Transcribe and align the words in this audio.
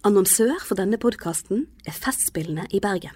Annonsør 0.00 0.62
for 0.64 0.80
denne 0.80 0.96
podkasten 0.96 1.66
er 1.84 1.92
Festspillene 1.92 2.62
i 2.72 2.78
Bergen. 2.80 3.12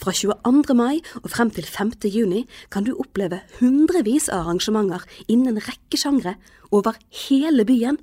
Fra 0.00 0.14
22. 0.16 0.72
mai 0.72 1.02
og 1.20 1.28
frem 1.28 1.50
til 1.52 1.66
5. 1.68 1.90
juni 2.08 2.46
kan 2.72 2.86
du 2.86 2.94
oppleve 2.96 3.42
hundrevis 3.58 4.30
av 4.32 4.46
arrangementer 4.46 5.04
innen 5.28 5.58
en 5.58 5.66
rekke 5.66 6.00
sjangre 6.00 6.38
over 6.72 6.96
hele 7.26 7.68
byen. 7.68 8.00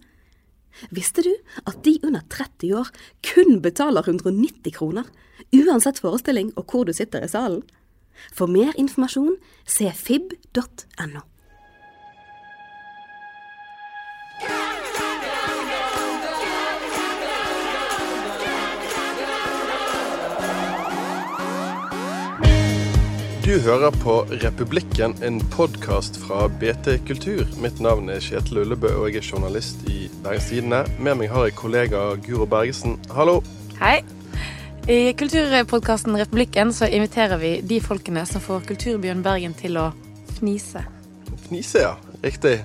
Visste 0.94 1.26
du 1.26 1.32
at 1.66 1.82
de 1.82 1.96
under 2.06 2.22
30 2.30 2.78
år 2.78 2.94
kun 3.26 3.58
betaler 3.66 4.06
190 4.06 4.78
kroner, 4.78 5.10
uansett 5.50 5.98
forestilling 5.98 6.54
og 6.60 6.70
hvor 6.70 6.86
du 6.86 6.94
sitter 6.94 7.26
i 7.26 7.32
salen? 7.32 7.64
For 8.38 8.46
mer 8.46 8.78
informasjon 8.78 9.40
se 9.66 9.90
fib.no. 9.90 11.26
Du 23.46 23.60
hører 23.62 23.92
på 23.92 24.26
Republikken, 24.42 25.24
en 25.24 25.40
podkast 25.54 26.18
fra 26.18 26.48
BT 26.48 26.88
Kultur. 27.08 27.44
Mitt 27.62 27.78
navn 27.80 28.10
er 28.10 28.24
Kjetil 28.24 28.64
Ullebø, 28.64 28.90
og 28.98 29.12
jeg 29.12 29.22
er 29.22 29.28
journalist 29.28 29.84
i 29.86 30.08
Bergens 30.24 30.48
Tidende. 30.50 30.80
Med 30.98 31.20
meg 31.20 31.30
har 31.30 31.46
jeg 31.46 31.54
kollega 31.60 32.00
Guro 32.26 32.48
Bergesen. 32.50 32.96
Hallo. 33.14 33.44
Hei. 33.78 34.00
I 34.90 35.14
kulturpodkasten 35.18 36.18
Republikken 36.18 36.74
så 36.74 36.90
inviterer 36.90 37.38
vi 37.38 37.52
de 37.62 37.78
folkene 37.86 38.26
som 38.26 38.42
får 38.42 38.66
kulturbyen 38.72 39.22
Bergen 39.26 39.54
til 39.58 39.78
å 39.78 39.92
fnise. 40.40 40.82
Fnise, 41.46 41.86
ja. 41.86 41.94
Riktig. 42.26 42.56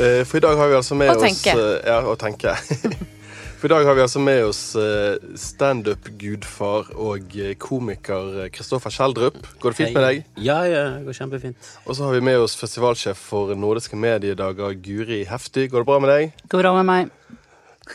Eh, 0.00 0.22
For 0.24 0.40
i 0.40 0.46
dag 0.46 0.56
har 0.56 0.72
vi 0.72 0.80
altså 0.80 0.96
med 0.96 1.12
oss 1.12 1.20
Å 1.20 1.26
tenke. 1.28 1.52
oss 1.52 1.60
eh, 1.60 1.92
Ja, 1.92 2.00
å 2.08 2.16
tenke. 2.16 2.56
For 3.56 3.70
i 3.70 3.72
dag 3.72 3.86
har 3.88 3.94
vi 3.96 4.02
altså 4.04 4.20
med 4.20 4.42
oss 4.44 4.60
eh, 4.76 5.16
standup-gudfar 5.40 6.90
og 7.00 7.36
eh, 7.40 7.54
komiker 7.56 8.50
Kristoffer 8.52 8.92
Kjeldrup. 8.92 9.38
Går 9.62 9.72
det 9.72 9.78
fint 9.78 9.96
med 9.96 10.04
deg? 10.04 10.26
Ja, 10.44 10.58
ja, 10.68 10.82
det 10.98 11.06
går 11.06 11.16
kjempefint. 11.16 11.70
Og 11.86 11.96
så 11.96 12.04
har 12.04 12.12
vi 12.18 12.20
med 12.28 12.36
oss 12.42 12.56
festivalsjef 12.60 13.22
for 13.30 13.54
Nordiske 13.56 13.96
mediedager, 13.96 14.76
Guri 14.84 15.22
Heftig. 15.30 15.70
Går 15.72 15.86
det 15.86 15.88
bra 15.88 15.98
med 16.04 16.12
deg? 16.12 16.44
Går 16.52 16.66
bra 16.66 16.74
med 16.76 16.88
meg. 16.90 17.10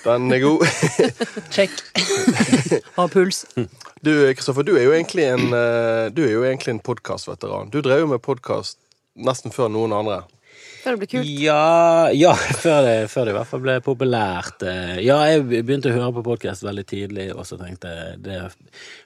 Den 0.02 0.34
er 0.34 0.42
god. 0.48 0.66
Check. 1.56 1.78
Har 2.98 3.14
puls. 3.14 3.44
Du, 4.02 4.12
Kristoffer, 4.34 4.66
du 4.66 4.74
er 4.80 4.88
jo 4.88 4.98
egentlig 4.98 5.30
en, 5.30 5.54
eh, 5.54 6.10
egentlig 6.50 6.74
en 6.74 6.82
podkastveteran. 6.90 7.70
Du 7.70 7.84
drev 7.86 8.08
jo 8.08 8.14
med 8.16 8.26
podkast 8.26 8.80
nesten 9.14 9.54
før 9.54 9.70
noen 9.70 9.94
andre. 9.94 10.24
Før 10.82 10.96
det 10.96 11.00
ble 11.04 11.08
kult. 11.12 11.28
Ja, 11.42 12.10
ja 12.16 12.32
før, 12.64 12.80
det, 12.88 12.96
før 13.12 13.28
det 13.28 13.34
i 13.34 13.38
hvert 13.38 13.50
fall 13.52 13.62
ble 13.66 13.76
populært. 13.86 14.64
Eh, 14.66 14.98
Ja, 15.06 15.20
jeg 15.30 15.44
begynte 15.52 15.92
å 15.92 15.96
høre 15.96 16.12
på 16.16 16.24
podkast 16.26 16.66
veldig 16.66 16.86
tidlig, 16.90 17.28
og 17.36 17.46
så 17.46 17.58
tenkte 17.62 17.92
jeg 17.94 18.22
det 18.26 18.40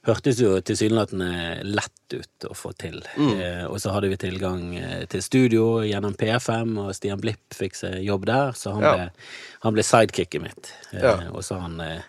hørtes 0.07 0.39
jo 0.39 0.53
tilsynelatende 0.63 1.31
lett 1.67 2.15
ut 2.15 2.47
å 2.47 2.55
få 2.55 2.71
til. 2.79 3.01
Eh, 3.19 3.65
og 3.67 3.75
så 3.83 3.91
hadde 3.95 4.11
vi 4.13 4.19
tilgang 4.21 4.65
eh, 4.79 5.05
til 5.11 5.23
studio 5.25 5.65
gjennom 5.83 6.15
P5, 6.19 6.75
og 6.85 6.93
Stian 6.95 7.19
Blipp 7.19 7.55
fikk 7.57 7.75
seg 7.79 7.99
jobb 8.05 8.27
der, 8.29 8.53
så 8.55 8.75
han 8.77 8.85
Ja. 8.85 8.93
ble, 8.95 9.09
han 9.65 9.73
ble 9.75 9.83
sidekicket 9.83 10.41
mitt. 10.47 10.73
Eh, 10.93 11.01
Ja. 11.03 11.15
Og 11.33 11.43
så 11.43 11.59
han 11.59 11.79
eh, 11.83 12.05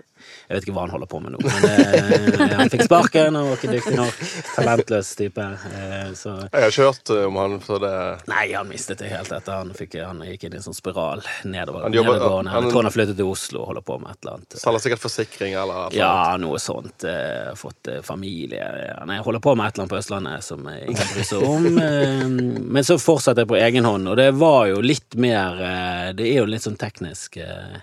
Jeg 0.48 0.56
vet 0.60 0.66
ikke 0.66 0.74
hva 0.76 0.84
han 0.86 0.92
holder 0.94 1.08
på 1.10 1.18
med 1.24 1.34
nå, 1.34 1.40
men 1.42 1.64
eh, 1.66 2.52
han 2.60 2.70
fikk 2.70 2.84
sparken, 2.86 3.34
han 3.34 3.48
var 3.48 3.56
ikke 3.58 3.72
dyktig 3.72 3.96
nok. 3.98 4.20
Talentløs 4.54 5.08
type. 5.18 5.46
Eh, 5.72 6.12
så 6.14 6.34
Jeg 6.52 6.62
har 6.66 6.70
ikke 6.70 6.86
hørt 6.86 7.12
eh, 7.16 7.24
om 7.26 7.38
han, 7.40 7.56
så 7.66 7.78
det 7.82 7.92
Nei, 8.30 8.44
han 8.54 8.68
mistet 8.70 9.02
det 9.02 9.10
helt 9.10 9.32
etter. 9.34 9.56
Han, 9.58 9.72
fikk, 9.76 9.96
han 10.06 10.22
gikk 10.26 10.46
inn 10.46 10.54
i 10.54 10.60
en 10.60 10.66
sånn 10.68 10.76
spiral 10.78 11.24
nedover. 11.44 11.86
Han 11.88 11.96
jobber- 11.96 12.18
nedadgående. 12.20 12.50
han- 12.54 12.62
Jeg 12.62 12.70
tror 12.72 12.82
han 12.82 12.90
har 12.90 12.96
flyttet 12.96 13.16
til 13.18 13.30
Oslo 13.32 13.60
og 13.64 13.66
holder 13.72 13.86
på 13.90 13.98
med 14.00 14.10
et 14.14 14.18
eller 14.22 14.36
annet. 14.38 14.58
selger 14.62 14.84
sikkert 14.86 15.02
forsikring 15.02 15.56
eller 15.58 15.82
noe. 15.86 15.94
Ja, 15.98 16.36
noe 16.40 16.58
sånt. 16.62 17.04
Eh, 17.04 17.50
fått 17.58 17.88
eh, 17.92 18.00
familie. 18.06 18.62
Ja, 18.62 19.22
holder 19.26 19.40
på 19.42 19.56
med 19.56 19.66
et 19.66 19.74
eller 19.74 19.84
annet 19.86 19.94
på 19.94 20.00
Østlandet 20.00 20.42
som 20.46 20.66
jeg 20.70 20.94
ikke 20.94 21.08
bryr 21.14 21.28
seg 21.32 21.42
om. 21.50 21.66
Eh, 21.86 22.24
men 22.28 22.82
så 22.86 22.96
fortsatte 23.00 23.42
jeg 23.44 23.48
på 23.50 23.56
egen 23.60 23.84
hånd, 23.86 24.08
og 24.10 24.16
det 24.18 24.30
var 24.38 24.66
jo 24.70 24.80
litt 24.84 25.14
mer 25.20 25.58
eh, 25.62 26.12
Det 26.16 26.26
er 26.32 26.40
jo 26.40 26.46
litt 26.50 26.64
sånn 26.64 26.76
teknisk 26.80 27.36
eh, 27.42 27.78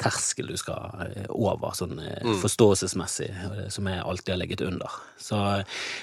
terskel 0.00 0.50
du 0.50 0.56
skal 0.58 0.94
eh, 1.04 1.28
over, 1.28 1.74
sånn 1.76 1.98
eh, 2.00 2.30
forståelsesmessig, 2.42 3.28
eh, 3.30 3.68
som 3.72 3.88
jeg 3.90 4.00
alltid 4.00 4.34
har 4.34 4.40
ligget 4.40 4.64
under. 4.66 4.96
Så 5.20 5.38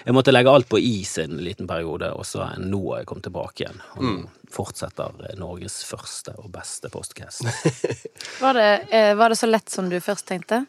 jeg 0.06 0.16
måtte 0.16 0.34
legge 0.34 0.54
alt 0.54 0.70
på 0.70 0.80
is 0.82 1.18
en 1.24 1.40
liten 1.42 1.70
periode, 1.70 2.12
og 2.14 2.26
så 2.28 2.52
nå 2.62 2.82
har 2.92 3.02
jeg 3.02 3.10
kommet 3.12 3.28
tilbake 3.30 3.66
igjen. 3.66 3.82
Og 3.98 4.06
nå 4.08 4.16
fortsetter 4.54 5.28
eh, 5.28 5.36
Norges 5.40 5.82
første 5.88 6.36
og 6.38 6.52
beste 6.54 6.92
postcast. 6.94 7.48
Var 8.42 8.54
det, 8.54 8.70
var 9.18 9.30
det 9.30 9.38
så 9.38 9.48
lett 9.50 9.70
som 9.70 9.88
du 9.90 9.96
først 10.02 10.26
tenkte? 10.30 10.60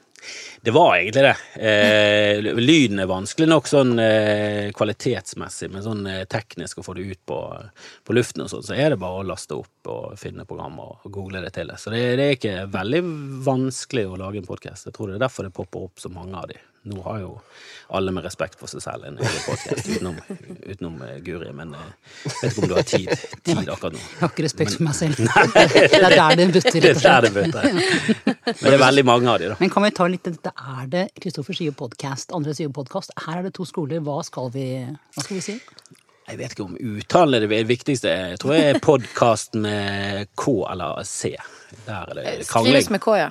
Det 0.61 0.71
var 0.75 0.97
egentlig 0.97 1.23
det. 1.25 1.35
Eh, 1.69 2.49
lyden 2.59 2.99
er 3.03 3.11
vanskelig 3.11 3.49
nok 3.49 3.69
sånn 3.71 3.95
eh, 4.03 4.71
kvalitetsmessig, 4.77 5.71
men 5.73 5.85
sånn 5.85 6.07
eh, 6.11 6.25
teknisk 6.31 6.81
å 6.81 6.87
få 6.87 6.97
det 6.99 7.07
ut 7.09 7.21
på, 7.31 7.39
på 8.05 8.17
luften 8.17 8.45
og 8.45 8.51
sånn, 8.53 8.67
så 8.67 8.77
er 8.77 8.93
det 8.93 9.01
bare 9.03 9.23
å 9.23 9.29
laste 9.29 9.57
opp 9.59 9.93
og 9.93 10.19
finne 10.21 10.47
programmer 10.49 10.99
og 10.99 11.13
google 11.15 11.45
det 11.45 11.55
til. 11.57 11.71
Så 11.79 11.95
det, 11.95 12.03
det 12.19 12.27
er 12.27 12.39
ikke 12.39 12.57
veldig 12.75 13.03
vanskelig 13.47 14.09
å 14.09 14.19
lage 14.21 14.43
en 14.43 14.51
podkast. 14.51 14.91
Jeg 14.91 14.99
tror 14.99 15.13
det 15.13 15.19
er 15.21 15.27
derfor 15.29 15.49
det 15.49 15.55
popper 15.57 15.89
opp 15.89 16.03
så 16.03 16.13
mange 16.13 16.37
av 16.43 16.51
de. 16.51 16.59
Nå 16.89 17.03
har 17.05 17.21
jo 17.23 17.33
alle 17.89 18.13
med 18.13 18.25
respekt 18.27 18.59
for 18.61 18.69
seg 18.69 18.83
selv 18.85 19.07
en 19.09 19.17
egen 19.17 19.45
podkast 19.47 19.87
utenom, 19.89 20.17
utenom 20.69 20.97
eh, 21.07 21.15
Guri, 21.25 21.49
men 21.57 21.71
jeg 21.73 22.35
vet 22.43 22.51
ikke 22.51 22.65
om 22.65 22.69
du 22.69 22.75
har 22.77 22.89
tid, 22.89 23.09
tid 23.47 23.63
akkurat 23.63 23.95
nå. 23.97 24.03
Jeg 24.03 24.21
har 24.21 24.33
ikke 24.35 24.45
respekt 24.45 24.77
for 24.77 24.85
meg 24.89 24.97
selv. 24.99 25.23
Det 25.89 26.03
er 26.03 26.17
der 26.17 26.37
det 26.41 26.49
butter, 26.53 26.81
Det 26.85 26.91
er 26.93 27.01
der 27.01 27.29
det 27.29 27.33
slett. 27.33 28.27
Men 28.27 28.67
det 28.67 28.75
er 28.75 28.83
veldig 28.83 29.05
mange 29.09 29.33
av 29.33 29.41
de, 29.41 29.49
da. 29.53 29.57
Men 29.63 29.73
kan 29.73 29.87
vi 29.87 29.93
ta 29.97 30.09
litt 30.11 30.29
Dette 30.29 30.53
er 30.53 30.91
det 30.93 31.07
Kristoffer 31.23 31.57
sier 31.57 31.73
podkast, 31.77 32.35
andre 32.37 32.53
sier 32.57 32.69
podkast. 32.75 33.15
Her 33.25 33.41
er 33.41 33.49
det 33.49 33.55
to 33.57 33.65
skoler. 33.69 34.03
Hva 34.05 34.21
skal 34.27 34.53
vi, 34.55 34.69
hva 35.17 35.25
skal 35.25 35.39
vi 35.39 35.45
si? 35.49 35.57
Jeg 36.29 36.37
vet 36.43 36.53
ikke 36.53 36.67
om 36.67 36.75
uttalen 36.77 37.39
er 37.39 37.47
det 37.49 37.63
viktigste. 37.71 38.11
Jeg 38.35 38.41
tror 38.43 38.53
jeg 38.53 38.75
er 38.75 38.81
podkast 38.85 39.57
med 39.57 40.29
K 40.37 40.59
eller 40.75 41.01
C. 41.09 41.33
Der 41.87 42.13
er 42.13 42.19
det 42.19 42.49
Skrives 42.49 42.91
med 42.93 43.01
K, 43.01 43.15
ja. 43.17 43.31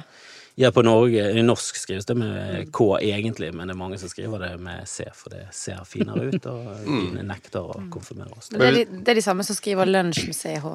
Ja, 0.60 0.72
på 0.74 0.82
Norge, 0.82 1.22
I 1.38 1.42
norsk 1.46 1.78
skrives 1.78 2.08
det 2.10 2.16
med 2.18 2.72
K 2.74 2.86
egentlig, 2.98 3.52
men 3.54 3.70
det 3.70 3.76
er 3.76 3.78
mange 3.78 4.00
som 4.02 4.10
skriver 4.10 4.42
det 4.42 4.56
med 4.58 4.88
C, 4.90 5.06
for 5.14 5.30
det 5.30 5.44
ser 5.54 5.84
finere 5.86 6.32
ut, 6.32 6.48
og 6.50 6.72
vi 6.88 7.22
nekter 7.22 7.62
å 7.62 7.76
konfirmere 7.94 8.34
oss. 8.34 8.50
Men 8.50 8.64
det, 8.64 8.70
er 8.72 8.78
de, 8.80 9.02
det 9.06 9.14
er 9.14 9.20
de 9.20 9.24
samme 9.28 9.46
som 9.46 9.54
skriver 9.54 9.86
lunsj 9.86 10.24
med 10.26 10.38
CH, 10.40 10.66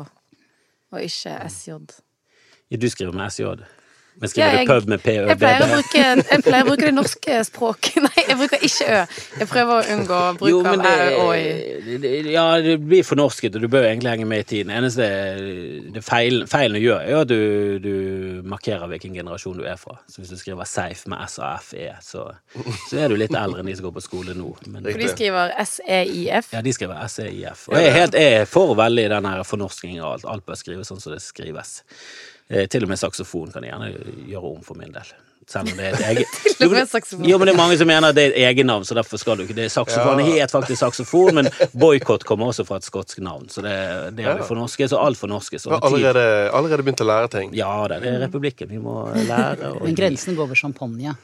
og 0.95 1.03
ikke 1.03 1.35
SJ. 1.51 1.75
Ja, 2.71 2.79
du 2.79 2.87
skriver 2.95 3.19
med 3.19 3.35
SJ, 3.35 3.49
men 4.13 4.29
Ja, 4.29 4.29
skriver 4.29 4.59
jeg- 4.59 4.67
pub 4.69 4.89
med 4.89 5.01
Jeg 5.07 5.39
pleier, 5.39 5.63
å 5.65 5.69
bruke, 5.73 6.03
jeg 6.31 6.43
pleier 6.45 6.63
å 6.63 6.69
bruke 6.69 6.85
det 6.85 6.95
norske 6.95 7.39
språket. 7.49 7.97
Nei, 8.07 8.25
jeg 8.29 8.37
bruker 8.39 8.61
ikke 8.69 8.89
Ø. 8.93 8.99
Jeg 9.41 9.49
prøver 9.49 9.73
å 9.73 9.87
unngå 9.95 10.19
bruk 10.39 10.51
Jo, 10.51 10.59
av 10.61 10.85
Æ 10.85 11.17
og 11.23 12.01
det- 12.03 12.27
ja, 12.33 12.45
det 12.61 12.77
blir 12.87 13.03
fornorsket, 13.09 13.57
og 13.57 13.63
du 13.65 13.69
bør 13.73 13.87
egentlig 13.89 14.11
henge 14.13 14.27
med 14.29 14.45
i 14.45 14.49
tiden. 14.53 14.71
Eneste 14.77 15.09
det 15.95 16.03
feil, 16.05 16.45
feilen 16.47 16.77
du 16.79 16.85
gjør, 16.85 17.01
er 17.09 17.21
at 17.23 17.29
du, 17.33 17.79
du 17.83 18.43
markerer 18.49 18.87
hvilken 18.93 19.15
generasjon 19.17 19.59
du 19.59 19.65
er 19.67 19.77
fra. 19.81 19.97
Så 20.11 20.21
hvis 20.23 20.31
du 20.35 20.37
skriver 20.41 20.69
Seif 20.69 21.07
med 21.11 21.25
S-A-F-E, 21.27 21.89
så, 22.05 22.29
så 22.91 22.99
er 23.03 23.09
du 23.09 23.17
litt 23.17 23.35
eldre 23.35 23.63
enn 23.65 23.71
de 23.73 23.77
som 23.79 23.89
går 23.89 23.97
på 23.99 24.05
skole 24.05 24.37
nå. 24.39 24.53
Men, 24.69 24.85
For 24.87 25.01
de 25.03 25.09
skriver 25.09 25.55
SEIF. 25.65 26.53
ja, 26.53 26.61
de 26.63 26.73
skriver 26.77 27.01
S-E-I-F. 27.09 27.69
Og 27.73 27.79
jeg 27.81 27.89
er, 27.89 27.97
helt, 27.97 28.15
jeg 28.15 28.43
er 28.43 28.47
for 28.51 28.75
veldig 28.79 29.09
den 29.17 29.25
her 29.33 29.43
fornorskingen 29.49 30.03
og 30.05 30.13
alt. 30.19 30.29
Alt 30.37 30.47
bør 30.47 30.61
skrives 30.61 30.93
sånn 30.93 31.01
som 31.03 31.13
det 31.17 31.23
skrives. 31.25 31.81
Eh, 32.53 32.67
til 32.69 32.85
og 32.85 32.91
med 32.93 33.01
saksofon 33.01 33.53
kan 33.53 33.65
jeg 33.65 33.73
gjerne 33.73 34.17
gjøre 34.29 34.51
om 34.59 34.65
for 34.67 34.77
min 34.77 34.93
del. 34.93 35.13
Selv 35.49 35.73
om 35.73 35.79
det 35.79 35.87
er 35.89 35.95
et 35.97 36.03
eget 36.11 36.35
Til 36.59 36.69
og 36.69 36.75
med 36.77 36.91
saksofon. 36.91 37.25
Jo, 37.27 37.39
men 37.41 37.49
det 37.49 37.55
er 37.55 37.59
mange 37.59 37.79
som 37.81 37.89
mener 37.91 38.13
at 38.13 38.19
det 38.19 38.27
er 38.29 38.35
et 38.35 38.45
egennavn, 38.53 38.85
så 38.87 38.95
derfor 38.95 39.19
skal 39.19 39.41
du 39.41 39.47
ikke. 39.47 39.57
Det 39.57 39.65
er 39.67 39.73
saksofon 39.73 40.21
Ja. 40.23 40.45
het 40.45 40.53
faktisk 40.55 40.85
saksofon, 40.85 41.35
men 41.41 41.49
boikott 41.73 42.27
kommer 42.29 42.53
også 42.53 42.67
fra 42.69 42.79
et 42.79 42.87
skotsk 42.87 43.19
navn. 43.25 43.49
Så 43.51 43.65
det, 43.65 43.75
det 44.19 44.27
er 44.27 44.37
ja. 44.43 44.47
for 44.47 44.61
norske, 44.61 44.87
så 44.89 45.01
alt 45.01 45.19
for 45.19 45.33
norske. 45.33 45.59
har 45.65 45.81
allerede, 45.83 46.51
allerede 46.53 46.85
begynt 46.87 47.03
å 47.03 47.09
lære 47.09 47.33
ting. 47.39 47.55
Ja 47.57 47.73
da, 47.89 47.99
det 47.99 48.13
er 48.13 48.21
republikken. 48.27 48.69
Vi 48.71 48.79
må 48.79 49.09
lære. 49.17 49.73
Og 49.73 49.83
Men 49.89 49.97
grensen 49.99 50.37
går 50.37 50.53
ved 50.53 50.61
champagne. 50.63 51.17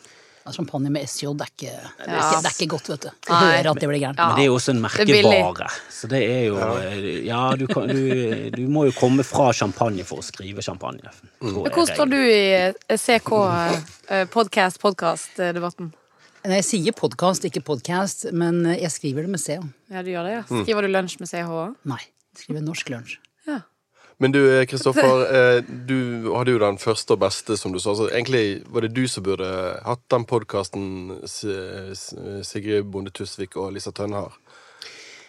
Ja, 0.49 0.53
champagne 0.57 0.89
med 0.89 1.05
SJ 1.05 1.27
det 1.37 1.45
er 1.45 1.51
ikke, 1.53 1.73
det 1.99 2.07
er 2.09 2.17
ikke, 2.17 2.39
det 2.41 2.49
er 2.49 2.55
ikke 2.55 2.69
godt, 2.73 2.89
vet 2.89 3.03
du. 3.05 3.09
Du 3.27 3.33
hører 3.35 3.69
at 3.71 3.81
det 3.83 3.89
blir 3.91 4.01
gærent. 4.01 4.21
Men 4.23 4.39
det 4.39 4.45
er 4.45 4.49
jo 4.49 4.55
også 4.57 4.73
en 4.73 4.79
er 4.79 4.85
merkevare. 4.87 5.69
Så 5.93 6.09
det 6.09 6.21
er 6.25 6.43
jo 6.47 6.57
Ja, 7.27 7.41
du, 7.59 7.67
kan, 7.69 7.89
du, 7.93 8.51
du 8.55 8.63
må 8.73 8.87
jo 8.89 8.95
komme 8.97 9.27
fra 9.29 9.51
champagne 9.53 10.07
for 10.09 10.23
å 10.23 10.25
skrive 10.25 10.65
champagne. 10.65 11.05
tror 11.05 11.53
Men 11.53 11.69
jeg 11.69 11.77
Hvor 11.77 11.91
står 11.93 12.13
du 12.15 12.17
i 12.17 12.41
eh, 12.57 12.97
CK 12.97 13.33
podcast, 14.33 14.33
podcast, 14.33 14.81
podkast-debatten? 14.85 15.93
Nei, 16.49 16.63
Jeg 16.63 16.69
sier 16.71 16.97
podkast, 16.97 17.45
ikke 17.45 17.61
podcast, 17.67 18.29
men 18.33 18.63
jeg 18.73 18.89
skriver 18.95 19.27
det 19.27 19.35
med 19.35 19.43
CH. 19.43 19.61
Ja, 19.93 20.05
du 20.07 20.15
gjør 20.15 20.25
det, 20.31 20.37
ja. 20.39 20.45
Skriver 20.49 20.87
du 20.87 20.95
lunsj 20.95 21.19
med 21.21 21.29
CH 21.29 21.45
òg? 21.45 21.75
Nei, 21.93 22.01
jeg 22.33 22.47
skriver 22.47 22.65
norsk 22.65 22.95
lunsj. 22.95 23.19
Ja. 23.51 23.61
Men 24.19 24.35
du, 24.35 24.41
eh, 24.51 24.67
Kristoffer, 24.67 25.25
eh, 25.39 25.63
du 25.63 26.31
hadde 26.35 26.55
jo 26.55 26.63
den 26.63 26.79
første 26.83 27.15
og 27.15 27.23
beste, 27.23 27.57
som 27.57 27.75
du 27.75 27.81
sa. 27.83 27.95
Så 27.95 28.11
egentlig 28.11 28.65
var 28.67 28.87
det 28.87 28.95
du 28.97 29.07
som 29.11 29.27
burde 29.27 29.49
hatt 29.87 30.05
den 30.11 30.27
podkasten 30.29 30.89
Sigrid 31.27 32.91
Bonde 32.91 33.15
Tusvik 33.15 33.57
og 33.57 33.73
Lisa 33.77 33.95
Tønne 33.95 34.27
har. 34.27 34.39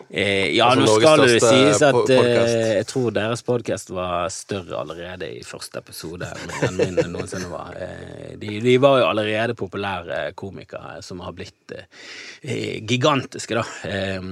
Eh, 0.09 0.55
ja, 0.55 0.71
Altså 0.71 0.85
nå 0.87 0.93
Norges 1.03 1.03
skal 1.03 1.21
det 1.21 1.39
sies 1.43 1.81
at 1.85 2.11
eh, 2.15 2.69
jeg 2.79 2.85
tror 2.89 3.11
deres 3.13 3.43
podkast 3.45 3.91
var 3.93 4.31
større 4.33 4.79
allerede 4.79 5.27
i 5.37 5.43
første 5.45 5.83
episode 5.83 6.29
enn 6.65 6.79
min 6.79 6.97
noensinne 7.13 7.49
var. 7.51 7.75
Eh, 7.77 8.31
de, 8.41 8.55
de 8.63 8.77
var 8.81 9.03
jo 9.03 9.09
allerede 9.11 9.57
populære 9.59 10.21
komikere 10.39 11.03
som 11.05 11.21
har 11.21 11.35
blitt 11.37 11.75
eh, 11.75 12.79
gigantiske, 12.89 13.59
da. 13.59 13.65
Eh, 13.85 14.23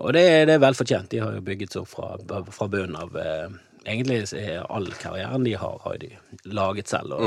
og 0.00 0.10
det, 0.16 0.24
det 0.50 0.56
er 0.56 0.64
velfortjent. 0.64 1.12
De 1.12 1.22
har 1.22 1.36
jo 1.36 1.44
bygget 1.46 1.76
seg 1.76 1.84
opp 1.84 1.92
fra, 1.92 2.42
fra 2.50 2.70
bunnen 2.72 2.98
av 2.98 3.20
eh, 3.20 3.60
Egentlig 3.84 4.20
er 4.38 4.62
all 4.70 4.86
karrieren 4.94 5.42
de 5.44 5.52
har, 5.58 5.78
har 5.82 5.96
de 5.98 6.08
laget 6.54 6.86
selv. 6.88 7.12
Og 7.16 7.22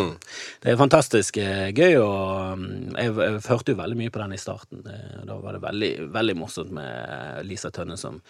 Det 0.63 0.71
er 0.71 0.77
fantastisk 0.79 1.37
eh, 1.41 1.71
gøy, 1.75 1.97
og 1.99 2.57
mm, 2.61 2.95
jeg, 2.95 3.11
jeg 3.19 3.41
hørte 3.49 3.73
jo 3.73 3.79
veldig 3.81 3.97
mye 3.99 4.13
på 4.15 4.21
den 4.21 4.33
i 4.37 4.39
starten. 4.39 4.85
Eh, 4.87 5.17
Da 5.27 5.35
var 5.41 5.57
det 5.57 5.61
veldig, 5.65 5.89
veldig 6.15 6.35
morsomt 6.39 6.71
med 6.71 7.43
Lisa 7.49 7.71
Tønne 7.75 7.97
som 7.99 8.21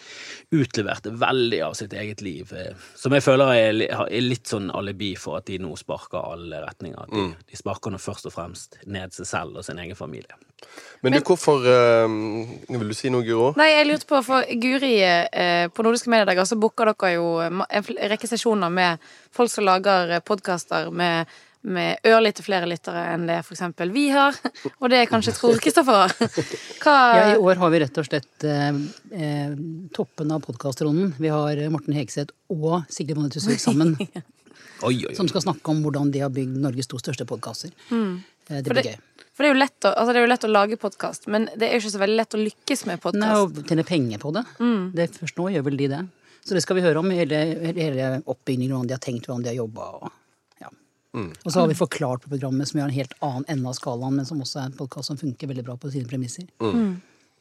utleverte 0.54 1.12
veldig 1.20 1.60
av 1.68 1.74
sitt 1.78 1.92
eget 1.94 2.20
liv. 2.26 2.52
eh, 2.52 2.74
Som 2.98 3.12
jeg 3.14 3.22
føler 3.22 3.52
er, 3.54 3.80
er 4.10 4.20
litt 4.26 4.50
sånn 4.50 4.70
alibi 4.74 5.14
for 5.16 5.38
at 5.38 5.46
de 5.46 5.58
nå 5.62 5.76
sparker 5.78 6.18
alle 6.32 6.64
retninger. 6.66 6.98
At 7.06 7.14
de, 7.14 7.28
de 7.50 7.56
sparker 7.62 7.94
nå 7.94 7.98
først 8.02 8.26
og 8.26 8.34
fremst 8.34 8.78
ned 8.86 9.14
seg 9.14 9.26
selv 9.30 9.56
og 9.62 9.64
sin 9.64 9.78
egen 9.78 9.94
familie. 9.98 10.34
Men 11.04 11.12
du, 11.12 11.20
hvorfor 11.28 11.62
uh, 11.62 12.08
Vil 12.72 12.90
du 12.90 12.96
si 12.96 13.10
noe, 13.12 13.24
Guro? 13.26 13.52
Nei, 13.58 13.68
jeg 13.74 13.88
lurte 13.90 14.08
på, 14.08 14.20
for 14.26 14.46
Guri, 14.62 14.94
uh, 15.04 15.66
på 15.72 15.84
Nordiske 15.84 16.10
mediedager 16.12 16.48
så 16.48 16.58
booker 16.60 16.90
dere 16.90 17.16
jo 17.18 17.26
en 17.44 17.64
rekke 18.10 18.30
sesjoner 18.30 18.72
med 18.72 19.02
folk 19.36 19.52
som 19.52 19.66
lager 19.68 20.16
podkaster 20.26 20.88
med, 20.90 21.28
med 21.68 22.08
ørlite 22.08 22.44
flere 22.46 22.68
lyttere 22.70 23.04
enn 23.12 23.26
det 23.28 23.42
for 23.44 23.56
eksempel 23.58 23.92
vi 23.94 24.08
har. 24.14 24.38
Og 24.80 24.88
det 24.90 25.02
jeg 25.04 25.10
kanskje 25.12 25.36
Tror 25.36 25.60
Kristoffer 25.62 26.06
har. 26.06 26.16
Hva 26.82 26.96
Ja, 27.18 27.26
I 27.34 27.42
år 27.44 27.60
har 27.60 27.74
vi 27.74 27.82
rett 27.84 28.00
og 28.00 28.08
slett 28.08 28.48
eh, 28.48 28.80
eh, 29.12 29.52
toppen 29.94 30.32
av 30.32 30.46
podkastronden. 30.48 31.12
Vi 31.20 31.32
har 31.32 31.60
Morten 31.74 31.96
Hegseth 31.98 32.34
og 32.54 32.88
Sigrid 32.88 33.20
Bonde 33.20 33.34
Tusvik 33.36 33.62
sammen. 33.62 33.94
Oi, 34.84 34.92
oi, 34.92 35.06
oi. 35.08 35.14
Som 35.16 35.28
skal 35.28 35.40
snakke 35.40 35.72
om 35.72 35.78
hvordan 35.84 36.10
de 36.12 36.20
har 36.20 36.32
bygd 36.32 36.58
Norges 36.60 36.88
to 36.90 36.98
største 37.00 37.24
podkaster. 37.28 37.70
Eh, 37.92 38.60
det 38.60 38.68
blir 38.68 38.82
det, 38.82 38.96
gøy. 38.96 39.15
For 39.36 39.44
det 39.44 39.50
er 39.50 39.52
jo 39.52 39.60
lett 39.60 39.84
å, 39.84 39.90
altså 39.92 40.12
det 40.14 40.20
er 40.20 40.24
jo 40.24 40.30
lett 40.30 40.44
å 40.48 40.48
lage 40.48 40.78
podkast, 40.80 41.26
men 41.28 41.44
det 41.52 41.66
er 41.66 41.74
jo 41.76 41.82
ikke 41.82 41.92
så 41.92 42.00
veldig 42.00 42.16
lett 42.16 42.36
å 42.38 42.40
lykkes 42.40 42.84
med 42.88 43.08
Nei, 43.20 43.32
å 43.36 43.42
og 43.44 43.58
tjene 43.68 43.84
penger 43.84 44.22
på 44.22 44.30
det. 44.32 44.42
det. 44.96 45.10
Først 45.20 45.36
nå 45.36 45.50
gjør 45.52 45.66
vel 45.66 45.76
de 45.82 45.88
det. 45.92 45.98
Så 46.40 46.56
det 46.56 46.62
skal 46.64 46.78
vi 46.78 46.84
høre 46.86 47.02
om, 47.02 47.10
hele, 47.12 47.42
hele 47.76 48.06
oppbyggingen, 48.24 48.72
hvordan 48.72 48.88
de 48.88 48.94
har 48.96 49.02
tenkt, 49.04 49.26
hvordan 49.28 49.44
de 49.44 49.50
har 49.50 49.58
jobba. 49.58 49.90
Og, 49.98 50.14
ja. 50.62 50.70
og 51.20 51.50
så 51.50 51.58
har 51.58 51.68
vi 51.68 51.76
Forklart 51.76 52.24
på 52.24 52.32
programmet, 52.32 52.70
som 52.70 52.80
gjør 52.80 52.88
en 52.88 52.96
helt 52.96 53.16
annen 53.28 53.46
ende 53.52 53.68
av 53.68 53.76
skalaen, 53.76 54.16
men 54.16 54.28
som 54.28 54.40
også 54.40 54.62
er 54.62 54.70
en 54.70 54.78
podkast 54.78 55.12
som 55.12 55.20
funker 55.20 55.52
veldig 55.52 55.66
bra 55.66 55.76
på 55.82 55.92
sine 55.92 56.08
premisser. 56.08 56.48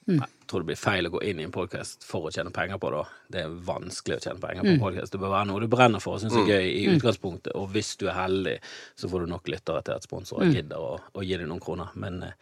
Jeg 0.06 0.50
tror 0.50 0.62
det 0.62 0.70
blir 0.70 0.78
feil 0.78 1.08
å 1.08 1.10
gå 1.16 1.20
inn 1.26 1.40
i 1.42 1.46
en 1.48 1.54
podkast 1.54 2.04
for 2.06 2.28
å 2.28 2.32
tjene 2.34 2.52
penger 2.54 2.78
på 2.78 2.92
det. 2.94 3.00
Det 3.34 3.40
er 3.42 3.54
vanskelig 3.66 4.20
å 4.20 4.22
tjene 4.22 4.42
penger 4.44 4.62
på 4.62 4.74
en 4.76 4.84
podcast. 4.84 5.12
Det 5.16 5.22
bør 5.22 5.32
være 5.34 5.48
noe 5.50 5.64
du 5.64 5.68
brenner 5.72 6.04
for 6.04 6.20
og 6.20 6.22
syns 6.22 6.36
er 6.38 6.52
gøy 6.52 6.68
i 6.70 6.84
utgangspunktet. 6.94 7.56
Og 7.58 7.72
hvis 7.74 7.96
du 7.98 8.06
er 8.06 8.20
heldig, 8.20 8.54
så 9.02 9.10
får 9.10 9.26
du 9.26 9.32
nok 9.34 9.50
lyttere 9.50 9.82
til 9.88 9.96
at 9.98 10.06
sponsorer 10.06 10.54
gidder 10.54 10.78
å, 10.78 11.00
å 11.02 11.26
gi 11.26 11.40
deg 11.40 11.50
noen 11.50 11.64
kroner. 11.64 11.90
Men 11.98 12.22
eh, 12.28 12.36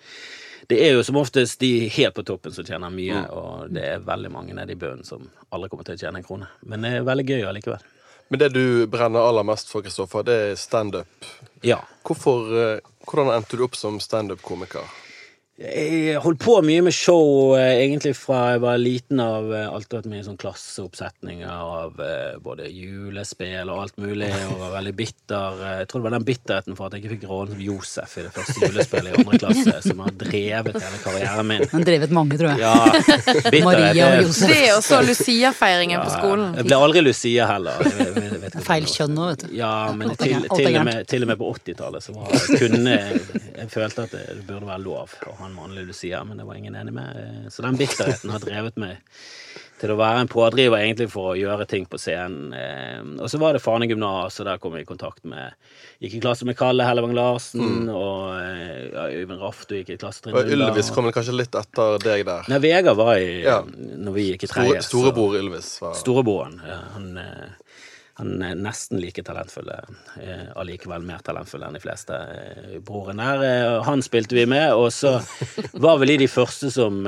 det 0.68 0.82
er 0.84 0.98
jo 0.98 1.06
som 1.08 1.22
oftest 1.22 1.64
de 1.64 1.88
helt 1.96 2.18
på 2.18 2.26
toppen 2.28 2.56
som 2.56 2.68
tjener 2.68 2.92
mye, 2.92 3.24
og 3.32 3.72
det 3.72 3.88
er 3.94 4.04
veldig 4.12 4.34
mange 4.36 4.60
nede 4.60 4.76
i 4.76 4.80
bunnen 4.84 5.08
som 5.08 5.24
aldri 5.56 5.72
kommer 5.72 5.88
til 5.88 5.96
å 5.96 6.04
tjene 6.04 6.20
en 6.20 6.28
krone. 6.28 6.52
Men 6.68 6.84
det 6.84 6.98
er 6.98 7.08
veldig 7.08 7.28
gøy 7.30 7.48
allikevel. 7.48 7.88
Men 8.28 8.44
det 8.44 8.52
du 8.58 8.64
brenner 8.92 9.24
aller 9.24 9.48
mest 9.48 9.72
for, 9.72 9.86
Kristoffer, 9.86 10.28
det 10.28 10.38
er 10.50 10.60
standup. 10.60 11.32
Ja. 11.64 11.80
Hvorfor, 12.04 12.52
eh, 12.60 12.94
hvordan 13.08 13.32
endte 13.38 13.56
du 13.56 13.64
opp 13.64 13.80
som 13.80 14.04
standup-komiker? 14.04 14.92
Jeg 15.54 16.18
holdt 16.18 16.40
på 16.42 16.56
mye 16.66 16.82
med 16.82 16.96
show 16.98 17.52
eh, 17.54 17.84
egentlig 17.84 18.16
fra 18.18 18.56
jeg 18.56 18.62
var 18.64 18.80
liten 18.82 19.20
av. 19.22 19.52
eh, 19.54 19.68
Alltid 19.70 20.00
vært 20.00 20.08
mye 20.10 20.24
sånn 20.26 20.38
klasseoppsetninger 20.42 21.46
av 21.54 22.00
eh, 22.02 22.40
både 22.42 22.66
julespill 22.74 23.70
og 23.70 23.84
alt 23.84 24.00
mulig, 24.02 24.32
og 24.50 24.56
var 24.64 24.72
veldig 24.80 24.94
bitter. 24.98 25.60
Jeg 25.78 25.90
tror 25.92 26.02
det 26.02 26.08
var 26.08 26.16
den 26.16 26.26
bitterheten 26.26 26.78
for 26.80 26.88
at 26.90 26.96
jeg 26.98 27.04
ikke 27.04 27.12
fikk 27.20 27.28
rollen 27.30 27.54
som 27.54 27.62
Josef 27.68 28.16
i 28.18 28.24
det 28.26 28.32
første 28.34 28.64
julespillet 28.66 29.14
i 29.14 29.22
andre 29.22 29.40
klasse, 29.44 29.76
som 29.86 30.02
har 30.02 30.16
drevet 30.24 30.80
hele 30.88 31.02
karrieren 31.06 31.50
min. 31.52 31.68
Han 31.76 31.86
drevet 31.86 32.16
mange, 32.18 32.40
tror 32.42 32.56
jeg. 32.56 32.64
Ja, 32.66 33.62
Maria 33.70 34.10
og 34.10 34.26
Josef. 34.26 34.50
Det 34.56 34.66
og 34.74 34.82
så 34.90 35.04
Lucia-feiringen 35.06 36.02
på 36.02 36.16
skolen. 36.18 36.58
Jeg 36.64 36.70
ble 36.72 36.82
aldri 36.88 37.06
Lucia 37.06 37.46
heller. 37.54 37.78
Jeg 37.94 37.94
vet, 38.02 38.20
jeg 38.24 38.42
vet 38.48 38.58
ikke 38.58 38.66
Feil 38.72 38.90
kjønn 38.90 39.14
nå, 39.20 39.30
vet 39.36 39.46
du. 39.46 39.54
Ja, 39.62 39.72
men 39.94 40.18
til, 40.18 40.50
til, 40.50 40.74
og 40.82 40.90
med, 40.90 41.06
til 41.14 41.28
og 41.28 41.32
med 41.36 41.42
på 41.46 41.54
80-tallet 41.62 42.10
så 42.10 42.18
var, 42.18 42.34
kunne 42.58 42.98
Jeg 42.98 43.70
følte 43.70 44.10
at 44.10 44.18
det, 44.18 44.26
det 44.40 44.46
burde 44.50 44.66
være 44.74 44.82
lov 44.90 45.14
å 45.30 45.36
ha 45.44 45.50
en 45.52 45.56
mannlig 45.60 45.86
Lucia, 45.92 46.24
men 46.28 46.40
det 46.40 46.48
var 46.48 46.56
ingen 46.60 46.76
enig 46.80 46.94
med. 46.96 47.16
Eh, 47.20 47.50
Så 47.54 47.62
den 47.66 47.78
bitterheten 47.80 48.32
har 48.34 48.40
drevet 48.44 48.78
meg 48.82 48.98
til 49.84 49.92
å 49.92 49.98
være 50.00 50.22
en 50.24 50.30
pådriver 50.32 50.80
egentlig 50.80 51.10
for 51.12 51.34
å 51.34 51.36
gjøre 51.36 51.66
ting 51.68 51.84
på 51.92 51.98
scenen. 52.00 52.54
Eh, 52.56 53.02
Og 53.22 53.28
så 53.30 53.40
var 53.42 53.54
det 53.58 53.62
Fane 53.64 53.88
gymnas, 53.90 54.38
og 54.40 54.46
der 54.48 54.58
kom 54.64 54.78
jeg 54.78 54.86
i 54.86 54.90
kontakt 54.90 55.26
med 55.28 55.52
Gikk 56.04 56.16
i 56.18 56.22
klasse 56.24 56.44
med 56.48 56.56
Kalle 56.60 56.84
Hellevang 56.88 57.14
Larsen, 57.16 57.90
og 57.90 58.34
eh, 58.36 58.92
ja, 58.94 59.04
Øyvind 59.22 59.40
Raftu 59.44 59.76
gikk 59.78 59.94
i 59.96 59.98
klasse 60.02 60.32
Og 60.34 60.50
Ylvis 60.52 60.92
kom 60.96 61.06
vel 61.08 61.14
kanskje 61.16 61.36
litt 61.36 61.56
etter 61.56 61.98
deg 62.04 62.26
der. 62.28 62.48
Nei, 62.52 62.60
Vegard 62.64 62.98
var 63.00 63.16
i 63.20 63.42
Ja. 63.44 63.60
Når 63.64 64.14
vi 64.18 64.26
gikk 64.32 64.44
i 64.48 64.52
tredje. 64.52 64.82
storebror 64.88 65.36
Ylvis 65.40 65.76
var 65.84 65.94
Storebroren. 66.00 66.60
ja, 66.68 66.80
Han, 66.96 67.14
han 68.20 68.42
er 68.46 68.60
nesten 68.60 69.00
like 69.02 69.24
talentfull, 69.26 69.72
eh, 70.22 70.44
allikevel 70.60 71.02
mer 71.06 71.24
talentfull 71.26 71.64
enn 71.66 71.74
de 71.74 71.82
fleste. 71.82 72.14
eh, 72.14 72.76
Broren 72.86 73.18
der, 73.18 73.42
eh, 73.48 73.84
han 73.88 74.04
spilte 74.06 74.38
vi 74.38 74.46
med, 74.46 74.74
og 74.74 74.92
så 74.94 75.16
var 75.82 75.98
vel 75.98 76.14
de 76.14 76.18
de 76.24 76.28
første 76.30 76.70
som 76.72 77.02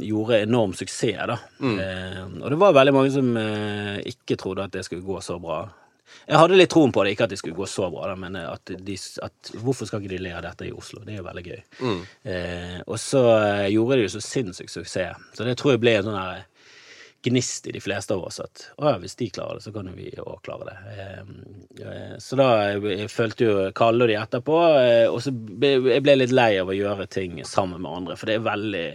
gjorde 0.00 0.42
enorm 0.44 0.76
suksess, 0.78 1.26
da. 1.26 1.38
Mm. 1.58 2.38
og 2.42 2.50
det 2.50 2.58
var 2.60 2.72
veldig 2.76 2.94
mange 2.94 3.10
som 3.12 3.34
ikke 3.36 4.38
trodde 4.38 4.64
at 4.64 4.72
det 4.72 4.84
skulle 4.86 5.02
gå 5.04 5.18
så 5.20 5.40
bra. 5.42 5.64
Jeg 6.28 6.38
hadde 6.38 6.56
litt 6.56 6.70
troen 6.70 6.92
på 6.92 7.02
det, 7.04 7.12
ikke 7.12 7.26
at 7.26 7.32
det 7.32 7.38
skulle 7.40 7.56
gå 7.56 7.66
så 7.68 7.90
bra, 7.92 8.06
da, 8.08 8.14
men 8.16 8.36
at, 8.36 8.70
de, 8.70 8.96
at 9.24 9.50
hvorfor 9.58 9.88
skal 9.88 10.00
ikke 10.00 10.14
de 10.14 10.20
le 10.22 10.32
av 10.36 10.44
dette 10.46 10.68
i 10.68 10.72
Oslo? 10.72 11.02
Det 11.04 11.14
er 11.16 11.20
jo 11.20 11.26
veldig 11.26 11.44
gøy. 11.44 11.60
Eh, 12.30 12.78
og 12.86 12.98
så 13.02 13.22
gjorde 13.72 13.98
de 13.98 14.06
jo 14.06 14.14
så 14.14 14.22
sinnssyk 14.24 14.70
suksess, 14.72 15.18
så 15.34 15.44
det 15.48 15.58
tror 15.58 15.74
jeg 15.74 15.82
ble 15.82 15.98
en 15.98 16.08
sånn 16.08 16.20
her 16.20 16.46
gnist 17.26 17.66
i 17.66 17.72
de 17.74 17.80
fleste 17.82 18.14
av 18.14 18.24
oss 18.28 18.38
at 18.40 18.64
å 18.78 18.92
ja, 18.92 18.98
hvis 19.02 19.16
de 19.18 19.28
klarer 19.34 19.58
det, 19.58 19.64
så 19.66 19.72
kan 19.74 19.88
jo 19.90 19.94
vi 19.96 20.10
òg 20.22 20.42
klare 20.46 20.68
det. 20.68 20.76
Eh, 20.94 21.30
eh, 21.84 22.16
Så 22.22 22.38
da 22.38 22.48
jeg 22.70 23.10
følte 23.10 23.48
jo 23.48 23.54
Kalle 23.76 24.06
og 24.06 24.12
de 24.12 24.18
etterpå, 24.20 24.58
eh, 24.80 25.06
og 25.10 25.22
så 25.24 25.32
ble 25.34 25.96
jeg 25.98 26.20
litt 26.20 26.34
lei 26.34 26.52
av 26.60 26.70
å 26.70 26.76
gjøre 26.76 27.08
ting 27.10 27.40
sammen 27.44 27.82
med 27.82 28.02
andre, 28.02 28.18
for 28.18 28.30
det 28.30 28.38
er 28.38 28.46
veldig 28.46 28.86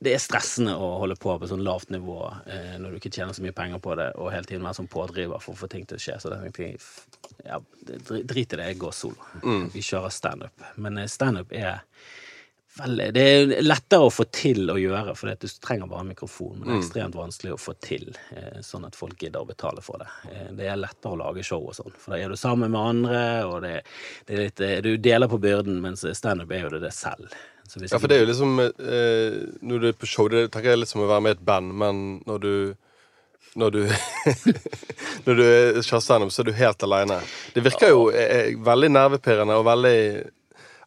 det 0.00 0.14
er 0.16 0.22
stressende 0.22 0.72
å 0.80 0.94
holde 1.02 1.18
på 1.20 1.34
på 1.36 1.48
sånn 1.50 1.64
lavt 1.64 1.90
nivå 1.92 2.22
eh, 2.48 2.76
når 2.80 2.94
du 2.94 3.00
ikke 3.00 3.12
tjener 3.12 3.36
så 3.36 3.42
mye 3.44 3.56
penger 3.56 3.82
på 3.84 3.98
det, 4.00 4.06
og 4.16 4.30
hele 4.32 4.48
tiden 4.48 4.64
være 4.64 4.78
sånn 4.78 4.88
pådriver 4.88 5.42
for 5.44 5.52
å 5.52 5.60
få 5.60 5.68
ting 5.68 5.84
til 5.84 5.98
å 5.98 6.00
skje. 6.00 6.16
Så 6.22 6.32
det 6.32 6.38
tenkte 6.46 6.64
jeg 6.70 6.78
ja, 7.44 7.58
drit 8.08 8.40
i 8.40 8.56
det, 8.56 8.70
jeg 8.70 8.78
går 8.80 8.94
solo. 8.96 9.28
Vi 9.74 9.82
kjører 9.84 10.14
standup. 10.14 10.64
Men 10.80 10.96
eh, 11.02 11.10
standup 11.10 11.52
er 11.52 11.82
veldig 12.78 13.06
Det 13.14 13.22
er 13.26 13.62
lettere 13.64 14.06
å 14.06 14.12
få 14.14 14.24
til 14.32 14.70
å 14.70 14.76
gjøre, 14.78 15.14
for 15.18 15.32
du 15.34 15.46
trenger 15.62 15.88
bare 15.90 16.04
en 16.04 16.12
mikrofon. 16.12 16.58
Men 16.58 16.68
det 16.68 16.74
er 16.76 16.82
ekstremt 16.84 17.16
vanskelig 17.18 17.52
å 17.56 17.60
få 17.60 17.74
til, 17.82 18.12
eh, 18.36 18.60
sånn 18.62 18.86
at 18.86 18.94
folk 18.96 19.18
gidder 19.18 19.42
å 19.42 19.48
betale 19.48 19.82
for 19.82 19.98
det. 19.98 20.08
Eh, 20.30 20.50
det 20.56 20.68
er 20.70 20.76
lettere 20.80 21.12
å 21.12 21.18
lage 21.18 21.42
show 21.44 21.60
og 21.66 21.74
sånn, 21.74 21.92
for 21.98 22.14
da 22.14 22.20
er 22.22 22.28
du 22.28 22.36
sammen 22.36 22.70
med 22.70 22.80
andre, 22.80 23.22
og 23.46 23.62
det, 23.62 23.82
det 24.26 24.36
er 24.36 24.44
litt, 24.44 24.60
eh, 24.60 24.80
du 24.80 24.96
deler 24.98 25.28
på 25.28 25.40
byrden, 25.40 25.80
mens 25.82 26.04
standup 26.16 26.50
er 26.52 26.62
jo 26.68 26.70
det, 26.76 26.82
det 26.86 26.92
selv. 26.94 27.28
Ja, 27.90 27.98
for 27.98 28.08
det 28.10 28.16
er 28.16 28.24
jo 28.24 28.32
liksom 28.32 28.56
eh, 28.58 29.34
Når 29.62 29.80
du 29.80 29.84
er 29.88 29.92
på 29.94 30.06
show, 30.10 30.26
det 30.28 30.48
tenker 30.50 30.72
jeg 30.72 30.78
litt 30.80 30.88
som 30.90 31.02
å 31.04 31.06
være 31.06 31.22
med 31.22 31.36
i 31.36 31.38
et 31.38 31.44
band, 31.46 31.74
men 31.78 32.00
når 32.26 32.40
du 32.42 32.54
når 33.58 33.70
du 33.74 33.78
Når 35.26 35.34
du 35.38 35.42
er- 35.44 35.78
kjører 35.82 36.02
standup, 36.02 36.32
så 36.34 36.42
er 36.42 36.48
du 36.50 36.52
helt 36.58 36.82
aleine. 36.82 37.20
Det 37.54 37.62
virker 37.62 37.90
jo 37.92 38.08
veldig 38.10 38.90
nervepirrende 38.90 39.54
og 39.58 39.64
veldig 39.66 40.00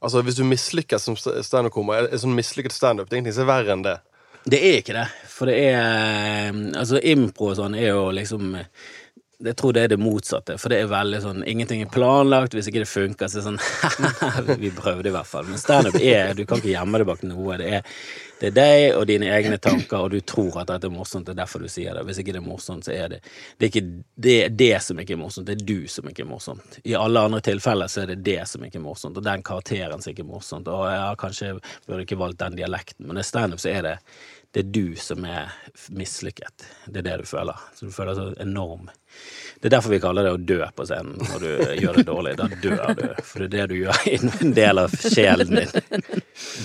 Altså, 0.04 0.22
hvis 0.28 0.36
du 0.40 0.44
mislykkes 0.48 1.06
som 1.08 1.16
st- 1.16 1.40
standup-komiker, 1.48 2.10
er 2.12 2.20
sånn 2.22 2.36
mislykket 2.36 2.76
standup, 2.76 3.08
det 3.10 3.16
er 3.16 3.22
ingenting 3.22 3.38
som 3.40 3.46
er 3.48 3.54
verre 3.54 3.76
enn 3.78 3.86
det. 3.86 3.98
Det 4.44 4.60
er 4.60 4.82
ikke 4.82 4.98
det. 4.98 5.06
For 5.32 5.48
det 5.48 5.56
er 5.70 6.50
Altså, 6.76 7.00
impro 7.14 7.54
og 7.54 7.58
sånn 7.62 7.78
er 7.80 7.94
jo 7.94 8.10
liksom 8.16 8.58
jeg 9.44 9.58
tror 9.60 9.74
det 9.76 9.82
er 9.84 9.90
det 9.92 9.98
motsatte, 10.00 10.54
for 10.62 10.72
det 10.72 10.78
er 10.80 10.88
veldig 10.88 11.18
sånn 11.20 11.42
Ingenting 11.52 11.82
er 11.84 11.90
planlagt, 11.92 12.54
hvis 12.56 12.70
ikke 12.70 12.84
det 12.84 12.88
funker, 12.88 13.28
så 13.28 13.42
er 13.42 13.42
det 13.42 13.48
sånn 13.50 14.60
Vi 14.62 14.70
prøvde 14.72 15.10
i 15.10 15.12
hvert 15.16 15.28
fall. 15.28 15.50
Men 15.50 15.60
standup 15.60 15.98
er 16.00 16.32
Du 16.38 16.46
kan 16.48 16.62
ikke 16.62 16.72
gjemme 16.72 17.02
det 17.02 17.08
bak 17.10 17.26
noe. 17.28 17.58
Det 17.60 17.68
er, 17.80 17.98
det 18.44 18.50
er 18.50 18.56
deg 18.58 18.98
og 18.98 19.06
dine 19.08 19.30
egne 19.32 19.56
tanker, 19.56 20.02
og 20.04 20.12
du 20.12 20.20
tror 20.28 20.58
at 20.60 20.68
dette 20.68 20.90
er 20.90 20.92
morsomt, 20.92 21.30
det 21.30 21.32
er 21.32 21.38
derfor 21.46 21.64
du 21.64 21.70
sier 21.72 21.96
det. 21.96 22.02
Hvis 22.04 22.18
ikke 22.20 22.34
det 22.36 22.42
er 22.42 22.44
morsomt, 22.44 22.84
så 22.84 22.92
er 22.92 23.14
det 23.14 23.20
Det 23.24 23.64
er 23.64 23.70
ikke 23.70 24.04
det, 24.26 24.36
det 24.60 24.82
som 24.84 25.00
ikke 25.00 25.16
er 25.16 25.22
morsomt, 25.22 25.48
det 25.48 25.56
er 25.56 25.64
du 25.64 25.88
som 25.88 26.10
ikke 26.10 26.26
er 26.26 26.28
morsomt. 26.28 26.80
I 26.84 26.98
alle 27.00 27.24
andre 27.24 27.40
tilfeller 27.46 27.88
så 27.88 28.02
er 28.04 28.12
det 28.12 28.26
det 28.28 28.42
som 28.52 28.66
ikke 28.68 28.82
er 28.82 28.84
morsomt, 28.84 29.18
og 29.18 29.24
den 29.24 29.46
karakteren 29.48 30.04
som 30.04 30.12
ikke 30.12 30.26
er 30.26 30.32
morsomt. 30.34 30.68
Og 30.68 30.84
jeg 30.92 31.00
har 31.00 31.22
kanskje 31.24 31.54
burde 31.88 32.04
ikke 32.04 32.20
valgt 32.20 32.42
den 32.44 32.60
dialekten, 32.60 33.08
men 33.08 33.22
i 33.22 33.24
standup 33.24 33.64
så 33.64 33.72
er 33.72 33.88
det 33.88 33.96
det 34.54 34.62
er 34.62 34.68
du 34.70 34.96
som 35.02 35.24
er 35.26 35.50
mislykket. 35.90 36.66
Det 36.86 37.02
er 37.02 37.06
det 37.08 37.16
du 37.24 37.26
føler. 37.26 37.58
Så 37.74 37.88
du 37.88 37.92
føler 37.92 38.14
så 38.14 38.28
enorm 38.44 38.92
Det 39.58 39.66
er 39.66 39.74
derfor 39.74 39.90
vi 39.96 40.00
kaller 40.04 40.28
det 40.28 40.34
å 40.36 40.38
dø 40.38 40.60
på 40.78 40.86
scenen 40.86 41.18
når 41.18 41.42
du 41.42 41.74
gjør 41.82 41.98
det 41.98 42.06
dårlig. 42.06 42.36
Da 42.38 42.48
dør 42.62 42.94
du. 43.00 43.04
For 43.26 43.42
det 43.42 43.48
er 43.48 43.54
det 43.56 43.66
du 43.72 43.76
gjør. 43.80 44.04
En 44.14 44.54
del 44.54 44.84
av 44.84 44.94
sjelen 44.94 45.58
din 45.58 45.74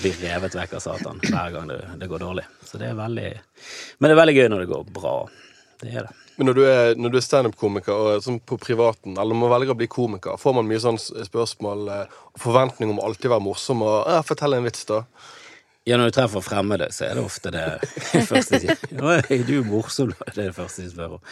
blir 0.03 0.21
revet 0.21 0.57
vekk 0.59 0.77
av 0.77 0.85
Satan 0.85 1.21
hver 1.25 1.55
gang 1.55 1.73
det, 1.73 1.79
det 1.97 2.11
går 2.11 2.21
dårlig. 2.27 2.45
Så 2.61 2.77
det 2.77 2.91
er 2.91 3.01
veldig 3.01 3.27
Men 3.97 4.05
det 4.07 4.13
er 4.13 4.21
veldig 4.21 4.37
gøy 4.37 4.49
når 4.53 4.63
det 4.63 4.71
går 4.75 4.85
bra. 4.99 5.15
Det 5.81 5.89
er 5.95 6.05
det. 6.05 6.15
Men 6.37 6.51
når 6.51 6.55
du 6.55 6.63
er, 6.69 6.93
når 6.95 7.11
du 7.11 7.17
er 7.19 7.23
standup-komiker 7.25 8.05
og 8.05 8.23
sånn 8.23 8.37
på 8.47 8.55
privaten, 8.61 9.17
eller 9.17 9.33
når 9.33 9.41
man 9.41 9.53
velger 9.57 9.73
å 9.73 9.79
bli 9.81 9.89
komiker, 9.91 10.37
får 10.39 10.55
man 10.55 10.69
mye 10.69 10.79
sånn 10.79 11.01
spørsmål 11.01 11.89
eh, 11.91 12.17
og 12.31 12.45
forventning 12.45 12.93
om 12.93 13.01
å 13.01 13.09
alltid 13.09 13.33
være 13.33 13.43
morsom 13.43 13.81
og 13.83 14.07
'Fortell 14.23 14.55
en 14.55 14.69
vits', 14.69 14.85
da. 14.87 15.01
Ja, 15.89 15.97
når 15.97 16.11
du 16.11 16.15
treffer 16.19 16.43
fremmede, 16.45 16.89
så 16.93 17.07
er 17.07 17.17
det 17.17 17.25
ofte 17.25 17.51
det 17.55 17.65
første 18.29 18.59
de 18.59 18.67
sier. 18.67 18.83
«Å, 19.01 19.17
er 19.17 19.43
du 19.47 19.55
er 19.57 19.67
morsom. 19.67 20.13
Det 20.13 20.35
er 20.35 20.51
det 20.51 20.57
første 20.57 20.85
de 20.85 20.91
spør 20.93 21.17
om. 21.17 21.23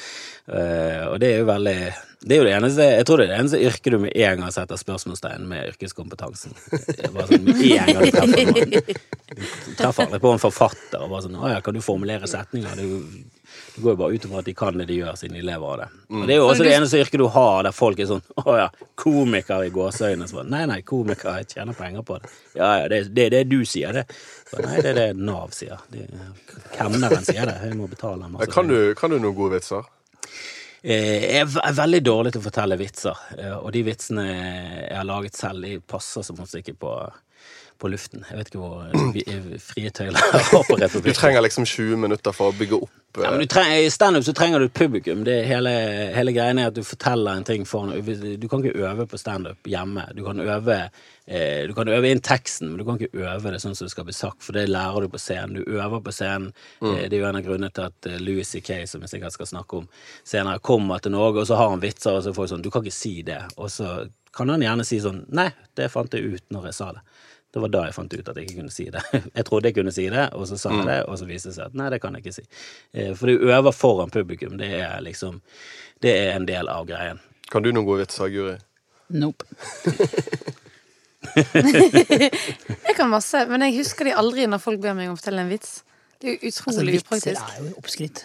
Uh, 0.48 1.04
og 1.12 1.18
det 1.22 1.34
er 1.34 1.42
jo 1.42 1.48
veldig 1.50 1.76
Det 2.24 2.32
er 2.32 2.40
jo 2.40 2.46
det 2.48 2.54
eneste 2.56 2.86
Jeg 2.88 3.06
tror 3.10 3.20
det 3.20 3.26
er 3.26 3.32
det 3.34 3.40
eneste 3.42 3.60
yrket 3.68 3.92
du 3.92 3.98
med 4.00 4.14
en 4.16 4.40
gang 4.40 4.54
setter 4.56 4.80
spørsmålstegn 4.80 5.44
med 5.50 5.74
yrkeskompetansen. 5.74 6.56
Bare 7.14 7.28
sånn 7.28 7.44
med 7.44 7.66
en 7.68 7.92
gang 7.92 8.06
du 8.08 9.76
treffer 9.78 9.98
treffer 9.98 10.08
aldri 10.08 10.20
på 10.24 10.32
en 10.34 10.42
forfatter 10.42 11.04
og 11.04 11.12
bare 11.12 11.26
sånn 11.26 11.38
'Å 11.38 11.52
ja, 11.52 11.60
kan 11.62 11.76
du 11.76 11.82
formulere 11.84 12.30
setninger?' 12.30 12.76
Det, 12.78 12.84
er 12.84 12.90
jo, 12.90 13.02
det 13.78 13.84
går 13.86 13.94
jo 13.94 14.00
bare 14.02 14.16
ut 14.18 14.24
ifra 14.28 14.40
at 14.42 14.48
de 14.50 14.54
kan 14.58 14.78
det 14.82 14.88
de 14.90 14.96
gjør, 14.98 15.16
siden 15.22 15.38
de 15.38 15.42
lever 15.46 15.68
av 15.70 15.78
det. 15.84 15.88
Og 16.10 16.24
det 16.28 16.34
er 16.34 16.40
jo 16.42 16.48
også 16.50 16.66
det 16.66 16.74
eneste 16.74 17.00
yrket 17.04 17.22
du 17.22 17.28
har 17.38 17.64
der 17.68 17.76
folk 17.78 18.00
er 18.02 18.08
sånn 18.10 18.24
'Å 18.42 18.56
ja, 18.58 18.68
komiker 18.98 19.64
i 19.68 19.70
gåseøyne'. 19.76 20.28
Så 20.28 20.40
bare, 20.40 20.50
Nei, 20.50 20.64
nei, 20.74 20.80
komiker, 20.82 21.38
jeg 21.38 21.48
tjener 21.54 21.78
penger 21.78 22.02
på 22.08 22.18
det. 22.20 22.32
Ja 22.58 22.72
ja, 22.82 22.88
det, 22.92 23.04
det 23.14 23.26
er 23.28 23.36
det 23.38 23.44
du 23.54 23.62
sier, 23.70 23.94
det. 23.94 24.06
Så, 24.50 24.60
nei, 24.66 24.82
det 24.82 24.92
er 24.96 25.00
det 25.00 25.08
Nav 25.22 25.54
sier. 25.56 25.78
De- 25.94 26.08
Kemneren 26.76 27.24
sier 27.24 27.46
det. 27.46 27.60
Jeg 27.70 27.78
må 27.78 27.88
betale 27.88 28.26
en 28.26 28.32
masse 28.34 28.50
Kan 28.52 28.68
du, 28.68 28.80
kan 28.98 29.10
du 29.14 29.20
noen 29.20 29.36
gode 29.38 29.60
vitser? 29.60 29.86
Eh, 30.84 31.22
Jeg 31.34 31.42
er 31.42 31.46
ve- 31.46 31.62
er 31.66 31.74
veldig 31.74 32.02
dårlig 32.06 32.32
til 32.34 32.42
å 32.42 32.46
fortelle 32.50 32.78
vitser, 32.78 33.18
eh, 33.38 33.56
og 33.58 33.72
de 33.74 33.82
vitsene 33.84 34.26
jeg 34.28 34.96
har 34.98 35.08
laget 35.10 35.36
selv, 35.36 35.62
de 35.66 35.80
passer 35.80 36.24
som 36.24 36.38
hun 36.38 36.46
ikke 36.60 36.76
på, 36.78 36.92
på 37.78 37.90
luften. 37.92 38.26
Jeg 38.30 38.38
vet 38.38 38.50
ikke 38.52 38.62
hvor 38.62 38.86
eh, 38.88 39.18
eh, 39.34 39.50
frie 39.62 39.92
tøyler 39.94 40.22
har 40.34 40.64
på 40.68 40.78
Du 40.78 41.12
trenger 41.14 41.44
liksom 41.46 41.66
20 41.66 42.00
minutter 42.02 42.36
for 42.36 42.52
å 42.52 42.58
bygge 42.58 42.80
opp 42.80 43.20
eh, 43.20 43.24
Ja, 43.26 43.32
men 43.32 43.44
du 43.44 43.52
trenger, 43.52 43.82
I 43.86 43.92
standup 43.94 44.26
så 44.26 44.34
trenger 44.38 44.60
du 44.60 44.68
et 44.68 44.78
publikum. 44.78 45.24
Det 45.28 45.38
hele, 45.50 45.74
hele 46.16 46.34
greien 46.36 46.60
er 46.62 46.72
at 46.72 46.78
du 46.78 46.84
forteller 46.86 47.38
en 47.38 47.46
ting 47.48 47.66
foran 47.70 47.94
Du 48.02 48.48
kan 48.50 48.64
ikke 48.64 48.88
øve 48.88 49.08
på 49.10 49.20
standup 49.22 49.70
hjemme. 49.70 50.08
Du 50.18 50.24
kan 50.26 50.42
øve 50.42 50.80
eh, 51.26 51.64
Du 51.70 51.74
kan 51.78 51.90
øve 51.94 52.12
inn 52.12 52.24
teksten, 52.26 52.72
men 52.72 52.82
du 52.82 52.86
kan 52.88 53.00
ikke 53.00 53.26
øve 53.26 53.54
det 53.54 53.62
sånn 53.64 53.78
som 53.78 53.88
det 53.88 53.94
skal 53.94 54.08
bli 54.10 54.18
sagt, 54.18 54.42
for 54.46 54.58
det 54.58 54.68
lærer 54.70 55.06
du 55.06 55.12
på 55.14 55.22
scenen. 55.22 55.60
Du 55.60 55.78
øver 55.78 56.02
på 56.04 56.14
scenen. 56.16 56.54
Mm. 56.82 56.94
det 56.98 57.14
er 57.14 57.20
jo 57.22 57.30
en 57.30 57.42
av 57.42 57.46
grunnene 57.46 57.74
til 57.74 57.90
at 57.90 58.10
eh, 58.10 58.22
Louis 58.22 58.48
C.K., 58.48 58.84
som 58.90 59.04
jeg 59.06 59.16
sikkert 59.16 59.38
skal 59.38 59.54
snakke 59.54 59.84
om 59.84 59.90
senere, 60.24 60.64
kommer 60.64 61.04
til 61.04 61.14
Norge, 61.14 61.44
og 61.44 61.50
så 61.50 61.60
har 61.60 61.74
han 61.74 61.84
vitser, 61.84 62.18
og 62.18 62.24
så 62.26 62.34
får 62.34 62.42
folk 62.42 62.56
sånn 62.56 62.66
Du 62.66 62.72
kan 62.74 62.86
ikke 62.86 62.98
si 62.98 63.20
det. 63.28 63.44
Og 63.58 63.72
så 63.72 64.08
kan 64.38 64.50
han 64.54 64.62
gjerne 64.62 64.86
si 64.86 65.00
sånn 65.02 65.24
Nei, 65.36 65.50
det 65.78 65.90
fant 65.94 66.14
jeg 66.14 66.36
ut 66.38 66.54
når 66.54 66.70
jeg 66.70 66.78
sa 66.78 66.92
det. 66.96 67.04
Det 67.58 67.64
var 67.64 67.72
da 67.74 67.82
jeg 67.88 67.96
fant 67.98 68.14
ut 68.14 68.28
at 68.30 68.38
jeg 68.38 68.46
ikke 68.48 68.60
kunne 68.62 68.74
si 68.76 68.86
det. 68.94 69.02
Jeg 69.40 69.46
trodde 69.50 69.70
jeg 69.72 69.76
kunne 69.80 69.94
si 69.96 70.06
det, 70.14 70.28
og 70.38 70.46
så 70.50 70.58
sa 70.62 70.70
jeg 70.78 70.86
det, 70.86 70.98
og 71.10 71.18
så 71.18 71.26
viste 71.30 71.50
det 71.50 71.56
seg 71.58 71.72
at 71.72 71.78
nei, 71.82 71.88
det 71.94 71.98
kan 72.04 72.14
jeg 72.18 72.22
ikke 72.26 72.36
si. 72.38 72.44
Eh, 72.94 73.12
For 73.18 73.32
du 73.34 73.48
øver 73.50 73.74
foran 73.74 74.14
publikum. 74.14 74.58
Det 74.62 74.70
er 74.78 75.02
liksom 75.02 75.40
Det 76.04 76.14
er 76.14 76.36
en 76.38 76.46
del 76.46 76.70
av 76.70 76.86
greien. 76.90 77.18
Kan 77.50 77.66
du 77.66 77.72
noen 77.74 77.88
gode 77.88 78.04
vitser, 78.06 78.30
Guri? 78.30 78.58
Nope. 79.18 79.48
Jeg 81.38 82.96
kan 82.96 83.10
masse, 83.12 83.42
men 83.50 83.62
jeg 83.66 83.76
husker 83.80 84.08
de 84.08 84.14
aldri 84.18 84.46
når 84.50 84.62
folk 84.64 84.80
ber 84.84 84.96
meg 84.98 85.10
om 85.10 85.16
å 85.18 85.20
fortelle 85.20 85.44
en 85.44 85.52
vits. 85.52 85.80
Det 86.22 86.32
er 86.32 86.38
Altså, 86.48 86.64
utrolig 86.72 86.94
vitser 86.98 87.08
upraktisk. 87.08 87.42
er 87.42 87.66
jo 87.68 87.74
oppskrytt. 87.82 88.24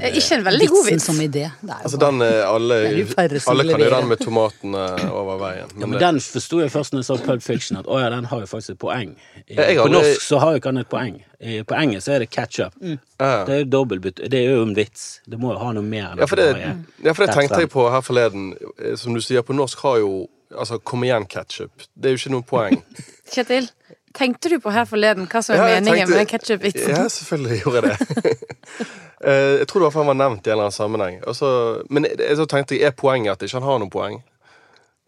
Eh, 0.00 0.16
Ikke 0.18 0.34
en 0.38 0.44
veldig 0.44 0.68
god 0.68 0.86
vits. 0.90 1.04
som 1.04 1.16
idé. 1.20 1.44
Det 1.62 1.74
Altså 1.84 1.98
den 2.00 2.22
eh, 2.22 2.42
alle, 2.48 2.74
Det 2.74 3.42
alle 3.46 3.64
kan 3.68 3.80
jo 3.80 3.90
den 3.90 4.08
med 4.08 4.18
tomatene 4.18 4.84
over 5.12 5.38
veien. 5.38 5.68
Ja, 5.74 5.80
Men 5.86 5.90
men 5.90 6.00
den 6.00 6.20
forsto 6.20 6.60
jeg 6.60 6.70
først 6.72 6.92
når 6.92 6.98
jeg 7.04 7.08
så 7.10 7.16
Pulp 7.24 7.42
Fiction, 7.42 7.76
at 7.78 7.86
å 7.86 8.00
ja, 8.00 8.10
den 8.10 8.24
har 8.24 8.40
jo 8.40 8.46
faktisk 8.46 8.70
et 8.70 8.78
poeng. 8.78 9.14
I- 9.48 9.54
jeg 9.54 9.76
På 9.78 9.88
norsk 9.88 10.20
så 10.20 10.38
har 10.40 10.50
jo 10.52 10.56
ikke 10.60 10.72
han 10.72 10.78
et 10.78 10.88
poeng. 10.88 11.22
I- 11.40 11.62
På 11.62 11.74
engelsk 11.78 12.06
så 12.08 12.12
er 12.14 12.18
det 12.24 12.30
ketchup. 12.30 12.74
Mm. 12.80 12.98
ja. 13.20 13.44
Det 13.44 13.54
er 13.54 13.58
jo 13.64 13.70
dobbeltbytte. 13.76 14.28
Det 14.30 14.34
er 14.46 14.54
jo 14.56 14.62
en 14.62 14.74
vits. 14.74 15.20
Det 15.28 15.38
må 15.38 15.52
jo 15.52 15.58
ha 15.58 15.72
noe 15.72 15.82
mer 15.82 16.12
enn 16.12 16.18
Ja, 16.18 16.26
for 16.26 16.36
det, 16.36 16.48
er 16.56 16.76
ja, 17.04 17.12
for 17.12 17.26
det 17.26 17.34
tenkte 17.34 17.60
jeg 17.60 17.70
på 17.70 17.90
her 17.90 18.00
forleden. 18.00 18.54
Eh, 18.82 18.96
Som 18.96 19.14
du 19.14 19.20
sier, 19.20 19.42
på 19.42 19.54
norsk 19.54 19.78
har 19.82 19.98
jo 19.98 20.28
Altså, 20.54 20.78
kom 20.78 21.02
igjen, 21.02 21.24
ketchup. 21.26 21.72
Det 21.98 22.06
er 22.06 22.14
jo 22.14 22.18
ikke 22.20 22.30
noe 22.30 22.42
poeng. 22.46 22.82
Kjetil, 23.34 23.68
tenkte 24.14 24.50
du 24.52 24.58
på 24.62 24.72
her 24.74 24.84
forleden 24.88 25.26
hva 25.30 25.42
som 25.42 25.54
er 25.56 25.60
Ja, 25.62 25.80
meningen 25.80 26.06
tenkte- 26.08 26.18
med 26.20 26.30
ketsjup-vitsen? 26.32 26.90
Ja, 26.94 27.04
selvfølgelig 27.10 27.62
gjorde 27.64 27.82
jeg 27.82 27.98
det. 27.98 28.36
Eh, 29.24 29.54
jeg 29.62 29.66
tror 29.70 29.80
det 29.80 29.86
var 29.86 30.02
han 30.02 30.08
var 30.10 30.16
nevnt 30.18 30.44
i 30.46 30.50
en 30.50 30.52
eller 30.52 30.66
annen 30.66 30.74
sammenheng. 30.74 31.14
Også, 31.30 31.48
men 31.88 32.04
jeg, 32.04 32.34
så 32.36 32.44
tenkte 32.50 32.74
jeg, 32.76 32.82
er 32.90 32.92
poenget 32.98 33.32
at 33.32 33.44
ikke 33.46 33.56
han 33.56 33.64
har 33.64 33.78
noe 33.80 33.88
poeng? 33.88 34.18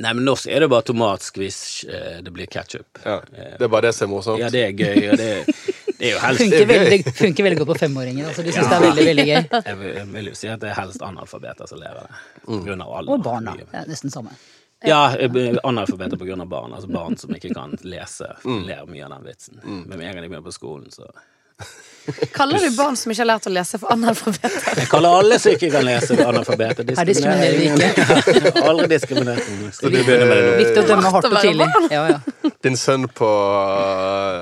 Nei, 0.00 0.12
men 0.16 0.24
norsk 0.24 0.48
er 0.48 0.62
det 0.64 0.68
bare 0.72 0.86
tomatskviss, 0.88 1.58
eh, 1.84 2.22
det 2.24 2.32
blir 2.32 2.48
ketchup. 2.48 3.00
Ja, 3.04 3.18
Det 3.34 3.66
er 3.66 3.68
bare 3.74 3.90
det 3.90 3.92
som 3.96 4.06
er 4.08 4.12
morsomt. 4.14 4.40
Ja, 4.40 4.48
det 4.52 4.62
er 4.70 4.72
gøy, 4.72 5.10
og 5.10 5.20
det, 5.20 5.28
det 5.98 6.08
er 6.08 6.14
jo 6.14 6.22
helst 6.22 6.42
Funker 6.46 6.66
veldig, 6.70 6.98
funker 7.18 7.48
veldig 7.48 7.58
godt 7.60 7.70
på 7.74 7.78
femåringer. 7.82 8.30
Altså, 8.30 8.46
de 8.46 8.56
syns 8.56 8.70
det 8.72 8.78
er 8.78 8.84
veldig 8.86 9.06
veldig 9.10 9.26
gøy. 9.28 9.36
Jeg 9.68 9.78
vil, 9.82 9.92
jeg 10.00 10.08
vil 10.16 10.30
jo 10.32 10.34
si 10.40 10.50
at 10.54 10.64
det 10.64 10.70
er 10.72 10.78
helst 10.80 11.04
analfabeter 11.04 11.68
som 11.74 11.82
lærer 11.84 12.06
det. 12.06 12.20
Mm. 12.46 12.62
Grunn 12.70 12.86
av 12.86 12.94
alder. 13.02 13.12
Og 13.18 13.24
barna. 13.28 13.56
Det 13.60 13.68
er 13.82 13.90
nesten 13.92 14.12
samme. 14.16 14.32
Ja, 14.84 15.16
eh, 15.16 15.56
analfabeter 15.64 16.40
av 16.40 16.48
barn. 16.48 16.72
Altså 16.74 16.90
barn 16.92 17.16
som 17.16 17.30
ikke 17.34 17.54
kan 17.54 17.78
lese, 17.82 18.36
Mm. 18.44 18.66
ler 18.66 18.86
mye 18.86 19.04
av 19.04 19.10
den 19.10 19.24
vitsen. 19.24 19.60
Men 19.64 19.98
med 19.98 20.00
en 20.08 20.14
gang 20.14 20.22
de 20.22 20.28
begynner 20.28 20.44
på 20.44 20.52
skolen, 20.52 20.90
så 20.92 21.08
Kaller 22.32 22.58
du 22.58 22.76
barn 22.76 22.94
som 22.96 23.10
ikke 23.10 23.24
har 23.24 23.26
lært 23.32 23.46
å 23.48 23.50
lese, 23.50 23.78
for 23.82 23.90
analfabeter? 23.90 24.76
Jeg 24.78 24.88
kaller 24.92 25.16
alle 25.18 25.38
som 25.42 25.52
ikke 25.56 25.70
kan 25.72 25.84
lese, 25.88 26.14
for 26.14 26.28
analfabeter. 26.28 26.84
Vi 27.06 27.14
ikke. 27.66 28.62
Aldri 28.62 28.86
diskriminert. 28.92 29.48
Med 29.50 29.96
det 29.96 30.04
er 30.14 30.60
Viktig 30.60 30.84
å 30.84 30.86
dømme 30.86 31.10
hardt 31.16 31.26
og 31.30 31.40
tidlig. 31.40 31.66
Ja, 31.90 32.04
ja. 32.12 32.52
Din 32.62 32.76
sønn 32.78 33.08
på 33.10 33.30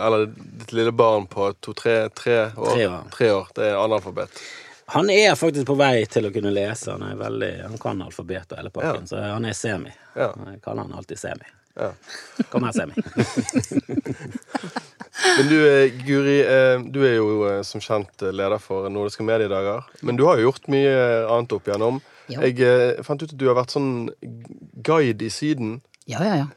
Eller 0.05 0.27
ditt 0.35 0.75
lille 0.77 0.93
barn 0.93 1.27
på 1.31 1.55
to-tre 1.65 2.09
tre 2.13 2.39
år, 2.53 3.09
Tre 3.15 3.31
år. 3.33 3.49
Det 3.57 3.71
er 3.71 3.81
analfabet. 3.81 4.45
Han 4.93 5.09
er 5.11 5.33
faktisk 5.35 5.65
på 5.71 5.77
vei 5.81 6.05
til 6.11 6.29
å 6.29 6.33
kunne 6.35 6.53
lese. 6.53 6.93
Han, 6.93 7.03
er 7.09 7.17
veldig, 7.17 7.53
han 7.71 7.79
kan 7.81 8.03
alfabetet, 8.05 8.59
hele 8.59 8.71
pakken, 8.75 9.07
så 9.09 9.23
han 9.25 9.47
er 9.49 9.57
semi. 9.57 9.93
Ja. 10.15 10.31
Jeg 10.53 10.63
kaller 10.65 10.87
han 10.87 10.97
alltid 10.97 11.19
semi. 11.21 11.53
Ja. 11.75 11.91
Kom 12.53 12.67
her, 12.67 12.73
semi. 12.73 12.95
Men 15.39 15.49
du, 15.51 15.57
eh, 15.67 15.93
Guri, 16.07 16.41
eh, 16.43 16.83
du 16.95 17.01
er 17.07 17.17
jo 17.17 17.29
eh, 17.49 17.63
som 17.67 17.83
kjent 17.83 18.25
leder 18.35 18.59
for 18.63 18.89
Nordiske 18.93 19.27
mediedager. 19.27 19.87
Men 20.03 20.19
du 20.19 20.25
har 20.29 20.39
jo 20.39 20.51
gjort 20.51 20.69
mye 20.73 20.93
annet 21.31 21.55
opp 21.57 21.71
igjennom. 21.71 22.03
Jo. 22.33 22.41
Jeg 22.41 23.05
fant 23.05 23.23
ut 23.23 23.33
at 23.33 23.39
du 23.39 23.49
har 23.51 23.59
vært 23.59 23.75
sånn 23.75 24.11
guide 24.87 25.27
i 25.27 25.33
Syden. 25.33 25.81
ja, 26.11 26.23
ja, 26.23 26.45
ja. 26.45 26.53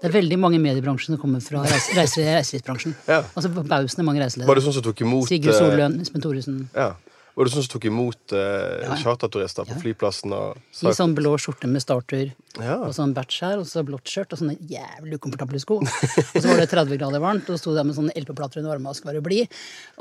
Det 0.00 0.08
er 0.08 0.14
veldig 0.14 0.36
mange 0.40 0.56
i 0.56 0.60
mediebransjen 0.62 1.12
som 1.12 1.20
kommer 1.20 1.42
fra 1.44 1.60
reise, 1.60 1.92
reise, 1.92 2.22
reise, 2.24 2.92
Ja. 3.04 3.18
Altså 3.36 3.50
forbausende 3.52 4.04
mange 4.06 4.24
Var 4.24 4.54
det 4.56 4.62
sånn 4.64 4.72
som 4.72 4.84
tok 4.86 5.02
imot 5.04 5.28
Sigurd 5.28 5.52
Solløn, 5.58 5.98
Espen 6.00 6.22
Thoresen. 6.24 6.62
Ja. 6.72 6.94
Var 7.40 7.48
det 7.48 7.54
sånn 7.54 7.64
som 7.64 7.72
tok 7.72 7.86
imot 7.88 8.32
eh, 8.36 8.82
Ja. 8.84 8.96
charterturister 9.00 9.64
på 9.64 9.72
Ja. 9.72 9.80
flyplassen? 9.80 10.32
Og 10.36 10.58
I 10.84 10.92
sånn 10.92 11.14
blå 11.16 11.30
skjorte 11.40 11.64
med 11.72 11.80
starter 11.80 12.34
og 12.60 12.90
sånn 12.92 13.14
batch 13.16 13.40
her, 13.40 13.56
og 13.62 13.64
så 13.64 13.80
blått 13.86 14.04
skjørt 14.04 14.34
og 14.34 14.40
sånne 14.42 14.58
jævlig 14.68 15.16
ukomfortable 15.16 15.56
sko. 15.62 15.78
Og 15.80 16.36
så 16.36 16.44
var 16.50 16.58
det 16.60 16.68
30 16.68 16.98
grader 17.00 17.22
varmt, 17.22 17.48
og 17.48 17.56
sto 17.58 17.72
der 17.72 17.84
med 17.88 17.96
sånne 17.96 18.12
LP-plater 18.12 18.60
under 18.60 18.74
armene 18.74 18.90
og 18.92 18.96
skulle 18.98 19.14
være 19.16 19.24
blid. 19.24 19.48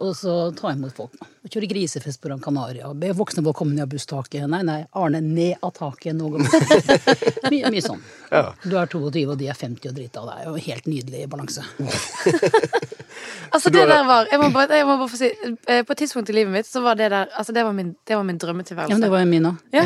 Og 0.03 0.11
så 0.19 0.35
ta 0.59 0.73
imot 0.73 0.91
folk. 0.97 1.15
Og 1.45 1.47
kjøre 1.49 1.69
grisefest 1.71 2.19
på 2.19 2.27
Gran 2.27 2.41
Canaria. 2.43 2.91
Be 2.93 3.13
voksne 3.15 3.41
folk 3.45 3.55
komme 3.55 3.71
ned 3.77 3.83
av 3.87 3.93
busstaket. 3.93 4.43
Nei, 4.49 4.61
nei, 4.67 4.81
Arne, 4.93 5.21
ned 5.23 5.55
av 5.63 5.71
taket. 5.79 6.17
nå. 6.19 6.27
mye, 7.53 7.71
mye 7.71 7.85
sånn. 7.85 8.01
Ja. 8.33 8.51
Du 8.65 8.75
er 8.75 8.85
22, 8.91 9.23
og 9.31 9.37
de 9.39 9.47
er 9.47 9.55
50 9.55 9.87
og 9.87 9.95
drita. 9.95 10.25
Det 10.27 10.35
er 10.41 10.49
jo 10.49 10.55
helt 10.67 10.91
nydelig 10.91 11.29
balanse. 11.31 11.63
Altså, 13.53 13.69
det 13.73 13.87
der 13.89 14.03
var 14.05 14.27
Jeg 14.31 14.39
må 14.41 14.49
bare, 14.53 14.67
jeg 14.77 14.85
må 14.85 14.95
bare 14.99 15.09
få 15.09 15.17
si 15.17 15.29
eh, 15.67 15.81
På 15.87 15.93
et 15.95 15.97
tidspunkt 16.03 16.29
i 16.29 16.33
livet 16.35 16.51
mitt 16.53 16.67
så 16.67 16.81
var 16.83 16.95
det 16.99 17.09
der 17.13 17.27
Altså, 17.37 17.53
det 17.55 17.63
var 17.65 17.73
min, 17.73 17.95
det 18.07 18.15
var 18.17 18.23
min 18.27 18.37
drømmetilværelse. 18.37 18.91
Ja, 18.91 18.95
men 18.97 19.01
det 19.05 19.11
var 19.11 19.19
jo 19.23 19.29
min 19.31 19.47
òg. 19.49 19.57
Ja. 19.73 19.83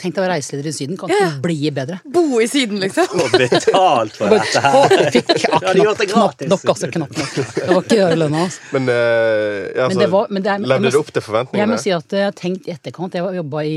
Tenk 0.00 0.14
deg 0.14 0.18
å 0.18 0.24
være 0.24 0.36
reiseleder 0.36 0.68
i 0.70 0.72
Syden. 0.76 0.96
Kan 1.00 1.12
Ja. 1.12 1.28
ikke 1.28 1.42
bli 1.44 1.70
bedre. 1.70 2.00
Bo 2.04 2.40
i 2.40 2.46
Syden, 2.50 2.80
liksom. 2.82 3.06
Og 3.20 3.30
betalt 3.36 4.16
for 4.18 4.32
dette 4.34 4.62
her. 4.64 5.10
fikk 5.14 5.32
ja, 5.44 5.52
Ja, 5.52 5.72
knapt, 5.72 5.98
det 6.02 6.08
knapt 6.10 6.38
gratis. 6.42 6.48
nok, 6.52 6.64
altså. 6.74 6.90
Knapt 6.96 7.18
nok. 7.18 7.34
Det 7.54 7.68
var 7.68 7.82
ikke 7.82 8.08
lønna 8.22 8.42
hans. 8.44 8.58
Men, 8.72 8.88
uh, 8.88 8.96
ja, 8.96 9.86
altså, 9.86 9.88
Men 9.88 9.98
det 10.04 10.10
var- 10.16 10.26
men 10.30 10.42
det 10.42 10.52
er- 10.52 10.66
levde 10.74 10.90
det 10.90 11.00
opp 11.02 11.12
til 11.12 11.22
forventningene? 11.22 11.62
Jeg 11.62 11.68
må 11.68 11.78
si 11.82 11.90
at 11.92 12.08
jeg 12.18 12.24
har 12.24 12.32
tenkt 12.38 12.68
i 12.68 12.72
etterkant. 12.76 13.12
Jeg 13.14 13.34
jobba 13.42 13.62
i, 13.64 13.76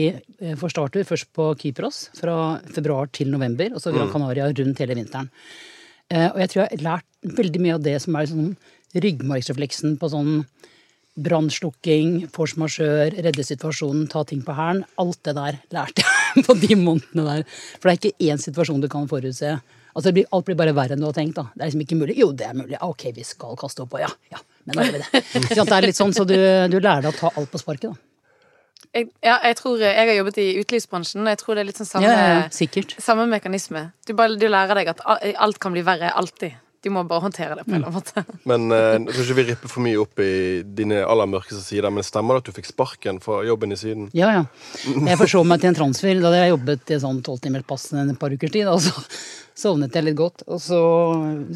for 0.58 0.70
starter 0.70 1.04
først 1.04 1.28
på 1.36 1.52
Kypros 1.60 2.10
fra 2.20 2.60
februar 2.74 3.12
til 3.12 3.28
november, 3.32 3.70
og 3.76 3.82
så 3.82 3.94
Gran 3.94 4.12
Canaria 4.12 4.46
rundt 4.52 4.78
hele 4.80 4.96
vinteren. 4.96 5.30
Uh, 6.14 6.30
Og 6.36 6.40
jeg 6.44 6.50
tror 6.50 6.62
jeg 6.70 6.80
har 6.80 6.86
lært 6.86 7.38
veldig 7.38 7.60
mye 7.62 7.74
av 7.74 7.82
det 7.82 7.96
som 8.02 8.16
er 8.16 8.26
sånn 8.30 8.56
ryggmargsrefleksen 9.04 9.98
på 10.02 10.10
sånn 10.12 10.34
brannslukking, 11.16 12.26
force 12.36 12.60
majeure, 12.60 13.14
redde 13.24 13.44
situasjonen, 13.48 14.08
ta 14.12 14.26
ting 14.28 14.42
på 14.44 14.56
hælen. 14.56 14.84
Alt 15.00 15.22
det 15.28 15.36
der 15.38 15.60
lærte 15.76 16.04
jeg 16.04 16.44
på 16.48 16.56
de 16.60 16.76
månedene 16.80 17.26
der. 17.30 17.46
For 17.80 17.88
det 17.88 17.94
er 17.94 18.02
ikke 18.02 18.32
én 18.32 18.42
situasjon 18.42 18.84
du 18.84 18.90
kan 18.92 19.08
forutse. 19.12 19.54
Altså 19.96 20.10
det 20.10 20.16
blir, 20.18 20.26
Alt 20.36 20.50
blir 20.50 20.58
bare 20.60 20.74
verre 20.76 20.98
enn 20.98 21.04
du 21.04 21.08
har 21.08 21.16
tenkt. 21.16 21.38
da. 21.38 21.48
Det 21.54 21.62
er 21.64 21.70
liksom 21.72 21.86
ikke 21.86 22.00
mulig. 22.02 22.18
Jo, 22.20 22.34
det 22.36 22.50
er 22.50 22.58
mulig. 22.58 22.76
Ok, 22.84 23.08
vi 23.16 23.24
skal 23.24 23.56
kaste 23.60 23.86
opp, 23.86 23.96
og 23.96 24.04
ja. 24.04 24.10
ja. 24.34 24.42
Men 24.68 24.76
da 24.80 24.88
gjør 24.88 24.98
vi 24.98 25.06
det. 25.06 25.22
Så 25.56 25.64
Det 25.64 25.78
er 25.78 25.88
litt 25.88 26.00
sånn, 26.02 26.12
så 26.16 26.26
du, 26.28 26.36
du 26.36 26.78
lærer 26.82 27.06
deg 27.06 27.14
å 27.14 27.16
ta 27.16 27.32
alt 27.32 27.52
på 27.54 27.62
sparket, 27.62 27.94
da. 27.94 28.12
Jeg, 28.96 29.10
ja, 29.24 29.36
jeg 29.44 29.58
tror 29.60 29.82
Jeg 29.84 30.08
har 30.08 30.16
jobbet 30.16 30.38
i 30.40 30.46
utelivsbransjen, 30.56 31.24
og 31.24 31.32
jeg 31.34 31.40
tror 31.42 31.58
det 31.58 31.64
er 31.64 31.68
litt 31.68 31.80
sånn 31.80 31.88
samme, 31.90 32.12
ja, 32.12 32.28
ja, 32.48 32.84
samme 33.04 33.26
mekanisme. 33.28 33.90
Du, 34.08 34.14
bare, 34.16 34.38
du 34.40 34.46
lærer 34.48 34.80
deg 34.80 34.92
at 34.94 35.02
alt 35.04 35.60
kan 35.64 35.76
bli 35.76 35.84
verre 35.84 36.12
alltid. 36.16 36.56
Du 36.86 36.92
må 36.94 37.02
bare 37.10 37.24
håndtere 37.26 37.56
det 37.58 37.64
på 37.66 37.74
en 37.74 37.80
eller 37.80 37.90
annen 37.90 37.98
måte. 37.98 38.26
Men 38.52 38.68
Jeg 38.70 39.08
tror 39.10 39.24
ikke 39.26 39.38
vi 39.40 39.48
ripper 39.50 39.72
for 39.72 39.86
mye 39.86 40.02
opp 40.04 40.22
i 40.22 40.34
dine 40.78 41.02
aller 41.02 41.30
mørkeste 41.32 41.64
sider, 41.66 41.90
men 41.90 42.06
stemmer 42.06 42.38
det 42.38 42.44
at 42.44 42.52
du 42.52 42.58
fikk 42.60 42.70
sparken 42.70 43.18
fra 43.24 43.40
jobben 43.48 43.74
i 43.74 43.78
Syden? 43.80 44.12
Ja, 44.14 44.30
ja. 44.36 44.44
Jeg 44.86 45.18
forså 45.18 45.42
meg 45.48 45.64
til 45.64 45.72
en 45.72 45.80
transfer 45.80 46.14
da 46.20 46.30
hadde 46.30 46.44
jeg 46.44 46.54
jobbet 46.54 46.94
i 46.94 47.00
sånn 47.02 47.24
tolvtimerspass 47.26 47.88
en 47.98 48.14
par 48.22 48.36
ukers 48.36 48.54
tid. 48.54 48.70
Og 48.70 48.84
så 48.86 48.94
sovnet 49.66 49.96
jeg 49.96 50.06
litt 50.08 50.20
godt. 50.20 50.46
Og 50.46 50.62
så 50.62 50.80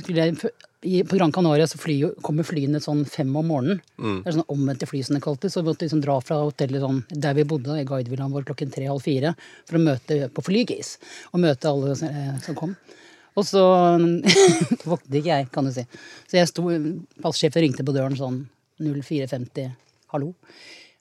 skulle 0.01 0.25
jeg 0.25 1.05
På 1.09 1.17
Gran 1.19 1.33
Canaria 1.35 1.67
så 1.67 1.75
fly, 1.75 1.97
kommer 2.23 2.47
flyene 2.47 2.79
sånn 2.79 3.01
fem 3.05 3.33
om 3.35 3.49
morgenen. 3.51 3.81
Det 3.99 4.31
er 4.31 4.37
sånn 4.37 4.53
omvendte 4.53 4.87
fly 4.87 5.01
som 5.03 5.17
det 5.17 5.23
kaltes. 5.25 5.53
Så 5.53 5.61
vi 5.61 5.67
måtte 5.69 5.83
liksom 5.83 6.01
dra 6.05 6.15
fra 6.23 6.37
hotellet 6.45 6.79
sånn, 6.85 7.01
der 7.11 7.35
vi 7.35 7.43
bodde, 7.43 7.75
i 7.75 7.87
guidevillaen 7.87 8.31
vår 8.31 8.47
klokken 8.47 8.71
tre-halv 8.71 9.03
fire, 9.03 9.33
for 9.67 9.75
å 9.75 9.83
møte 9.83 10.21
på 10.31 10.45
flygis. 10.47 10.93
Og 11.33 11.43
møte 11.43 11.67
alle 11.67 11.97
eh, 12.07 12.37
som 12.45 12.55
kom. 12.55 12.77
Og 13.39 13.45
så 13.47 13.63
våknet 14.89 15.19
ikke 15.21 15.31
jeg, 15.31 15.49
kan 15.53 15.67
du 15.67 15.73
si. 15.75 15.85
Så 16.27 16.39
jeg 16.39 16.49
sto, 16.51 16.65
passsjefen 17.23 17.65
ringte 17.65 17.85
på 17.87 17.95
døren 17.95 18.17
sånn 18.19 18.43
04.50, 18.83 19.71
hallo. 20.13 20.33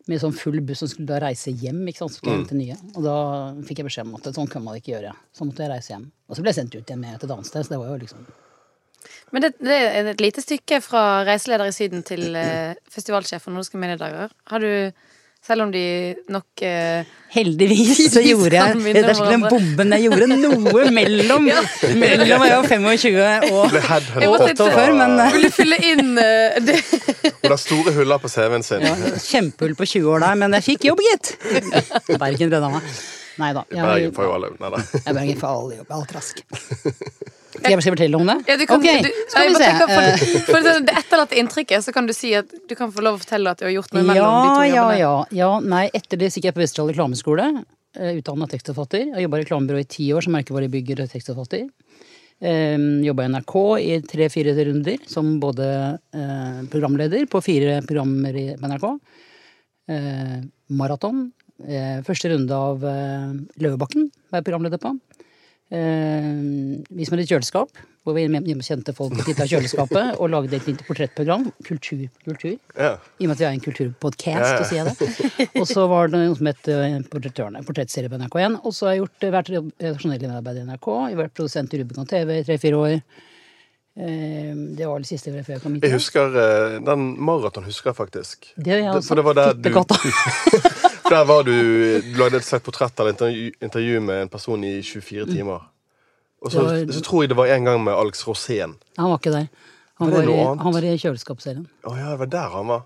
Med 0.09 0.23
sånn 0.23 0.37
full 0.37 0.63
buss 0.65 0.81
som 0.83 0.89
skulle 0.91 1.11
da 1.11 1.21
reise 1.27 1.53
hjem. 1.53 1.83
ikke 1.91 2.01
sant, 2.01 2.15
så 2.15 2.21
skulle 2.21 2.35
jeg 2.35 2.45
hente 2.45 2.57
nye. 2.59 2.77
Og 2.95 3.05
da 3.05 3.17
fikk 3.69 3.83
jeg 3.83 3.89
beskjed 3.91 4.09
om 4.09 4.17
at 4.17 4.29
sånn 4.33 4.49
kan 4.51 4.65
man 4.65 4.79
ikke 4.79 4.95
gjøre. 4.95 5.13
Så 5.37 5.45
måtte 5.45 5.67
jeg 5.67 5.73
reise 5.75 5.93
hjem. 5.93 6.07
Og 6.29 6.37
så 6.37 6.45
ble 6.45 6.55
jeg 6.55 6.61
sendt 6.63 6.77
ut 6.77 6.81
igjen 6.83 7.03
med 7.03 7.17
et 7.19 7.27
annet 7.29 7.51
sted. 7.51 7.67
Så 7.67 7.75
det 7.75 7.81
var 7.83 7.93
jo 7.93 7.99
liksom 8.01 8.29
Men 9.35 9.45
det, 9.45 9.51
det 9.61 9.77
er 9.77 10.09
et 10.15 10.25
lite 10.25 10.43
stykke 10.43 10.81
fra 10.85 11.03
reiseleder 11.29 11.69
i 11.69 11.77
Syden 11.77 12.07
til 12.09 12.39
eh, 12.41 12.79
festivalsjef 12.89 13.45
for 13.45 13.53
Nordiske 13.53 13.81
mediedager. 13.81 14.33
Har 14.49 14.65
du, 14.65 14.97
selv 15.49 15.65
om 15.65 15.71
de 15.73 15.85
nok 16.33 16.63
eh, 16.67 17.09
Heldigvis 17.33 18.07
så 18.13 18.23
gjorde 18.25 18.57
jeg 18.57 18.77
Det 18.97 19.03
er 19.03 19.11
ikke 19.13 19.31
den 19.33 19.45
bomben 19.45 19.95
jeg 19.97 20.07
gjorde 20.07 20.29
noe 20.33 20.85
mellom 20.99 21.49
Mellom 21.49 22.45
jeg 22.49 22.61
var 22.61 22.69
25 22.69 23.19
og 23.53 23.73
Ble 23.73 23.83
Jeg 23.83 23.89
headhuntet 23.89 24.33
måtte 24.33 24.67
år 24.67 24.77
før, 24.77 24.95
men 25.01 25.17
Ville 25.37 25.53
fylle 25.53 25.81
inn 25.91 26.13
uh, 26.17 26.59
det? 26.65 26.79
Hun 27.43 27.53
har 27.53 27.61
store 27.61 27.95
huller 27.97 28.23
på 28.23 28.33
CV-en 28.33 28.67
sin. 28.67 28.85
ja, 28.85 28.95
Kjempehull 29.25 29.77
på 29.79 29.89
20 29.89 30.13
år 30.15 30.25
der, 30.25 30.41
men 30.41 30.59
jeg 30.59 30.67
fikk 30.73 30.89
jobb, 30.91 31.05
gitt! 31.05 31.35
Bergen 32.21 32.53
redda 32.53 32.71
meg. 32.73 32.93
Nei 33.39 33.53
da. 33.57 33.65
Bergen 33.71 34.15
får 34.17 34.29
jo 34.29 34.37
alle 34.37 34.53
Nei 34.59 34.73
da. 34.75 34.85
Er 35.05 35.19
Bergen 35.21 35.41
for 35.41 35.53
alle 35.53 35.81
jobb. 35.81 35.93
Alt 36.01 36.17
rask. 36.19 36.45
Skal 37.59 37.75
jeg 37.77 37.95
fortelle 37.95 38.19
om 38.19 38.29
det? 38.31 38.37
Ja, 38.49 38.57
du 38.61 38.65
kan, 38.71 38.81
ok, 38.81 39.05
du, 39.05 39.09
skal 39.33 39.47
jeg 39.47 39.55
vi 39.55 39.59
se. 39.59 39.69
tenker 39.69 39.95
Eh, 39.99 40.23
For, 40.47 40.53
for 40.53 40.67
det, 40.69 40.95
etterlatte 41.01 41.39
inntrykket, 41.41 41.85
så 41.85 41.95
kan 41.95 42.09
du 42.09 42.15
si 42.17 42.33
at 42.39 42.53
du 42.69 42.75
kan 42.79 42.93
få 42.95 43.05
lov 43.05 43.19
å 43.19 43.23
fortelle 43.23 43.53
at 43.53 43.61
du 43.61 43.67
har 43.69 43.75
gjort 43.75 43.93
noe 43.97 44.05
mellom 44.07 44.37
de 44.39 44.53
to 44.53 44.67
ja, 44.69 44.75
jobbene. 44.77 45.01
ja, 45.03 45.15
ja. 45.41 45.51
Nei, 45.75 45.85
etter 45.97 46.21
det 46.21 46.31
gikk 46.33 46.49
jeg 46.51 46.57
på 46.57 46.63
Vesterålen 46.65 46.95
reklameskole. 46.95 47.49
Utdanna 47.99 48.47
tekstforfatter. 48.51 49.09
Jeg 49.15 49.25
jobba 49.27 49.41
i 49.41 49.45
reklamebyrå 49.45 49.83
i 49.83 49.89
ti 49.91 50.11
år 50.15 50.27
som 50.27 50.37
merkevarebygger 50.37 51.03
og 51.03 51.11
tekstforfatter. 51.11 51.67
Um, 52.39 53.01
jobba 53.03 53.25
i 53.25 53.31
NRK 53.33 53.55
i 53.83 53.95
tre-fire 54.07 54.53
runder 54.69 55.01
som 55.11 55.33
både 55.43 55.65
eh, 56.15 56.61
programleder 56.71 57.25
på 57.27 57.41
fire 57.43 57.81
programmer 57.83 58.37
i 58.39 58.45
på 58.61 58.71
NRK. 58.71 58.87
Eh, 59.91 60.39
maraton. 60.79 61.31
Eh, 61.67 61.99
første 62.07 62.31
runde 62.31 62.55
av 62.55 62.85
eh, 62.87 63.33
Løvebakken 63.65 64.07
var 64.31 64.39
jeg 64.39 64.47
programleder 64.47 64.79
på. 64.83 64.93
Eh, 65.69 66.29
vi 66.89 67.05
som 67.05 67.13
hadde 67.13 67.27
et 67.27 67.33
kjøleskap, 67.35 67.81
hvor 68.07 68.15
vi 68.17 68.23
kjente 68.65 68.95
folk 68.97 69.19
titta 69.21 69.45
i 69.45 69.51
kjøleskapet 69.51 70.15
og 70.21 70.31
lagde 70.33 70.57
et 70.57 70.69
lite 70.71 70.87
portrettprogram. 70.87 71.45
Kultur. 71.67 72.07
kultur. 72.25 72.55
Ja. 72.73 72.95
I 73.21 73.27
og 73.27 73.29
med 73.29 73.35
at 73.37 73.43
vi 73.43 73.49
er 73.51 73.57
en 73.59 73.65
kulturpodcast, 73.67 74.33
Ja, 74.33 74.55
ja. 74.55 74.63
så 74.63 74.69
sier 74.71 74.81
jeg 74.81 74.97
det. 74.97 75.49
Og 75.61 75.69
så 75.69 75.85
var 75.91 76.09
det 76.09 76.23
noe 76.23 76.39
som 76.39 76.49
het 76.49 76.71
eh, 76.73 76.99
Portrettørene, 77.13 77.65
portrettserie 77.69 78.09
på 78.13 78.21
NRK1. 78.23 78.61
Og 78.65 78.73
så 78.77 78.89
har 78.89 78.97
jeg 78.97 79.05
gjort, 79.05 79.27
eh, 79.27 79.35
vært 79.37 79.53
redaksjonell 79.57 80.25
medarbeider 80.25 80.63
i 80.65 80.69
NRK. 80.71 80.93
Jeg 80.95 81.17
har 81.19 81.25
vært 81.27 81.37
produsent 81.37 81.75
i 81.77 81.83
Rubicon 81.83 82.09
TV 82.09 82.39
i 82.39 82.47
tre-fire 82.49 82.85
år. 82.85 83.01
Det 83.99 84.87
var 84.87 85.03
det 85.03 85.09
siste 85.09 85.33
før 85.35 85.57
jeg 85.57 85.59
kom 85.65 85.73
hit. 85.75 85.83
Jeg 85.83 85.97
husker 85.97 86.37
Den 86.87 87.07
maraton 87.19 87.65
husker 87.67 87.91
jeg 87.91 87.97
faktisk. 87.99 88.53
Det 88.55 88.77
jeg 88.77 88.87
Det-. 88.87 89.03
For 89.09 89.19
det 89.19 89.25
var 89.27 89.35
der 89.35 89.59
du. 89.59 89.73
Der 91.09 91.25
var 91.25 91.43
du 91.47 91.53
Du 92.03 92.19
lagde 92.19 92.37
et 92.37 92.45
slags 92.45 92.65
portrett 92.65 92.99
eller 93.01 93.11
intervju, 93.15 93.51
intervju 93.63 94.01
med 94.01 94.23
en 94.23 94.29
person 94.29 94.65
i 94.65 94.83
24 94.83 95.27
timer. 95.27 95.63
Og 96.43 96.53
så, 96.53 96.63
var- 96.63 96.93
så 96.93 97.01
tror 97.03 97.23
jeg 97.25 97.29
det 97.33 97.37
var 97.37 97.47
en 97.51 97.65
gang 97.65 97.83
med 97.85 97.95
Alex 97.95 98.25
Rosén. 98.29 98.75
Han 98.99 99.11
var 99.11 99.19
ikke 99.19 99.33
der. 99.35 99.49
Han 99.99 100.11
Var 100.13 100.23
var, 100.23 100.31
i, 100.31 100.63
han 100.63 100.73
var 100.77 100.85
i 100.87 100.97
kjøleskapsserien. 100.99 101.65
Å 101.83 101.95
ja, 101.99 102.11
det 102.13 102.19
var 102.21 102.27
der 102.31 102.53
han 102.55 102.69
var. 102.71 102.85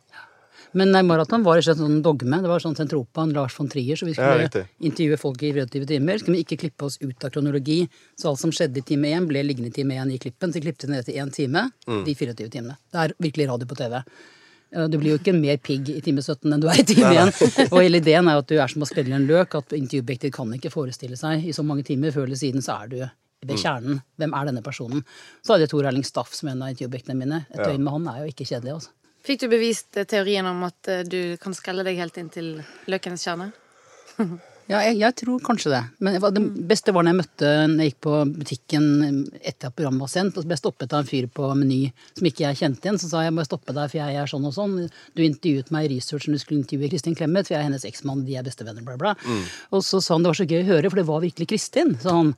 Men 0.72 0.88
nei, 0.94 1.02
maraton 1.04 1.42
var 1.44 1.58
ikke 1.60 1.74
sånn 1.76 1.98
dogme. 2.00 2.38
Det 2.40 2.48
var 2.48 2.62
sånn 2.64 2.72
Sentropan, 2.78 3.34
Lars 3.36 3.52
von 3.58 3.68
Trier, 3.68 3.98
så 4.00 4.06
vi 4.08 4.14
skulle 4.16 4.46
ja, 4.46 4.62
intervjue 4.80 5.18
folk 5.20 5.42
i 5.44 5.50
24 5.52 5.84
timer. 5.90 6.16
Skulle 6.22 6.38
vi 6.38 6.44
ikke 6.46 6.56
klippe 6.62 6.86
oss 6.88 6.96
ut 7.02 7.26
av 7.26 7.34
kronologi. 7.34 7.82
Så 8.16 8.30
alt 8.30 8.40
som 8.40 8.50
skjedde 8.56 8.80
i 8.80 8.86
time 8.88 9.10
én, 9.12 9.26
ble 9.28 9.42
liggende 9.44 9.68
i 9.68 9.74
time 9.76 9.98
én 10.00 10.14
i 10.14 10.16
klippen. 10.22 10.54
Så 10.54 10.62
klippet 10.64 10.86
vi 10.88 10.94
ned 10.94 11.04
til 11.04 11.18
én 11.20 11.28
time, 11.34 11.66
Mm. 11.86 12.04
de 12.06 12.14
24 12.14 12.48
timene. 12.48 12.78
Det 12.90 13.00
er 13.04 13.12
virkelig 13.20 13.48
radio 13.52 13.66
på 13.68 13.76
TV. 13.76 14.00
Eh, 14.74 14.86
Du 14.88 14.98
blir 14.98 15.14
jo 15.14 15.18
ikke 15.20 15.34
mer 15.36 15.58
pigg 15.62 15.88
i 15.92 16.00
time 16.04 16.22
17 16.24 16.52
enn 16.52 16.60
du 16.62 16.68
er 16.72 16.80
i 16.80 16.84
time 16.88 17.12
1. 17.28 17.68
Og 17.70 17.78
hele 17.82 18.00
ideen 18.02 18.28
er 18.28 18.40
at 18.40 18.48
du 18.48 18.56
er 18.58 18.68
som 18.72 18.82
å 18.84 18.88
spille 18.88 19.14
en 19.16 19.26
løk, 19.28 19.54
at 19.58 19.74
intervjuobjektet 19.76 20.32
kan 20.34 20.52
ikke 20.56 20.72
forestille 20.72 21.16
seg 21.20 21.44
i 21.44 21.52
så 21.56 21.64
mange 21.66 21.84
timer. 21.88 22.12
Før 22.14 22.24
eller 22.28 22.40
siden 22.40 22.64
så 22.64 22.78
er 22.82 22.88
du 22.92 22.96
ved 23.42 23.58
kjernen. 23.58 24.00
Hvem 24.20 24.34
er 24.38 24.48
denne 24.48 24.62
personen? 24.62 25.04
Så 25.42 25.54
hadde 25.54 25.66
jeg 25.66 25.72
Tor 25.74 25.88
Erling 25.90 26.04
Staff 26.06 26.32
som 26.34 26.48
en 26.52 26.62
av 26.62 26.70
intervjuobjektene 26.72 27.18
mine. 27.18 27.44
Et 27.50 27.58
døgn 27.62 27.82
med 27.82 27.92
han 27.96 28.08
er 28.12 28.20
jo 28.22 28.32
ikke 28.32 28.46
kjedelig, 28.46 28.76
altså. 28.78 28.90
Fikk 29.22 29.40
du 29.44 29.48
bevist 29.52 29.96
eh, 29.96 30.06
teorien 30.10 30.46
om 30.50 30.64
at 30.66 30.88
eh, 30.90 31.04
du 31.06 31.36
kan 31.42 31.54
skrelle 31.54 31.84
deg 31.86 31.98
helt 31.98 32.16
inn 32.18 32.30
til 32.34 32.56
løkens 32.90 33.22
kjerne? 33.28 33.52
Ja, 34.70 34.78
jeg, 34.86 35.00
jeg 35.00 35.16
tror 35.18 35.40
kanskje 35.44 35.72
det. 35.72 35.80
Men 36.04 36.16
det 36.22 36.42
beste 36.70 36.94
var 36.94 37.04
når 37.04 37.12
jeg 37.12 37.18
møtte 37.18 37.50
når 37.72 37.82
jeg 37.82 37.92
gikk 37.92 37.98
på 38.06 38.14
butikken 38.30 38.86
etter 39.42 39.68
at 39.68 39.74
programmet 39.74 40.04
var 40.04 40.12
sendt. 40.12 40.36
Og 40.36 40.44
så 40.44 40.48
ble 40.48 40.56
jeg 40.56 40.62
stoppet 40.62 40.94
av 40.94 41.02
en 41.02 41.08
fyr 41.08 41.26
på 41.34 41.50
Meny 41.58 41.80
som 42.14 42.28
ikke 42.30 42.46
jeg 42.46 42.60
kjente 42.62 42.88
igjen. 42.88 43.00
Så 43.02 43.10
sa 43.10 43.24
jeg 43.26 43.34
må 43.34 43.44
stoppe 43.46 43.74
deg, 43.74 43.90
for 43.90 43.98
jeg 43.98 44.22
er 44.22 44.30
sånn 44.30 44.48
og 44.48 44.54
sånn. 44.56 44.78
Du 45.18 45.24
intervjuet 45.26 45.74
meg 45.74 45.88
i 45.88 45.92
researchen 45.96 46.36
du 46.36 46.40
skulle 46.40 46.62
intervjue 46.62 46.92
Kristin 46.94 47.18
Clemet, 47.18 47.48
for 47.48 47.56
jeg 47.56 47.60
er 47.64 47.68
hennes 47.68 47.86
eksmann, 47.88 48.24
de 48.28 48.38
er 48.38 48.46
bestevenner, 48.46 48.86
bla, 48.86 48.96
bla. 49.00 49.14
Og 49.74 49.84
så 49.84 50.00
sa 50.00 50.16
han 50.16 50.24
det 50.24 50.32
var 50.32 50.40
så 50.40 50.48
gøy 50.48 50.62
å 50.62 50.70
høre, 50.70 50.88
for 50.92 51.02
det 51.02 51.08
var 51.10 51.24
virkelig 51.26 51.50
Kristin. 51.52 51.96
sa 52.02 52.16
han. 52.20 52.34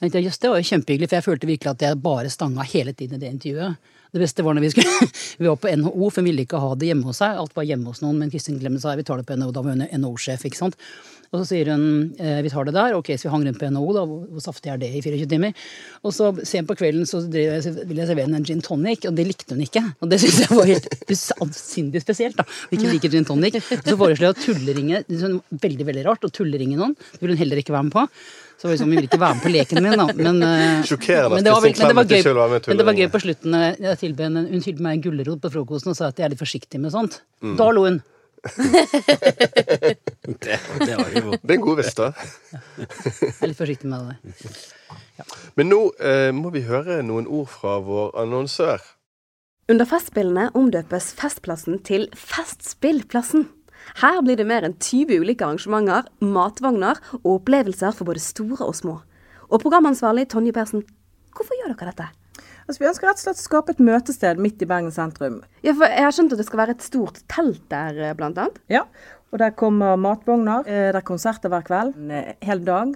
Jøss, 0.00 0.38
det 0.38 0.50
var 0.50 0.60
jo 0.60 0.68
kjempehyggelig, 0.68 1.08
for 1.10 1.18
jeg 1.18 1.26
følte 1.26 1.48
virkelig 1.50 1.72
at 1.74 1.82
jeg 1.82 2.02
bare 2.02 2.30
stanga 2.30 2.62
hele 2.70 2.92
tiden 2.94 3.18
i 3.18 3.22
det 3.24 3.32
intervjuet. 3.34 3.94
Det 4.14 4.22
beste 4.22 4.44
var 4.46 4.56
når 4.56 4.64
vi 4.64 4.72
skulle 4.72 5.10
Vi 5.42 5.46
var 5.50 5.58
på 5.60 5.70
NHO, 5.76 6.08
for 6.08 6.22
hun 6.22 6.30
ville 6.30 6.46
ikke 6.46 6.62
ha 6.62 6.72
det 6.78 6.90
hjemme 6.90 7.08
hos 7.10 7.20
seg. 7.22 7.36
Alt 7.38 7.54
var 7.56 7.66
hjemme 7.68 7.90
hos 7.92 8.02
noen, 8.04 8.18
men 8.22 8.32
Kristin 8.32 8.58
Clemet 8.60 8.82
sa 8.82 8.96
vi 8.98 9.06
tar 9.06 9.20
det 9.20 9.28
på 9.28 9.36
NHO. 9.38 9.52
Da 9.54 9.64
var 9.64 9.76
hun 9.76 9.86
NHO-sjef, 9.86 10.46
ikke 10.48 10.60
sant. 10.60 10.78
Og 11.28 11.42
så 11.42 11.44
sier 11.50 11.68
hun 11.74 11.82
eh, 12.16 12.38
vi 12.44 12.48
tar 12.48 12.64
det 12.64 12.72
der. 12.72 12.94
Ok, 12.96 13.10
så 13.20 13.28
vi 13.28 13.32
hang 13.34 13.44
rundt 13.44 13.60
på 13.60 13.68
NHO, 13.68 13.92
da. 13.92 14.04
Hvor, 14.08 14.40
saftig 14.40 14.72
er 14.72 14.80
det 14.80 14.88
i 14.96 15.02
24 15.04 15.28
timer? 15.28 15.66
Og 16.00 16.14
så 16.16 16.30
sent 16.48 16.70
på 16.70 16.76
kvelden 16.78 17.04
så 17.08 17.20
jeg, 17.28 17.60
ville 17.84 18.00
jeg 18.00 18.08
servere 18.08 18.28
henne 18.30 18.40
en 18.40 18.48
gin 18.48 18.64
tonic, 18.64 19.04
og 19.10 19.16
det 19.18 19.28
likte 19.28 19.52
hun 19.52 19.64
ikke. 19.66 19.84
Og 20.00 20.08
det 20.08 20.22
syntes 20.22 20.46
jeg 20.46 20.56
var 20.56 20.72
helt 20.72 20.88
usannsynlig 21.12 22.04
spesielt, 22.04 22.40
da. 22.40 22.48
Ikke 22.72 22.88
liker 22.88 23.12
gin 23.12 23.28
tonic. 23.28 23.60
Så 23.60 23.98
foreslo 24.00 24.30
jeg 24.30 24.36
å 24.36 24.40
tulleringe 24.40 25.04
var 25.04 25.38
Veldig, 25.68 25.84
veldig 25.88 26.04
rart 26.06 26.24
å 26.24 26.32
tulleringe 26.32 26.78
noen. 26.80 26.96
Det 26.96 27.20
ville 27.20 27.36
hun 27.36 27.42
heller 27.44 27.60
ikke 27.60 27.76
være 27.76 27.90
med 27.90 27.98
på. 27.98 28.08
Så 28.58 28.66
var 28.66 28.72
liksom, 28.74 28.88
hun 28.88 28.96
ville 28.96 29.06
ikke 29.06 29.20
være 29.22 29.36
med 29.36 29.44
på 29.44 29.50
leken 29.54 29.84
min, 29.84 30.00
da. 30.00 30.06
Men, 30.18 30.40
eh, 30.42 30.80
Sjokkerende 30.88 31.36
men 31.36 31.44
at 31.44 31.46
det 31.46 31.52
var, 31.52 31.62
Kristin 31.62 31.84
men 31.84 31.92
det 31.92 31.98
var 31.98 32.06
Clemet 32.08 32.16
ikke 32.16 32.32
vil 32.32 32.38
være 32.40 32.50
med 32.50 32.58
i 32.58 32.70
men 32.72 32.80
det 32.80 32.86
var 32.88 32.96
gøy 32.98 33.08
på 33.12 33.20
slutten. 33.22 33.54
eh, 33.54 33.97
Jeg 33.98 34.12
tilbød 34.12 34.28
henne, 34.28 34.44
hun 34.46 34.62
tilbød 34.62 34.84
meg 34.86 34.92
en 34.94 35.02
gulrot 35.02 35.40
på 35.42 35.50
frokosten 35.50 35.90
og 35.90 35.96
sa 35.98 36.12
at 36.12 36.20
jeg 36.20 36.28
er 36.28 36.30
litt 36.30 36.38
forsiktig 36.38 36.78
med 36.78 36.92
sånt. 36.94 37.16
Mm. 37.42 37.56
Da 37.58 37.66
lo 37.74 37.82
hun. 37.82 37.98
Det, 40.28 40.58
det 40.84 40.94
var 40.94 41.08
jo 41.16 41.32
Det 41.42 41.50
er 41.50 41.54
en 41.56 41.62
god 41.64 41.78
vits, 41.80 41.94
da. 41.98 42.12
Jeg 42.78 43.32
er 43.40 43.50
litt 43.50 43.58
forsiktig 43.58 43.88
med 43.90 44.12
det. 44.12 44.52
Men 45.58 45.70
nå 45.72 45.78
eh, 45.98 46.28
må 46.36 46.52
vi 46.54 46.62
høre 46.68 47.00
noen 47.02 47.26
ord 47.26 47.48
fra 47.50 47.78
vår 47.82 48.12
annonsør. 48.22 48.84
Under 49.72 49.88
Festspillene 49.88 50.46
omdøpes 50.54 51.10
Festplassen 51.18 51.80
til 51.82 52.06
Festspillplassen. 52.14 53.48
Her 54.04 54.22
blir 54.22 54.38
det 54.38 54.46
mer 54.46 54.68
enn 54.68 54.78
20 54.78 55.24
ulike 55.24 55.48
arrangementer, 55.48 56.06
matvogner 56.22 57.02
og 57.24 57.32
opplevelser 57.40 57.96
for 57.96 58.12
både 58.12 58.22
store 58.22 58.62
og 58.62 58.78
små. 58.78 59.00
Og 59.48 59.64
programansvarlig 59.64 60.28
Tonje 60.30 60.54
Persen, 60.54 60.86
hvorfor 61.34 61.58
gjør 61.58 61.74
dere 61.74 61.90
dette? 61.90 62.08
Altså, 62.68 62.82
vi 62.82 62.88
ønsker 62.90 63.08
rett 63.08 63.16
og 63.16 63.24
slett 63.24 63.38
å 63.40 63.44
skape 63.46 63.72
et 63.72 63.78
møtested 63.80 64.40
midt 64.44 64.60
i 64.60 64.66
Bergen 64.68 64.92
sentrum. 64.92 65.38
Ja, 65.64 65.72
for 65.72 65.88
Jeg 65.88 66.04
har 66.04 66.12
skjønt 66.12 66.34
at 66.34 66.38
det 66.42 66.46
skal 66.46 66.60
være 66.60 66.74
et 66.76 66.82
stort 66.84 67.22
telt 67.32 67.62
der, 67.72 67.96
eh, 68.10 68.14
blant 68.14 68.36
annet. 68.36 68.58
Ja, 68.68 68.82
og 69.32 69.38
der 69.40 69.50
kommer 69.56 69.96
matvogner. 69.96 70.66
eh, 70.68 70.92
Det 70.92 70.96
er 71.00 71.06
konserter 71.08 71.48
hver 71.48 71.64
kveld. 71.64 71.96
En 71.96 72.10
eh, 72.10 72.34
hel 72.42 72.60
dag 72.64 72.92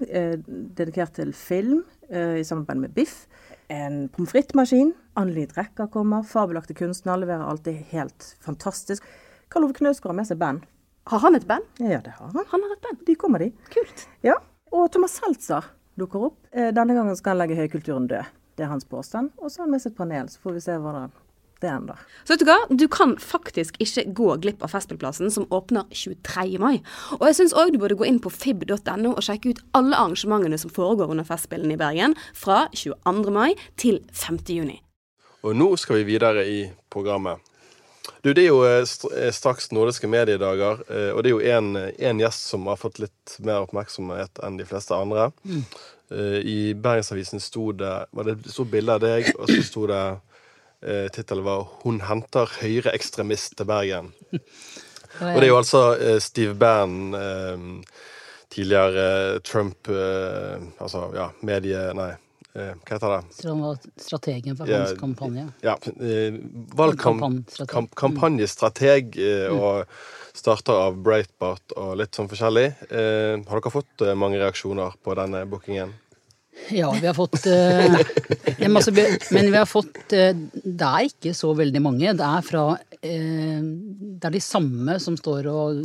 dedikert 0.76 1.14
til 1.14 1.32
film 1.32 1.85
i 2.12 2.42
samarbeid 2.44 2.76
med 2.76 2.92
Biff. 2.94 3.26
En 3.70 4.08
pommes 4.12 4.28
frites-maskin. 4.30 4.92
Annelid 5.16 5.54
Drekker 5.54 5.88
kommer. 5.90 6.22
Fabelaktige 6.22 6.76
kunstnere 6.85 7.20
leverer 7.22 7.48
alltid 7.48 7.87
helt 7.92 8.35
fantastisk. 8.44 9.02
Karl 9.48 9.64
Ove 9.64 9.72
Knausgård 9.72 10.12
har 10.12 10.18
med 10.20 10.26
seg 10.28 10.38
band. 10.38 10.66
Har 11.06 11.18
han 11.24 11.35
et 11.35 11.46
band? 11.48 11.64
Ja, 11.80 12.02
det 12.04 12.12
har 12.18 12.26
han. 12.28 12.44
Han 12.50 12.61
har 12.62 12.72
et 12.76 12.82
band. 12.82 13.00
De 13.06 13.14
kommer, 13.16 13.38
de. 13.38 13.50
Kult. 13.72 14.06
Ja. 14.22 14.35
Og 14.72 14.90
Thomas 14.92 15.12
Seltzer 15.16 15.64
dukker 16.00 16.28
opp. 16.31 16.38
Eh, 16.52 16.70
Denne 16.74 16.96
gangen 16.96 17.18
skal 17.18 17.37
han 17.37 17.42
legge 17.42 17.59
høykulturen 17.59 18.09
død. 18.11 18.31
Det 18.57 18.66
er 18.66 18.72
hans 18.72 18.85
påstand. 18.85 19.33
Og 19.38 19.50
så 19.50 19.62
har 19.62 19.68
han 19.68 19.76
med 19.76 19.85
sitt 19.85 19.96
panel, 19.96 20.28
så 20.28 20.40
får 20.42 20.59
vi 20.59 20.64
se 20.64 20.78
hva 20.81 20.94
det 20.96 21.05
det 21.62 21.70
ender. 21.70 21.98
Så 22.24 22.35
vet 22.35 22.42
du 22.42 22.48
hva, 22.48 22.59
du 22.68 22.87
kan 22.90 23.14
faktisk 23.22 23.78
ikke 23.83 24.05
gå 24.18 24.28
glipp 24.42 24.64
av 24.66 24.72
Festspillplassen, 24.74 25.31
som 25.31 25.46
åpner 25.55 25.87
23. 25.94 26.59
mai. 26.62 26.81
Og 27.18 27.26
jeg 27.28 27.38
syns 27.38 27.55
òg 27.59 27.72
du 27.72 27.78
burde 27.83 27.98
gå 28.00 28.09
inn 28.09 28.20
på 28.22 28.33
fib.no 28.35 29.14
og 29.14 29.22
sjekke 29.24 29.55
ut 29.55 29.62
alle 29.78 29.98
arrangementene 29.98 30.59
som 30.61 30.72
foregår 30.74 31.14
under 31.14 31.26
Festspillene 31.28 31.76
i 31.76 31.81
Bergen 31.81 32.16
fra 32.35 32.64
22. 32.74 33.31
mai 33.35 33.52
til 33.81 34.02
5. 34.11 34.42
juni. 34.57 34.81
Og 35.42 35.57
nå 35.59 35.72
skal 35.81 36.00
vi 36.00 36.11
videre 36.12 36.44
i 36.46 36.61
programmet. 36.92 37.42
Du, 38.22 38.32
Det 38.32 38.44
er 38.44 38.50
jo 38.50 38.62
eh, 38.66 38.82
eh, 39.16 39.30
straks 39.34 39.70
nordiske 39.74 40.08
mediedager, 40.10 40.82
eh, 40.90 41.10
og 41.14 41.22
det 41.22 41.32
er 41.32 41.34
jo 41.34 41.72
én 42.10 42.22
gjest 42.22 42.50
som 42.52 42.66
har 42.70 42.80
fått 42.80 43.00
litt 43.02 43.36
mer 43.42 43.64
oppmerksomhet 43.64 44.42
enn 44.46 44.58
de 44.60 44.66
fleste 44.68 44.96
andre. 44.96 45.30
Mm. 45.46 45.64
I 46.44 46.74
Bergensavisen 46.76 47.40
sto 47.40 47.70
det 47.72 47.92
var 48.12 48.26
det 48.26 48.34
et 48.34 48.48
stort 48.52 48.68
bilde 48.68 48.98
av 48.98 49.00
deg, 49.00 49.30
og 49.32 49.48
så 49.48 49.62
sto 49.64 49.86
det 49.88 50.02
Tittelen 51.14 51.46
var 51.46 51.62
'Hun 51.80 52.02
henter 52.04 52.50
høyreekstremist 52.60 53.56
til 53.56 53.66
Bergen'. 53.70 54.10
Og 55.22 55.38
det 55.40 55.46
er 55.46 55.48
jo 55.48 55.56
altså 55.56 56.18
Steve 56.20 56.54
Bannon, 56.54 57.84
tidligere 58.50 59.40
Trump 59.40 59.88
Altså, 59.88 61.08
ja, 61.14 61.30
medie... 61.40 61.94
Nei, 61.94 62.12
hva 62.52 62.94
heter 62.96 63.12
det? 63.14 63.20
Så 63.38 63.48
han 63.48 63.60
var 63.64 63.78
strategen 63.96 64.56
for 64.58 64.68
Ja, 64.68 64.82
hans 64.82 64.98
kampanje. 65.00 65.46
Ja, 65.64 65.76
Valgkampanjestrateg 65.76 66.76
valgkamp- 66.76 67.20
Kampanjestrateg. 67.20 67.72
kamp- 67.74 67.94
kampanjestrateg 67.94 69.16
eh, 69.18 69.48
og 69.52 69.86
starter 70.36 70.72
av 70.88 70.96
Breitbart 71.04 71.72
og 71.76 71.96
litt 72.00 72.12
sånn 72.16 72.28
forskjellig. 72.28 72.66
Eh, 72.90 73.40
har 73.48 73.60
dere 73.60 73.72
fått 73.72 74.04
eh, 74.04 74.14
mange 74.14 74.38
reaksjoner 74.42 74.94
på 75.04 75.14
denne 75.18 75.44
bookingen? 75.48 75.94
Ja, 76.70 76.90
vi 77.00 77.06
har 77.06 77.14
fått 77.14 77.46
eh, 77.46 78.68
masse, 78.68 78.92
men, 79.30 79.50
vi, 79.50 79.56
har 79.56 79.66
fått 79.66 80.12
eh, 80.12 80.34
Det 80.52 80.88
er 80.88 81.06
ikke 81.08 81.32
så 81.34 81.52
veldig 81.56 81.80
mange. 81.82 82.12
Det 82.16 82.26
er 82.26 82.44
fra 82.44 82.64
eh, 83.00 83.62
Det 83.62 84.28
er 84.28 84.34
de 84.34 84.42
samme 84.44 84.98
som 85.02 85.16
står 85.18 85.48
og 85.50 85.80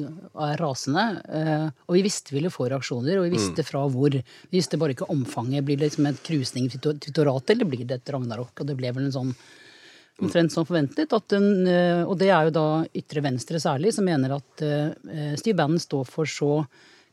er 0.47 0.59
rasende. 0.61 1.05
Eh, 1.39 1.67
og 1.87 1.97
vi 1.97 2.03
visste 2.05 2.33
vi 2.33 2.41
ville 2.41 2.51
få 2.53 2.67
reaksjoner, 2.67 3.17
og 3.17 3.29
vi 3.29 3.37
visste 3.37 3.65
fra 3.67 3.85
hvor. 3.91 4.19
Vi 4.19 4.59
visste 4.59 4.79
bare 4.79 4.95
ikke 4.95 5.09
omfanget. 5.13 5.65
Blir 5.67 5.79
det 5.79 5.89
liksom 5.89 6.11
en 6.11 6.19
krusning 6.29 6.67
i 6.67 6.81
tutoratet, 6.83 7.55
eller 7.55 7.71
blir 7.71 7.87
det 7.87 8.01
et 8.01 8.13
ragnarok? 8.13 8.53
Og 8.59 8.67
det 8.67 8.77
ble 8.77 8.91
vel 8.91 9.07
en 9.07 9.15
sånn 9.15 9.33
omtrent 10.21 10.51
som 10.51 10.67
forventet. 10.67 11.15
Den, 11.31 11.67
eh, 11.67 12.03
og 12.03 12.17
det 12.19 12.31
er 12.33 12.47
jo 12.47 12.57
da 12.59 12.67
ytre 12.91 13.23
venstre 13.23 13.63
særlig, 13.63 13.95
som 13.95 14.07
mener 14.07 14.35
at 14.35 14.67
eh, 14.67 15.35
Steve 15.39 15.57
Bannon 15.61 15.81
står 15.81 16.07
for 16.09 16.27
så 16.27 16.53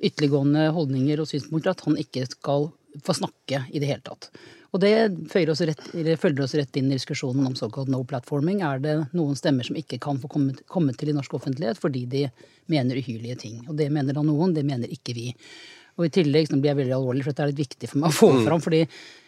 ytterliggående 0.05 0.73
holdninger 0.75 1.23
og 1.23 1.31
synspunkter 1.31 1.73
at 1.73 1.85
han 1.87 2.01
ikke 2.01 2.27
skal 2.29 2.73
få 3.03 3.15
snakke 3.17 3.65
i 3.71 3.81
det 3.83 3.89
hele 3.91 4.05
tatt. 4.05 4.31
Og 4.75 4.81
det 4.83 4.91
følger 5.31 5.53
oss 5.53 5.63
rett, 5.63 5.83
følger 6.19 6.43
oss 6.43 6.57
rett 6.59 6.77
inn 6.81 6.91
i 6.91 6.97
diskusjonen 6.97 7.47
om 7.47 7.55
såkalt 7.59 7.91
no 7.93 8.01
platforming. 8.11 8.63
Er 8.67 8.83
det 8.83 8.95
noen 9.15 9.39
stemmer 9.39 9.67
som 9.67 9.79
ikke 9.79 10.01
kan 10.03 10.19
få 10.19 10.31
komme, 10.31 10.57
komme 10.67 10.95
til 10.99 11.13
i 11.13 11.15
norsk 11.15 11.37
offentlighet 11.39 11.79
fordi 11.79 12.05
de 12.11 12.25
mener 12.73 12.99
uhyrlige 12.99 13.39
ting? 13.45 13.61
Og 13.69 13.79
det 13.79 13.91
mener 13.95 14.17
da 14.17 14.25
noen, 14.27 14.55
det 14.57 14.67
mener 14.67 14.91
ikke 14.91 15.15
vi. 15.15 15.29
Og 15.95 16.09
i 16.09 16.15
tillegg 16.17 16.51
så 16.51 16.59
blir 16.59 16.73
jeg 16.73 16.81
veldig 16.83 16.97
alvorlig, 16.97 17.23
for 17.23 17.31
dette 17.31 17.47
er 17.47 17.53
litt 17.53 17.63
viktig 17.63 17.93
for 17.93 18.03
meg 18.03 18.11
å 18.11 18.19
få 18.19 18.33
fram. 18.43 18.65
fordi 18.65 18.83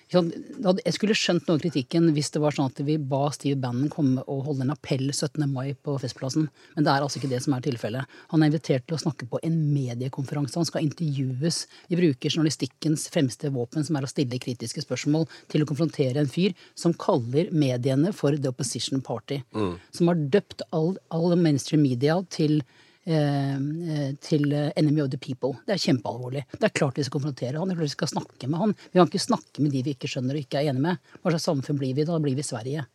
Jeg 0.07 0.95
skulle 0.95 1.17
skjønt 1.19 1.49
noe 1.49 1.59
av 1.59 1.63
kritikken 1.65 2.13
hvis 2.15 2.29
det 2.31 2.39
var 2.43 2.55
sånn 2.55 2.69
at 2.71 2.79
vi 2.87 2.95
ba 2.95 3.25
Steve 3.35 3.59
Bannon 3.59 3.91
komme 3.91 4.23
og 4.31 4.45
holde 4.47 4.63
en 4.63 4.71
appell 4.71 5.09
17. 5.11 5.43
mai 5.51 5.75
på 5.75 5.97
Festplassen, 5.99 6.47
men 6.77 6.87
det 6.87 6.93
er 6.93 7.03
altså 7.03 7.19
ikke 7.19 7.33
det 7.33 7.41
som 7.43 7.57
er 7.57 7.65
tilfellet. 7.65 8.15
Han 8.31 8.45
er 8.45 8.53
invitert 8.53 8.87
til 8.87 8.95
å 8.95 9.03
snakke 9.03 9.27
på 9.27 9.41
en 9.43 9.59
mediekonferanse. 9.75 10.61
Han 10.61 10.69
skal 10.69 10.87
intervjues. 10.87 11.65
Vi 11.91 11.99
bruker 11.99 12.31
journalistikkens 12.31 13.09
fremste 13.11 13.51
våpen, 13.51 13.83
som 13.87 13.99
er 13.99 14.07
å 14.07 14.13
stille 14.13 14.39
kritiske 14.43 14.87
spørsmål, 14.87 15.27
til 15.51 15.67
å 15.67 15.71
konfrontere 15.73 16.23
en 16.23 16.31
fyr 16.31 16.55
som 16.79 16.95
kaller 16.95 17.51
mediene 17.51 18.15
for 18.15 18.39
the 18.39 18.55
opposition 18.55 19.03
party. 19.03 19.43
Som 19.91 20.13
har 20.13 20.23
døpt 20.31 20.63
all, 20.71 20.95
all 21.11 21.35
mainstream 21.35 21.83
media 21.83 22.21
til 22.31 22.61
til 23.07 24.53
eh, 24.53 24.73
enemy 24.77 25.05
of 25.05 25.11
the 25.13 25.21
people. 25.23 25.55
Det 25.67 25.77
er 25.77 25.83
kjempealvorlig. 25.83 26.43
Det 26.57 26.69
er 26.69 26.75
klart 26.75 26.99
vi 26.99 27.05
skal 27.07 27.19
konfrontere 27.21 27.61
han. 27.61 27.71
Det 27.71 27.77
er 27.77 27.79
klart 27.79 27.91
vi 27.91 27.95
skal 27.95 28.13
snakke 28.13 28.51
med 28.51 28.63
han. 28.63 28.75
Vi 28.91 28.99
kan 28.99 29.11
ikke 29.13 29.23
snakke 29.27 29.63
med 29.63 29.75
de 29.77 29.85
vi 29.87 29.95
ikke 29.95 30.11
skjønner 30.11 30.39
og 30.39 30.43
ikke 30.43 30.61
er 30.61 30.73
enige 30.73 30.87
med. 30.89 31.15
Hva 31.21 31.35
slags 31.35 31.47
samfunn 31.51 31.79
blir 31.81 31.95
vi 31.97 32.07
da? 32.09 32.19
Blir 32.23 32.39
vi 32.39 32.47
Sverige. 32.47 32.87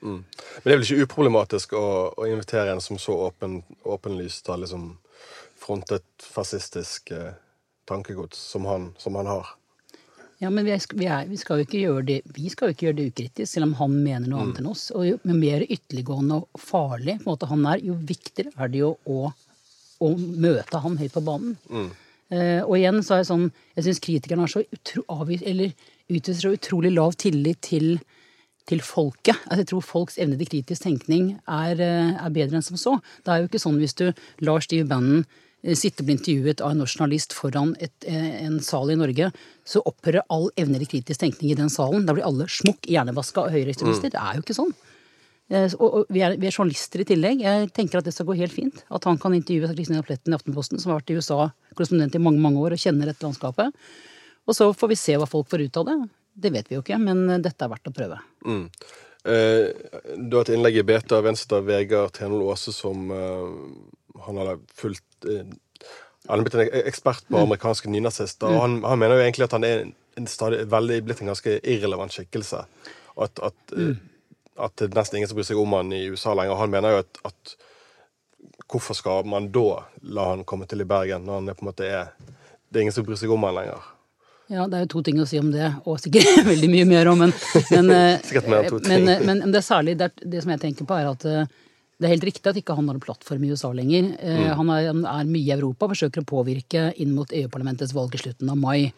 Men 0.00 0.24
det 0.64 0.72
er 0.72 0.78
vel 0.80 0.86
ikke 0.86 1.06
uproblematisk 1.06 1.74
å, 1.76 1.86
å 2.16 2.26
invitere 2.28 2.72
en 2.72 2.82
som 2.82 2.98
så 2.98 3.14
åpen, 3.28 3.60
åpenlyst 3.84 4.48
har 4.48 4.60
liksom 4.62 4.94
frontet 5.60 6.06
fascistisk 6.24 7.12
eh, 7.12 7.34
tankegods 7.88 8.38
som 8.38 8.64
han, 8.64 8.92
som 8.98 9.18
han 9.20 9.28
har? 9.28 9.54
Ja, 10.40 10.48
men 10.48 10.64
vi, 10.64 10.72
er, 10.72 10.80
vi, 10.96 11.04
er, 11.04 11.26
vi 11.28 11.36
skal 11.36 11.60
jo 11.60 11.66
ikke 11.66 11.82
gjøre 11.82 12.02
det 12.08 12.14
Vi 12.32 12.48
skal 12.48 12.70
jo 12.70 12.72
ikke 12.72 12.86
gjøre 12.86 12.96
det 12.96 13.08
ukritisk, 13.10 13.50
selv 13.50 13.66
om 13.68 13.74
han 13.76 13.98
mener 14.00 14.30
noe 14.30 14.46
annet 14.46 14.62
enn 14.62 14.70
oss. 14.70 14.86
Og 14.96 15.04
jo 15.04 15.18
mer 15.36 15.66
ytterliggående 15.66 16.38
og 16.40 16.62
farlig 16.62 17.18
på 17.20 17.26
en 17.26 17.34
måte 17.34 17.50
han 17.50 17.66
er, 17.68 17.82
jo 17.84 17.98
viktigere 18.08 18.54
er 18.56 18.72
det 18.72 18.80
jo 18.80 18.94
å, 19.04 19.28
å 20.00 20.14
møte 20.16 20.80
han 20.82 20.96
høyt 21.00 21.14
på 21.14 21.22
banen. 21.24 21.56
Eh, 22.30 22.62
og 22.62 22.76
igjen 22.78 23.00
så 23.02 23.16
er 23.16 23.24
det 23.24 23.26
sånn 23.26 23.48
Jeg 23.74 23.86
syns 23.88 24.02
kritikerne 24.04 24.44
har 24.44 24.52
så 24.52 24.62
utro, 24.62 25.02
avvis, 25.10 25.42
eller 25.50 25.72
utviser 26.10 26.44
så 26.44 26.54
utrolig 26.54 26.92
lav 26.94 27.16
tillit 27.18 27.58
til, 27.66 27.98
til 28.70 28.82
folket. 28.86 29.34
Altså, 29.48 29.64
jeg 29.64 29.70
tror 29.72 29.86
folks 29.86 30.18
evne 30.22 30.38
til 30.38 30.50
kritisk 30.52 30.86
tenkning 30.86 31.32
er, 31.42 31.80
eh, 31.82 32.14
er 32.14 32.34
bedre 32.34 32.60
enn 32.60 32.66
som 32.66 32.78
så. 32.80 32.96
Det 33.24 33.34
er 33.34 33.42
jo 33.42 33.50
ikke 33.50 33.62
sånn 33.62 33.80
hvis 33.82 33.98
du 33.98 34.06
lar 34.46 34.62
Steve 34.62 34.86
Bannon 34.90 35.24
eh, 35.64 35.74
sitte 35.74 36.04
og 36.04 36.10
bli 36.10 36.18
intervjuet 36.18 36.62
av 36.62 36.74
en 36.74 36.82
norsk 36.84 37.00
journalist 37.00 37.34
foran 37.36 37.74
et, 37.82 38.06
en 38.06 38.60
sal 38.64 38.94
i 38.94 38.98
Norge, 39.00 39.32
så 39.66 39.82
opphører 39.90 40.26
all 40.30 40.48
evne 40.60 40.78
til 40.84 40.94
kritisk 40.94 41.24
tenkning 41.24 41.52
i 41.52 41.58
den 41.58 41.72
salen. 41.72 42.06
Da 42.06 42.14
blir 42.14 42.26
alle 42.26 42.46
smukk 42.50 42.86
hjernevaska 42.90 43.48
og 43.48 43.58
høyreekstremister. 43.58 44.14
Det 44.14 44.22
er 44.22 44.38
jo 44.38 44.46
ikke 44.46 44.60
sånn. 44.62 44.74
Eh, 45.50 45.74
Og, 45.82 46.04
vi, 46.08 46.22
er, 46.22 46.36
vi 46.38 46.46
er 46.46 46.54
journalister 46.54 47.02
i 47.02 47.08
tillegg. 47.08 47.42
Jeg 47.42 47.72
tenker 47.74 47.98
at 48.00 48.06
det 48.06 48.14
skal 48.14 48.28
gå 48.28 48.38
helt 48.38 48.54
fint. 48.54 48.84
At 48.90 49.06
han 49.08 49.18
kan 49.18 49.34
intervjue 49.34 49.72
Kristina 49.74 50.04
Pletten 50.06 50.32
i 50.32 50.38
Aftenposten, 50.38 50.78
som 50.78 50.92
har 50.92 51.00
vært 51.00 51.10
i 51.10 51.18
USA 51.18 51.50
korrespondent 51.74 52.14
i 52.14 52.22
mange 52.22 52.42
mange 52.42 52.62
år 52.62 52.76
og 52.76 52.82
kjenner 52.82 53.10
dette 53.10 53.26
landskapet. 53.26 53.74
Og 54.46 54.56
så 54.56 54.70
får 54.74 54.92
vi 54.92 54.98
se 54.98 55.16
hva 55.18 55.28
folk 55.30 55.50
får 55.50 55.66
ut 55.66 55.80
av 55.82 55.88
det. 55.90 55.98
Det 56.40 56.52
vet 56.54 56.70
vi 56.70 56.78
jo 56.78 56.84
ikke, 56.84 57.00
men 57.02 57.24
eh, 57.28 57.42
dette 57.42 57.66
er 57.66 57.72
verdt 57.72 57.90
å 57.90 57.94
prøve. 57.94 58.20
Mm. 58.46 58.66
Eh, 59.30 59.64
du 60.16 60.36
har 60.38 60.46
et 60.46 60.54
innlegg 60.54 60.78
i 60.80 60.86
BT 60.86 61.12
av 61.18 61.26
Venstre 61.26 61.60
Vegard 61.66 62.14
Tenol 62.16 62.46
Aase 62.48 62.72
som 62.72 63.10
eh, 63.12 64.22
han 64.24 64.38
har 64.40 64.54
fulgt 64.76 65.28
eh, 65.28 65.44
Han 66.28 66.40
er 66.40 66.46
blitt 66.46 66.56
en 66.56 66.86
ekspert 66.86 67.26
på 67.28 67.40
amerikanske 67.40 67.90
nynazister, 67.90 68.52
og 68.52 68.60
han, 68.60 68.74
han 68.84 68.98
mener 69.00 69.16
jo 69.16 69.24
egentlig 69.24 69.46
at 69.46 69.54
han 69.56 69.64
er 69.66 69.82
en, 69.82 69.92
en 70.20 70.26
stadig, 70.28 70.62
veldig 70.70 70.98
blitt 71.06 71.22
en 71.24 71.30
ganske 71.32 71.54
irrelevant 71.58 72.12
skikkelse. 72.14 72.60
At, 73.24 73.40
at, 73.42 73.74
eh, 73.74 73.96
at 74.58 74.74
det 74.76 74.90
er 74.90 74.98
nesten 74.98 75.20
ingen 75.20 75.28
som 75.30 75.38
bryr 75.38 75.46
seg 75.48 75.60
om 75.60 75.72
han 75.76 75.92
i 75.92 76.06
USA 76.10 76.34
lenger. 76.34 76.58
Han 76.60 76.72
mener 76.72 76.96
jo 76.96 77.02
at, 77.04 77.20
at 77.32 77.56
Hvorfor 78.70 78.94
skal 78.94 79.26
man 79.26 79.48
da 79.52 79.82
la 80.14 80.28
han 80.30 80.44
komme 80.48 80.64
til 80.70 80.80
i 80.80 80.86
Bergen, 80.88 81.24
når 81.26 81.40
han 81.40 81.48
på 81.58 81.64
en 81.64 81.68
måte 81.72 81.84
er 81.84 82.12
Det 82.70 82.78
er 82.78 82.84
ingen 82.86 82.94
som 82.94 83.04
bryr 83.04 83.18
seg 83.18 83.32
om 83.34 83.42
han 83.44 83.56
lenger. 83.56 83.88
Ja, 84.50 84.66
det 84.66 84.78
er 84.78 84.84
jo 84.84 84.90
to 84.94 85.02
ting 85.06 85.18
å 85.22 85.26
si 85.28 85.38
om 85.38 85.50
det, 85.52 85.66
og 85.86 85.98
sikkert 86.02 86.44
veldig 86.52 86.70
mye 86.70 86.86
mer 86.88 87.10
om, 87.10 87.18
men 87.18 87.32
Men, 87.70 87.90
eh, 87.96 88.20
ting. 88.22 88.86
men, 88.88 89.08
eh, 89.08 89.20
men, 89.26 89.42
men 89.44 89.52
det 89.52 89.60
er 89.60 89.66
særlig 89.66 89.96
det, 89.98 90.08
er, 90.10 90.30
det 90.32 90.42
som 90.42 90.50
jeg 90.54 90.62
tenker 90.64 90.86
på, 90.88 90.96
er 90.96 91.10
at 91.10 91.26
eh, 91.26 91.44
det 92.00 92.08
er 92.08 92.14
helt 92.14 92.24
riktig 92.30 92.48
at 92.50 92.56
ikke 92.56 92.74
han 92.78 92.88
har 92.88 92.96
en 92.96 93.02
plattform 93.04 93.44
i 93.44 93.50
USA 93.52 93.72
lenger. 93.76 94.14
Eh, 94.18 94.40
Mm. 94.40 94.54
Han, 94.56 94.70
er, 94.72 94.88
er 95.18 95.28
mye 95.28 95.50
i 95.50 95.54
Europa, 95.58 95.90
forsøker 95.90 96.22
å 96.24 96.30
påvirke 96.30 96.86
inn 97.02 97.12
mot 97.14 97.30
EU-parlamentets 97.30 97.92
valg 97.94 98.14
i 98.16 98.22
slutten 98.22 98.48
av 98.50 98.56
mai. 98.58 98.92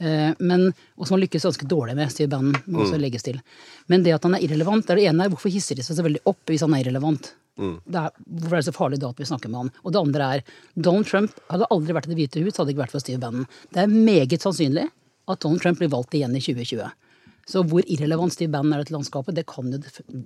Eh, 0.00 0.34
Men, 0.40 0.72
og 0.98 1.06
som 1.06 1.14
han 1.18 1.22
lykkes 1.28 1.44
ganske 1.46 1.68
dårlig 1.70 1.94
med, 1.96 2.10
Steve 2.10 2.28
Bannon, 2.28 2.54
må 2.66 2.82
Mm. 2.84 2.98
legges 3.00 3.22
til. 3.22 3.40
Men 3.88 4.02
det 4.02 4.14
at 4.14 4.22
han 4.24 4.34
er 4.34 4.40
irrelevant, 4.42 4.86
det 4.86 4.90
er 4.90 4.96
det 4.96 5.08
ene 5.14 5.28
hvorfor 5.30 5.50
hisser 5.52 5.76
de 5.76 5.82
seg 5.82 5.96
så 5.96 6.02
veldig 6.02 6.20
opp 6.26 6.44
hvis 6.46 6.60
han 6.62 6.74
er 6.74 6.82
irrelevant? 6.84 7.32
Mm. 7.56 7.80
Det 7.86 7.94
er, 7.94 8.10
hvorfor 8.26 8.56
er 8.56 8.62
det 8.62 8.66
så 8.74 8.74
farlig 8.74 8.98
da 8.98 9.08
at 9.10 9.16
vi 9.16 9.24
snakker 9.24 9.48
med 9.48 9.54
han? 9.60 9.70
Og 9.84 9.92
det 9.92 10.00
andre 10.02 10.34
er 10.34 10.42
Donald 10.76 11.06
Trump 11.06 11.30
hadde 11.48 11.68
aldri 11.70 11.94
vært 11.94 12.08
i 12.10 12.14
Det 12.14 12.18
hvite 12.18 12.42
hus 12.44 12.56
hadde 12.56 12.66
det 12.66 12.74
ikke 12.74 12.82
vært 12.86 12.90
for 12.90 12.98
Steve 13.00 13.20
Bannon. 13.20 13.46
Det 13.72 13.78
er 13.84 13.86
meget 13.86 14.42
sannsynlig 14.42 14.90
at 15.28 15.40
Donald 15.40 15.62
Trump 15.62 15.78
blir 15.78 15.88
valgt 15.88 16.10
igjen 16.18 16.34
i 16.34 16.40
2020. 16.42 16.90
Så 17.46 17.62
hvor 17.62 17.84
irrelevant 17.86 18.32
Steve 18.32 18.50
Bannon 18.50 18.72
er 18.72 18.80
i 18.80 18.82
dette 18.84 18.96
landskapet, 18.96 19.34
det 19.36 19.46
kan 19.46 19.70
jo 19.70 19.78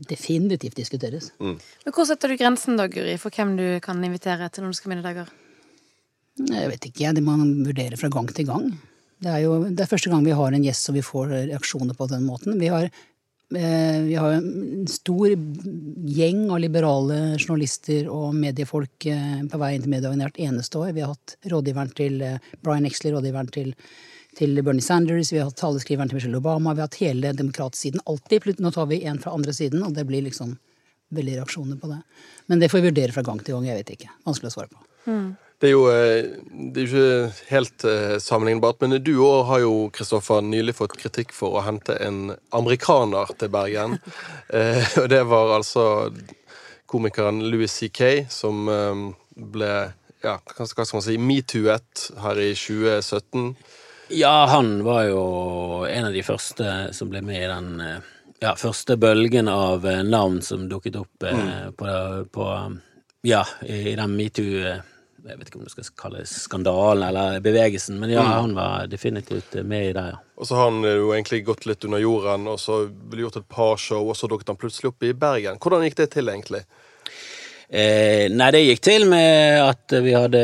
definitivt 0.08 0.74
diskuteres. 0.78 1.30
Men 1.38 1.58
hvor 1.92 2.06
setter 2.06 2.28
du 2.28 2.36
grensen 2.38 2.76
da, 2.78 2.86
Guri, 2.88 3.18
for 3.18 3.28
hvem 3.30 3.56
du 3.58 3.80
kan 3.84 4.02
invitere 4.02 4.48
til 4.50 4.64
nordiske 4.64 4.88
middager? 4.88 5.28
Jeg 6.38 6.70
vet 6.70 6.86
ikke, 6.86 7.12
det 7.14 7.22
må 7.26 7.36
man 7.36 7.64
vurdere 7.66 7.98
fra 7.98 8.08
gang 8.08 8.28
til 8.32 8.46
gang. 8.46 8.68
Det 9.18 9.30
er 9.30 9.44
jo 9.44 9.60
det 9.66 9.82
er 9.82 9.90
første 9.90 10.10
gang 10.12 10.24
vi 10.26 10.36
har 10.36 10.54
en 10.54 10.64
gjest 10.64 10.88
som 10.88 10.96
vi 10.96 11.04
får 11.04 11.32
reaksjoner 11.34 11.96
på 11.98 12.06
den 12.10 12.26
måten. 12.26 12.58
Vi 12.60 12.68
har, 12.70 12.84
eh, 12.84 14.00
vi 14.06 14.14
har 14.14 14.36
en 14.36 14.86
stor 14.86 15.32
gjeng 16.18 16.44
av 16.50 16.60
liberale 16.62 17.38
journalister 17.38 18.06
og 18.12 18.36
mediefolk 18.38 19.08
eh, 19.10 19.40
på 19.50 19.58
vei 19.58 19.72
inn 19.74 19.82
til 19.82 19.94
mediedagen 19.94 20.22
hvert 20.22 20.38
eneste 20.38 20.78
år. 20.78 20.92
Vi 20.94 21.02
har 21.02 21.16
hatt 21.16 21.36
rådgiveren 21.50 21.90
til 21.98 22.22
eh, 22.22 22.38
Brian 22.62 22.86
Exley, 22.86 23.10
rådgiveren 23.12 23.50
til, 23.50 23.74
til 24.38 24.62
Bernie 24.62 24.86
Sanders, 24.86 25.32
vi 25.34 25.42
har 25.42 25.50
hatt 25.50 25.58
taleskriveren 25.58 26.12
til 26.12 26.20
Michelle 26.20 26.38
Obama, 26.38 26.76
vi 26.76 26.84
har 26.84 26.90
hatt 26.90 27.02
hele 27.02 27.34
demokratsiden 27.34 28.04
alltid. 28.06 28.62
Nå 28.62 28.70
tar 28.70 28.86
vi 28.86 29.02
en 29.04 29.18
fra 29.18 29.34
andre 29.34 29.56
siden, 29.56 29.82
og 29.82 29.98
det 29.98 30.06
blir 30.06 30.22
liksom 30.30 30.54
veldig 31.10 31.40
reaksjoner 31.40 31.80
på 31.80 31.90
det. 31.90 32.00
Men 32.46 32.62
det 32.62 32.70
får 32.70 32.82
vi 32.82 32.90
vurdere 32.92 33.12
fra 33.16 33.26
gang 33.26 33.42
til 33.42 33.56
gang, 33.56 33.66
jeg 33.66 33.82
vet 33.82 33.94
ikke. 33.96 34.14
Vanskelig 34.28 34.52
å 34.52 34.58
svare 34.60 34.70
på. 34.70 34.84
Det 35.58 35.68
er 35.68 35.74
jo 35.74 35.86
eh, 35.90 36.28
det 36.72 36.82
er 36.82 36.86
ikke 36.86 37.46
helt 37.50 37.84
eh, 37.88 38.16
sammenlignbart, 38.22 38.80
men 38.82 39.00
du 39.02 39.16
òg 39.26 39.40
har 39.48 39.62
jo 39.64 39.72
Kristoffer, 39.94 40.44
nylig 40.46 40.76
fått 40.78 40.94
kritikk 41.00 41.34
for 41.34 41.58
å 41.58 41.64
hente 41.66 41.96
en 42.04 42.34
amerikaner 42.54 43.34
til 43.38 43.54
Bergen. 43.54 43.98
Eh, 44.48 44.80
og 44.96 45.10
det 45.12 45.18
var 45.28 45.50
altså 45.58 45.82
komikeren 46.88 47.42
Louis 47.52 47.68
C.K. 47.68 48.30
som 48.32 48.62
ble 49.36 49.72
ja, 50.24 50.38
hva 50.40 50.66
skal 50.66 50.86
man 50.94 51.04
si, 51.04 51.18
metoo-et 51.20 52.04
her 52.22 52.40
i 52.40 52.54
2017. 52.56 53.50
Ja, 54.16 54.46
han 54.48 54.78
var 54.86 55.02
jo 55.10 55.24
en 55.84 56.08
av 56.08 56.16
de 56.16 56.24
første 56.24 56.70
som 56.96 57.12
ble 57.12 57.20
med 57.20 57.42
i 57.42 57.50
den 57.50 58.00
ja, 58.40 58.54
første 58.56 58.96
bølgen 58.96 59.48
av 59.52 59.86
navn 60.06 60.40
som 60.42 60.68
dukket 60.70 60.96
opp 61.00 61.26
eh, 61.26 61.68
på, 61.76 61.88
på 62.32 62.46
Ja, 63.26 63.42
i 63.66 63.96
den 63.98 64.14
metoo 64.16 64.62
eh, 64.62 64.80
Jeg 65.26 65.38
vet 65.38 65.48
ikke 65.50 65.58
om 65.58 65.66
du 65.66 65.72
skal 65.72 65.88
kalle 65.98 66.22
det 66.22 66.30
skandalen 66.30 67.08
eller 67.08 67.40
bevegelsen, 67.42 67.98
men 67.98 68.12
ja, 68.12 68.22
han 68.22 68.54
var 68.54 68.86
definitivt 68.90 69.56
eh, 69.58 69.66
med 69.66 69.90
i 69.90 69.94
det, 69.96 70.04
ja. 70.14 70.20
Og 70.38 70.46
så 70.46 70.54
har 70.54 70.68
han 70.70 70.84
jo 70.86 71.08
egentlig 71.10 71.40
gått 71.48 71.64
litt 71.66 71.82
under 71.88 71.98
jorden, 71.98 72.46
og 72.46 72.60
så 72.62 72.84
gjort 73.18 73.40
et 73.40 73.48
par 73.50 73.80
show, 73.82 74.06
og 74.06 74.14
så 74.14 74.30
dukket 74.30 74.52
han 74.52 74.60
plutselig 74.60 74.92
opp 74.92 75.02
i 75.02 75.10
Bergen. 75.10 75.58
Hvordan 75.58 75.82
gikk 75.88 75.96
det 75.98 76.12
til, 76.12 76.30
egentlig? 76.30 76.62
Eh, 77.68 78.30
nei, 78.32 78.46
det 78.54 78.62
gikk 78.62 78.84
til 78.86 79.02
med 79.10 79.58
at 79.60 79.92
vi 80.00 80.14
hadde 80.16 80.40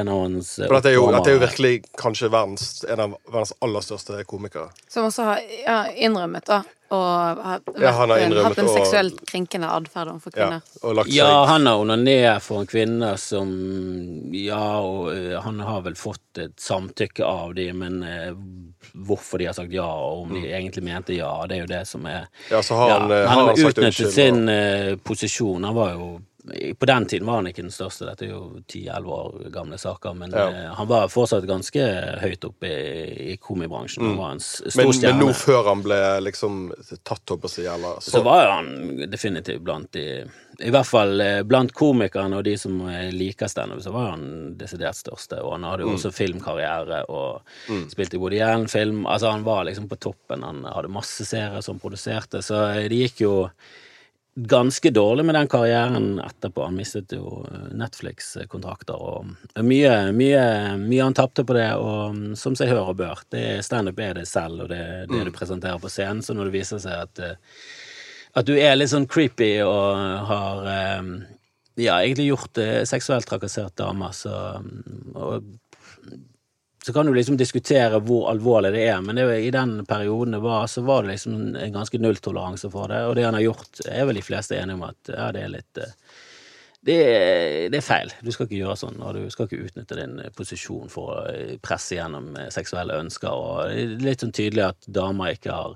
en 0.00 0.08
av 0.10 0.22
hans 0.24 0.48
For 0.56 0.74
dette 0.74 0.90
er 0.90 0.96
jo, 0.96 1.04
dette 1.14 1.30
er 1.30 1.36
jo 1.36 1.42
virkelig 1.44 1.74
kanskje 2.00 2.30
verdens, 2.32 2.64
en 2.88 3.02
av 3.04 3.12
verdens 3.28 3.52
aller 3.62 3.84
største 3.86 4.24
komikere. 4.26 4.72
Som 4.90 5.06
også 5.06 5.28
har 5.28 5.44
ja, 5.60 5.76
innrømmet, 5.94 6.48
da. 6.48 6.64
Og 6.90 7.38
har 7.42 7.60
Ja, 7.80 7.90
han 7.92 8.10
har 8.10 8.18
en- 8.18 8.32
hatt 8.44 8.58
en 8.58 8.68
og- 8.68 8.76
seksuelt 8.76 9.26
krenkende 9.26 9.66
atferd 9.68 10.06
overfor 10.12 10.30
Ja, 10.36 10.44
kvinner. 10.46 10.62
og 10.82 10.94
lagt 10.96 11.08
seg 11.08 11.16
Ja, 11.16 11.44
han 11.46 11.66
har 11.66 11.78
onanert 11.82 12.42
for 12.42 12.60
en 12.60 12.66
kvinne 12.66 13.18
som 13.18 14.30
Ja, 14.32 14.78
og 14.80 15.08
eh, 15.16 15.40
han 15.40 15.58
har 15.60 15.82
vel 15.82 15.94
fått 15.94 16.38
et 16.38 16.56
samtykke 16.56 17.24
av 17.24 17.54
de, 17.54 17.72
men 17.72 18.02
eh, 18.04 18.32
hvorfor 18.94 19.38
de 19.38 19.46
har 19.46 19.54
sagt 19.54 19.72
ja, 19.72 19.82
og 19.86 20.22
om 20.26 20.34
de 20.34 20.46
egentlig 20.48 20.82
mente 20.84 21.16
ja, 21.16 21.44
det 21.46 21.56
er 21.58 21.60
jo 21.66 21.66
det 21.66 21.86
som 21.88 22.06
er 22.06 22.28
Ja, 22.50 22.60
så 22.62 22.76
har 22.76 23.00
han, 23.00 23.10
eh, 23.10 23.26
han 23.26 23.38
har 23.38 23.46
har 23.48 23.56
sagt 23.56 23.78
utnyttet 23.78 24.06
unnskyld, 24.06 24.12
sin 24.12 24.48
eh, 24.48 24.94
posisjon. 24.96 25.64
Han 25.64 25.74
var 25.74 25.92
jo 25.94 26.20
På 26.78 26.86
den 26.86 27.06
tiden 27.10 27.26
var 27.26 27.40
han 27.40 27.46
ikke 27.50 27.64
den 27.64 27.72
største, 27.74 28.06
dette 28.06 28.22
er 28.28 28.28
jo 28.30 28.60
10-11 28.70 29.06
år 29.16 29.48
gamle 29.50 29.78
saker, 29.82 30.14
men 30.14 30.30
Ja. 30.30 30.44
eh, 30.48 30.74
han 30.78 30.86
var 30.86 31.08
fortsatt 31.10 31.42
ganske 31.48 31.82
høyt 32.22 32.44
oppe 32.46 32.68
i, 32.70 33.32
i 33.32 33.36
komibransjen. 33.42 34.04
Han 34.06 34.16
var 34.20 34.30
en 34.36 34.40
stor 34.40 34.70
men, 34.84 34.92
stjerne. 34.94 35.16
men 35.18 35.26
nå 35.26 35.32
før 35.34 35.64
han 35.72 35.82
ble 35.82 35.98
liksom 36.22 36.58
tatt, 37.02 37.24
opp 37.34 37.48
å 37.48 37.50
si, 37.50 37.64
eller 37.66 37.98
så 38.00 38.22
var 38.22 38.52
han 38.52 38.70
definitivt 39.10 39.64
blant 39.66 39.90
de 39.96 40.04
I 40.62 40.70
hvert 40.70 40.86
fall 40.88 41.20
eh, 41.20 41.42
blant 41.42 41.72
komikerne 41.76 42.38
og 42.38 42.44
de 42.46 42.54
som 42.56 42.78
eh, 42.88 43.10
liker 43.12 43.50
standup, 43.50 43.82
så 43.82 43.90
var 43.92 44.12
han 44.14 44.54
desidert 44.56 44.96
største. 44.96 45.42
Og 45.42 45.52
han 45.56 45.66
hadde 45.68 45.82
jo 45.82 45.90
også 45.96 46.12
filmkarriere 46.14 47.02
og 47.10 47.42
spilte 47.90 48.16
i 48.16 48.22
Woody 48.22 48.38
Allen-film. 48.40 49.02
Altså, 49.06 49.34
han 49.34 49.44
var 49.44 49.66
liksom 49.68 49.88
på 49.90 49.98
toppen. 50.00 50.46
Han 50.46 50.62
hadde 50.64 50.88
masse 50.94 51.26
serier 51.28 51.60
som 51.60 51.82
produserte, 51.82 52.40
så 52.40 52.70
det 52.88 53.02
gikk 53.02 53.20
jo 53.26 53.34
ganske 54.36 54.90
dårlig 54.92 55.24
med 55.24 55.34
den 55.34 55.48
karrieren 55.48 56.18
etterpå. 56.20 56.64
Han 56.68 56.76
mistet 56.76 57.12
jo 57.16 57.40
eh, 57.48 57.70
Netflix-kontrakter 57.80 59.00
og 59.00 59.30
mye, 59.64 59.94
mye, 60.12 60.42
mye 60.82 61.02
han 61.06 61.16
tapte 61.16 61.44
på 61.48 61.56
det, 61.56 61.70
og 61.80 62.12
mm, 62.18 62.34
som 62.36 62.56
seg 62.58 62.68
hør 62.74 62.90
og 62.92 62.98
bør. 63.00 63.22
Det- 63.32 63.64
Standup 63.64 63.98
er 64.04 64.14
det 64.20 64.26
selv, 64.28 64.66
og 64.66 64.68
det 64.74 64.78
er 64.82 65.06
det 65.08 65.24
du 65.24 65.32
presenterer 65.32 65.80
på 65.80 65.88
scenen, 65.92 66.20
så 66.22 66.36
når 66.36 66.50
det 66.50 66.56
viser 66.58 66.82
seg 66.84 67.06
at 67.06 67.22
eh, 67.24 67.38
at 68.36 68.44
du 68.44 68.52
er 68.60 68.74
litt 68.76 68.90
sånn 68.92 69.06
creepy 69.08 69.62
og 69.64 69.96
har 70.28 70.66
eh, 70.68 71.06
ja, 71.80 71.94
egentlig 72.02 72.26
gjort 72.28 72.58
seksuelt 72.88 73.24
trakassert 73.28 73.72
damer, 73.80 74.12
så 74.12 74.34
mm, 74.60 75.14
og, 75.16 75.46
så 76.86 76.92
kan 76.92 77.06
du 77.06 77.14
liksom 77.14 77.34
diskutere 77.36 77.98
hvor 77.98 78.28
alvorlig 78.30 78.70
det 78.76 78.84
er, 78.86 79.00
men 79.02 79.18
det, 79.18 79.24
i 79.42 79.50
den 79.50 79.80
perioden 79.90 80.36
det 80.36 80.38
var, 80.44 80.68
så 80.70 80.84
var 80.86 81.02
det 81.02 81.16
liksom 81.16 81.56
en 81.58 81.72
ganske 81.74 81.98
nulltoleranse 81.98 82.70
for 82.70 82.92
det, 82.94 83.00
og 83.08 83.16
det 83.18 83.24
han 83.26 83.34
har 83.34 83.42
gjort, 83.42 83.80
er 83.90 84.06
vel 84.06 84.20
de 84.20 84.22
fleste 84.22 84.54
enige 84.54 84.78
om 84.78 84.84
at 84.86 85.10
ja, 85.10 85.32
det 85.34 85.42
er 85.42 85.50
litt 85.56 85.80
eh, 85.82 85.96
det 86.86 86.98
det 87.72 87.80
er 87.80 87.82
feil. 87.82 88.12
Du 88.22 88.30
skal 88.30 88.46
ikke 88.46 88.60
gjøre 88.60 88.76
sånn, 88.78 89.00
og 89.02 89.16
du 89.16 89.24
skal 89.34 89.48
ikke 89.48 89.64
utnytte 89.66 89.96
din 89.98 90.20
posisjon 90.36 90.86
for 90.92 91.10
å 91.16 91.16
eh, 91.32 91.56
presse 91.58 91.96
gjennom 91.96 92.28
eh, 92.38 92.52
seksuelle 92.54 93.00
ønsker. 93.02 93.34
Og 93.34 93.72
det 93.72 93.80
er 93.82 94.06
litt 94.06 94.22
sånn 94.22 94.34
tydelig 94.36 94.68
at 94.68 94.86
damer 94.86 95.34
ikke 95.34 95.56
har 95.56 95.74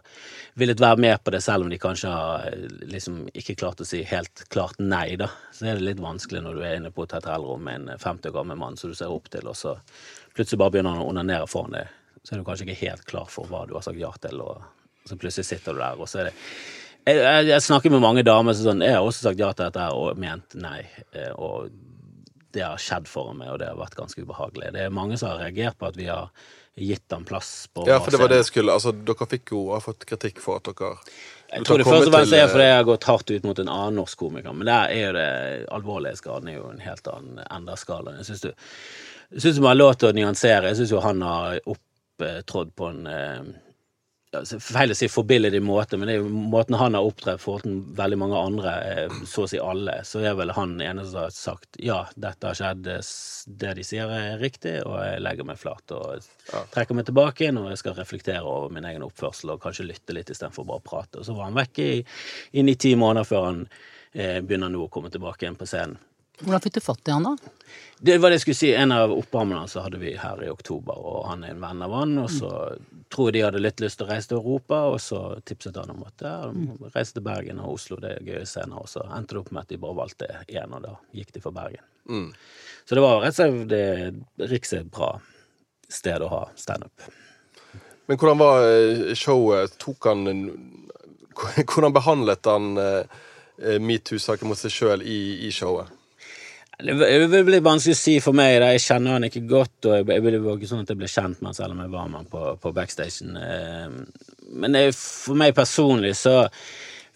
villet 0.62 0.83
være 0.87 1.03
med 1.03 1.25
på 1.25 1.35
det, 1.35 1.42
selv 1.42 1.66
om 1.66 1.75
de 1.75 1.81
kanskje 1.83 2.14
har 2.14 2.46
liksom 2.87 3.25
ikke 3.35 3.59
klart 3.59 3.83
å 3.83 3.88
si 3.88 4.05
helt 4.07 4.44
klart 4.55 4.79
nei, 4.79 5.16
da. 5.18 5.27
Så 5.51 5.66
er 5.66 5.81
det 5.81 5.88
litt 5.88 6.07
vanskelig 6.07 6.44
når 6.46 6.61
du 6.61 6.62
er 6.62 6.79
inne 6.79 6.94
på 6.94 7.09
et 7.09 7.18
hotellrom 7.18 7.66
med 7.66 7.90
en 7.90 7.99
50 7.99 8.31
år 8.31 8.38
gammel 8.38 8.62
mann 8.62 8.79
som 8.79 8.94
du 8.94 8.99
ser 8.99 9.11
opp 9.11 9.27
til, 9.35 9.51
og 9.51 9.59
så 9.59 9.75
plutselig 10.37 10.59
bare 10.62 10.75
begynner 10.77 10.97
han 10.97 11.05
å 11.05 11.09
onanere 11.12 11.49
foran 11.51 11.77
deg. 11.79 11.88
Så 12.25 12.35
er 12.35 12.40
du 12.43 12.45
kanskje 12.49 12.66
ikke 12.69 12.83
helt 12.90 13.05
klar 13.09 13.31
for 13.33 13.49
hva 13.49 13.64
du 13.69 13.75
har 13.79 13.85
sagt 13.87 14.01
ja 14.01 14.11
til, 14.21 14.40
og 14.45 14.62
så 15.09 15.16
plutselig 15.16 15.49
sitter 15.49 15.77
du 15.77 15.81
der, 15.81 16.01
og 16.01 16.09
så 16.11 16.21
er 16.23 16.31
det 16.31 16.35
jeg, 17.09 17.16
jeg, 17.16 17.47
jeg 17.49 17.64
snakker 17.64 17.90
med 17.95 18.03
mange 18.05 18.23
damer 18.29 18.53
som 18.53 18.66
sånn 18.69 18.83
Jeg 18.85 18.93
har 18.93 19.07
også 19.07 19.25
sagt 19.25 19.40
ja 19.40 19.49
til 19.57 19.71
dette 19.71 19.87
og 19.97 20.19
ment 20.21 20.53
nei. 20.61 20.83
eh, 21.16 21.31
Og 21.33 21.71
det 22.53 22.61
har 22.66 22.81
skjedd 22.83 23.07
for 23.09 23.31
meg, 23.33 23.49
og 23.55 23.61
det 23.62 23.69
har 23.71 23.79
vært 23.79 23.95
ganske 23.97 24.21
ubehagelig. 24.27 24.73
Det 24.75 24.83
er 24.85 24.93
mange 24.93 25.16
som 25.16 25.31
har 25.31 25.38
reagert 25.45 25.79
på 25.79 25.87
at 25.87 25.97
vi 25.97 26.09
har 26.11 26.29
gitt 26.81 27.05
dem 27.12 27.25
plass 27.25 27.69
på 27.73 27.85
Ja, 27.88 27.99
for 28.03 28.11
det 28.12 28.21
var 28.21 28.31
det 28.31 28.40
jeg 28.43 28.49
skulle 28.51 28.75
Altså, 28.77 28.93
dere 28.93 29.27
fikk 29.31 29.53
jo 29.55 29.62
har 29.73 29.83
fått 29.85 30.05
kritikk 30.09 30.40
for 30.43 30.61
at 30.61 30.69
dere 30.69 30.93
Jeg 31.55 31.64
tror 31.66 31.81
det 31.81 31.87
først 31.88 32.09
og 32.09 32.14
fremst 32.14 32.35
er 32.37 32.49
fordi 32.51 32.64
eh, 32.66 32.71
jeg 32.73 32.79
har 32.83 32.88
gått 32.88 33.07
hardt 33.11 33.31
ut 33.33 33.47
mot 33.49 33.62
en 33.64 33.71
annen 33.73 33.99
norsk 34.01 34.21
komiker, 34.21 34.55
men 34.55 34.69
der 34.71 34.93
er 34.95 35.01
jo 35.07 35.12
det 35.16 35.29
alvorlige 35.79 36.21
skaden 36.21 36.51
er 36.53 36.59
jo 36.61 36.69
en 36.71 36.83
helt 36.85 37.11
annen 37.11 37.40
enda 37.49 37.77
skala. 37.81 38.16
Jeg 38.21 38.29
syns 38.31 38.45
du 38.45 38.51
jeg 39.31 39.43
synes 39.43 39.59
det 39.61 39.66
har 39.69 39.79
lov 39.79 39.97
til 39.99 40.11
å 40.11 40.16
nyansere. 40.16 40.71
Jeg 40.71 40.81
syns 40.81 40.95
jo 40.95 41.03
han 41.05 41.23
har 41.23 41.59
opptrådt 41.71 42.73
på 42.79 42.88
en 42.90 43.07
eh, 43.11 43.51
ja, 44.31 44.45
så 44.47 44.61
Feil 44.62 44.93
å 44.93 44.97
si 44.97 45.09
forbilledlig 45.11 45.61
måte, 45.64 45.99
men 45.99 46.07
det 46.07 46.14
er 46.14 46.21
jo 46.21 46.29
måten 46.31 46.77
han 46.79 46.95
har 46.95 47.07
opptrådt 47.07 47.64
til 47.64 47.79
veldig 47.99 48.19
mange 48.21 48.38
andre, 48.38 48.75
eh, 48.87 49.14
så 49.27 49.45
å 49.45 49.51
si 49.51 49.59
alle, 49.62 49.97
så 50.07 50.23
er 50.23 50.37
vel 50.38 50.53
han 50.55 50.77
eneste 50.79 51.11
som 51.11 51.25
har 51.25 51.35
sagt 51.35 51.81
ja, 51.83 52.01
dette 52.14 52.47
har 52.47 52.59
skjedd, 52.59 52.90
det 53.62 53.73
de 53.79 53.87
sier 53.87 54.12
er 54.14 54.38
riktig, 54.43 54.77
og 54.87 55.01
jeg 55.03 55.25
legger 55.25 55.49
meg 55.49 55.59
flat 55.59 55.97
og 55.97 56.29
trekker 56.75 56.99
meg 56.99 57.09
tilbake 57.11 57.47
igjen, 57.47 57.59
og 57.62 57.73
jeg 57.73 57.83
skal 57.83 57.99
reflektere 57.99 58.45
over 58.47 58.75
min 58.75 58.87
egen 58.90 59.07
oppførsel 59.07 59.55
og 59.55 59.64
kanskje 59.64 59.88
lytte 59.88 60.14
litt 60.16 60.31
istedenfor 60.31 60.69
bare 60.69 60.83
å 60.83 60.88
prate. 60.93 61.19
Og 61.19 61.27
så 61.27 61.35
var 61.35 61.51
han 61.51 61.59
vekk 61.59 61.83
i, 61.83 61.90
inn 62.61 62.71
i 62.71 62.79
ti 62.79 62.95
måneder 62.99 63.27
før 63.27 63.49
han 63.49 63.64
eh, 63.66 64.38
begynner 64.43 64.71
nå 64.71 64.87
å 64.87 64.93
komme 64.95 65.11
tilbake 65.11 65.47
igjen 65.47 65.59
på 65.59 65.71
scenen. 65.71 65.99
Hvordan 66.40 66.62
fikk 66.64 66.79
du 66.79 66.81
fatt 66.81 67.09
i 67.09 67.14
han, 67.14 67.26
da? 67.26 67.53
Det 68.00 68.16
var 68.18 68.33
det 68.33 68.38
jeg 68.38 68.44
skulle 68.46 68.59
si. 68.59 68.70
En 68.74 68.94
av 68.96 69.12
oppvarmerne 69.12 69.68
så 69.68 69.83
hadde 69.85 70.00
vi 70.00 70.14
her 70.16 70.40
i 70.44 70.48
oktober, 70.48 70.96
og 70.96 71.26
han 71.29 71.44
er 71.44 71.53
en 71.53 71.61
venn 71.61 71.85
av 71.85 71.94
han. 71.98 72.14
Og 72.22 72.31
så 72.33 72.50
tror 73.12 73.29
jeg 73.29 73.37
de 73.37 73.44
hadde 73.44 73.61
litt 73.61 73.83
lyst 73.85 74.00
til 74.00 74.09
å 74.09 74.11
reise 74.11 74.31
til 74.31 74.40
Europa, 74.40 74.81
og 74.94 74.96
så 75.05 75.20
tipset 75.44 75.76
han 75.76 75.92
om 75.92 76.07
at 76.09 76.24
ja, 76.24 76.35
må 76.55 76.90
reise 76.94 77.18
til 77.18 77.26
Bergen 77.26 77.61
og 77.61 77.76
Oslo, 77.76 78.00
det 78.00 78.14
er 78.16 78.24
gøye 78.24 78.46
scener. 78.48 78.81
Og 78.81 78.88
så 78.88 79.05
endte 79.05 79.37
det 79.37 79.42
opp 79.42 79.53
med 79.53 79.66
at 79.66 79.74
de 79.74 79.81
bare 79.85 79.98
valgte 80.00 80.31
én, 80.48 80.76
og 80.76 80.87
da 80.87 80.94
gikk 81.16 81.35
de 81.37 81.44
for 81.44 81.57
Bergen. 81.57 81.85
Så 82.85 82.96
det 82.96 83.05
var 83.05 83.20
rett 83.22 83.37
og 83.37 83.42
slett 83.42 83.68
det 83.70 84.48
Riks 84.50 84.72
er 84.74 84.87
et 84.87 84.90
bra 84.90 85.12
sted 85.90 86.24
å 86.24 86.31
ha 86.33 86.42
standup. 86.59 87.11
Men 88.09 88.18
hvordan 88.18 88.40
var 88.40 88.64
eh, 88.66 89.12
showet? 89.14 89.76
Tok 89.79 90.09
han 90.09 90.26
Hvordan 91.70 91.94
behandlet 91.94 92.48
han 92.50 92.72
eh, 92.81 93.20
eh, 93.62 93.79
metoo-saken 93.79 94.50
mot 94.50 94.59
seg 94.59 94.74
sjøl 94.74 95.05
i, 95.07 95.20
i 95.46 95.53
showet? 95.55 95.92
Det 96.85 97.43
blir 97.47 97.64
vanskelig 97.64 97.97
å 97.97 98.01
si 98.01 98.19
for 98.25 98.37
meg. 98.37 98.59
Da. 98.62 98.71
Jeg 98.75 98.85
kjenner 98.87 99.16
han 99.16 99.27
ikke 99.29 99.43
godt, 99.49 99.79
og 99.87 99.97
jeg, 99.97 100.23
det 100.25 100.43
var 100.43 100.59
ikke 100.59 100.71
sånn 100.71 100.85
at 100.85 100.93
jeg 100.93 101.01
ble 101.01 101.11
kjent 101.11 101.40
med 101.40 101.51
han 101.51 101.59
selv 101.59 101.77
om 101.77 101.83
jeg 101.85 101.93
var 101.93 102.12
med 102.12 102.23
han 102.23 102.31
på, 102.31 102.45
på 102.62 102.73
backstagen. 102.77 103.37
Eh, 103.37 103.99
Men 104.61 104.77
det, 104.77 104.87
for 104.97 105.38
meg 105.38 105.55
personlig 105.55 106.16
så 106.19 106.38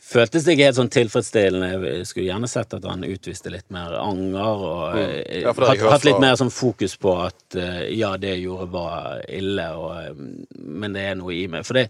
føltes 0.04 0.44
det 0.44 0.54
ikke 0.54 0.68
helt 0.68 0.78
sånn 0.78 0.92
tilfredsstillende. 0.92 1.70
Jeg 1.88 2.08
skulle 2.08 2.28
gjerne 2.28 2.50
sett 2.50 2.76
at 2.76 2.86
han 2.88 3.06
utviste 3.08 3.52
litt 3.52 3.66
mer 3.74 3.96
anger, 3.98 4.66
og 4.68 4.98
mm. 4.98 5.14
Ja, 5.40 5.54
hatt, 5.56 5.86
hatt 5.96 6.06
litt 6.06 6.22
mer 6.22 6.36
sånn 6.38 6.52
fokus 6.54 6.96
på 7.00 7.16
at 7.24 7.58
eh, 7.58 7.86
ja, 7.96 8.14
det 8.20 8.36
jeg 8.36 8.44
gjorde 8.46 8.70
var 8.74 9.24
ille, 9.32 9.68
og, 9.80 9.96
eh, 10.02 10.54
men 10.60 10.96
det 10.96 11.08
er 11.08 11.18
noe 11.20 11.34
i 11.34 11.46
meg. 11.50 11.66
For 11.66 11.80
det, 11.80 11.88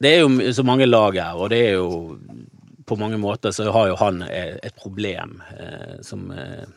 det 0.00 0.16
er 0.16 0.24
jo 0.24 0.52
så 0.56 0.66
mange 0.66 0.88
lag 0.88 1.16
her, 1.20 1.38
og 1.38 1.52
det 1.52 1.62
er 1.70 1.78
jo 1.78 2.16
på 2.90 2.98
mange 2.98 3.18
måter 3.22 3.54
så 3.54 3.70
har 3.70 3.88
jo 3.92 3.96
han 4.02 4.22
eh, 4.26 4.58
et 4.66 4.76
problem 4.76 5.38
eh, 5.54 5.96
som 6.06 6.28
eh, 6.34 6.68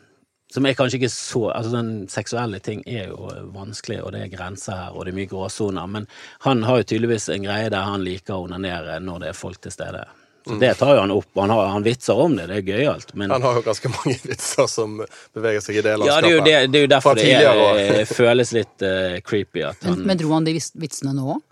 som 0.54 0.66
er 0.66 0.76
kanskje 0.78 1.00
ikke 1.00 1.10
så 1.10 1.48
altså 1.50 1.72
den 1.74 1.88
Seksuelle 2.10 2.60
ting 2.62 2.84
er 2.86 3.08
jo 3.10 3.30
vanskelig, 3.50 3.96
og 4.04 4.12
det 4.14 4.20
er 4.22 4.34
grenser 4.36 4.76
her, 4.78 4.92
og 4.94 5.02
det 5.02 5.10
er 5.10 5.16
mye 5.16 5.30
gråsoner, 5.32 5.88
men 5.90 6.06
han 6.46 6.62
har 6.62 6.78
jo 6.78 6.90
tydeligvis 6.92 7.26
en 7.34 7.48
greie 7.48 7.72
der 7.74 7.88
han 7.88 8.04
liker 8.06 8.36
å 8.36 8.44
onanere 8.44 9.00
når 9.02 9.24
det 9.24 9.32
er 9.32 9.40
folk 9.40 9.58
til 9.64 9.74
stede. 9.74 10.04
Så 10.46 10.58
Det 10.60 10.74
tar 10.78 10.92
jo 10.94 11.00
han 11.00 11.10
opp, 11.10 11.30
han, 11.40 11.50
har, 11.50 11.66
han 11.72 11.82
vitser 11.82 12.20
om 12.20 12.36
det, 12.36 12.46
det 12.50 12.58
er 12.60 12.66
gøyalt, 12.68 13.14
men 13.16 13.32
Han 13.32 13.42
har 13.42 13.58
jo 13.58 13.62
ganske 13.64 13.90
mange 13.96 14.18
vitser 14.30 14.68
som 14.70 14.98
beveger 15.34 15.64
seg 15.64 15.80
i 15.80 15.84
det 15.86 15.96
ja, 15.96 16.20
det 16.20 16.30
er 16.30 16.36
jo, 16.36 16.38
landskapet. 16.38 16.44
det, 16.44 16.70
det 16.70 16.78
er 16.78 16.84
jo 16.84 16.92
derfor 16.92 17.18
det 17.18 17.32
er, 17.32 18.04
føles 18.12 18.54
litt 18.54 18.84
uh, 18.84 19.16
creepy 19.24 19.64
at 19.64 19.88
han 19.88 20.04
men 20.04 20.20
dro 20.20 20.34
han 20.36 20.46
de 20.46 20.58
vitsene 20.60 21.16
nå 21.16 21.32
òg? 21.38 21.42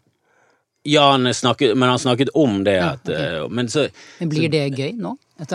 Ja, 0.83 1.11
han 1.11 1.35
snakket, 1.35 1.77
men 1.79 1.88
han 1.88 1.99
snakket 1.99 2.33
om 2.35 2.64
det 2.64 2.73
Ja, 2.75 2.92
at 2.97 3.09
eh, 3.09 3.49
Men 3.49 3.68
så 3.68 3.88
Men 4.18 4.29
blir 4.33 4.49
det 4.51 4.64
gøy 4.75 4.97
nå? 4.99 5.16
Det, 5.38 5.47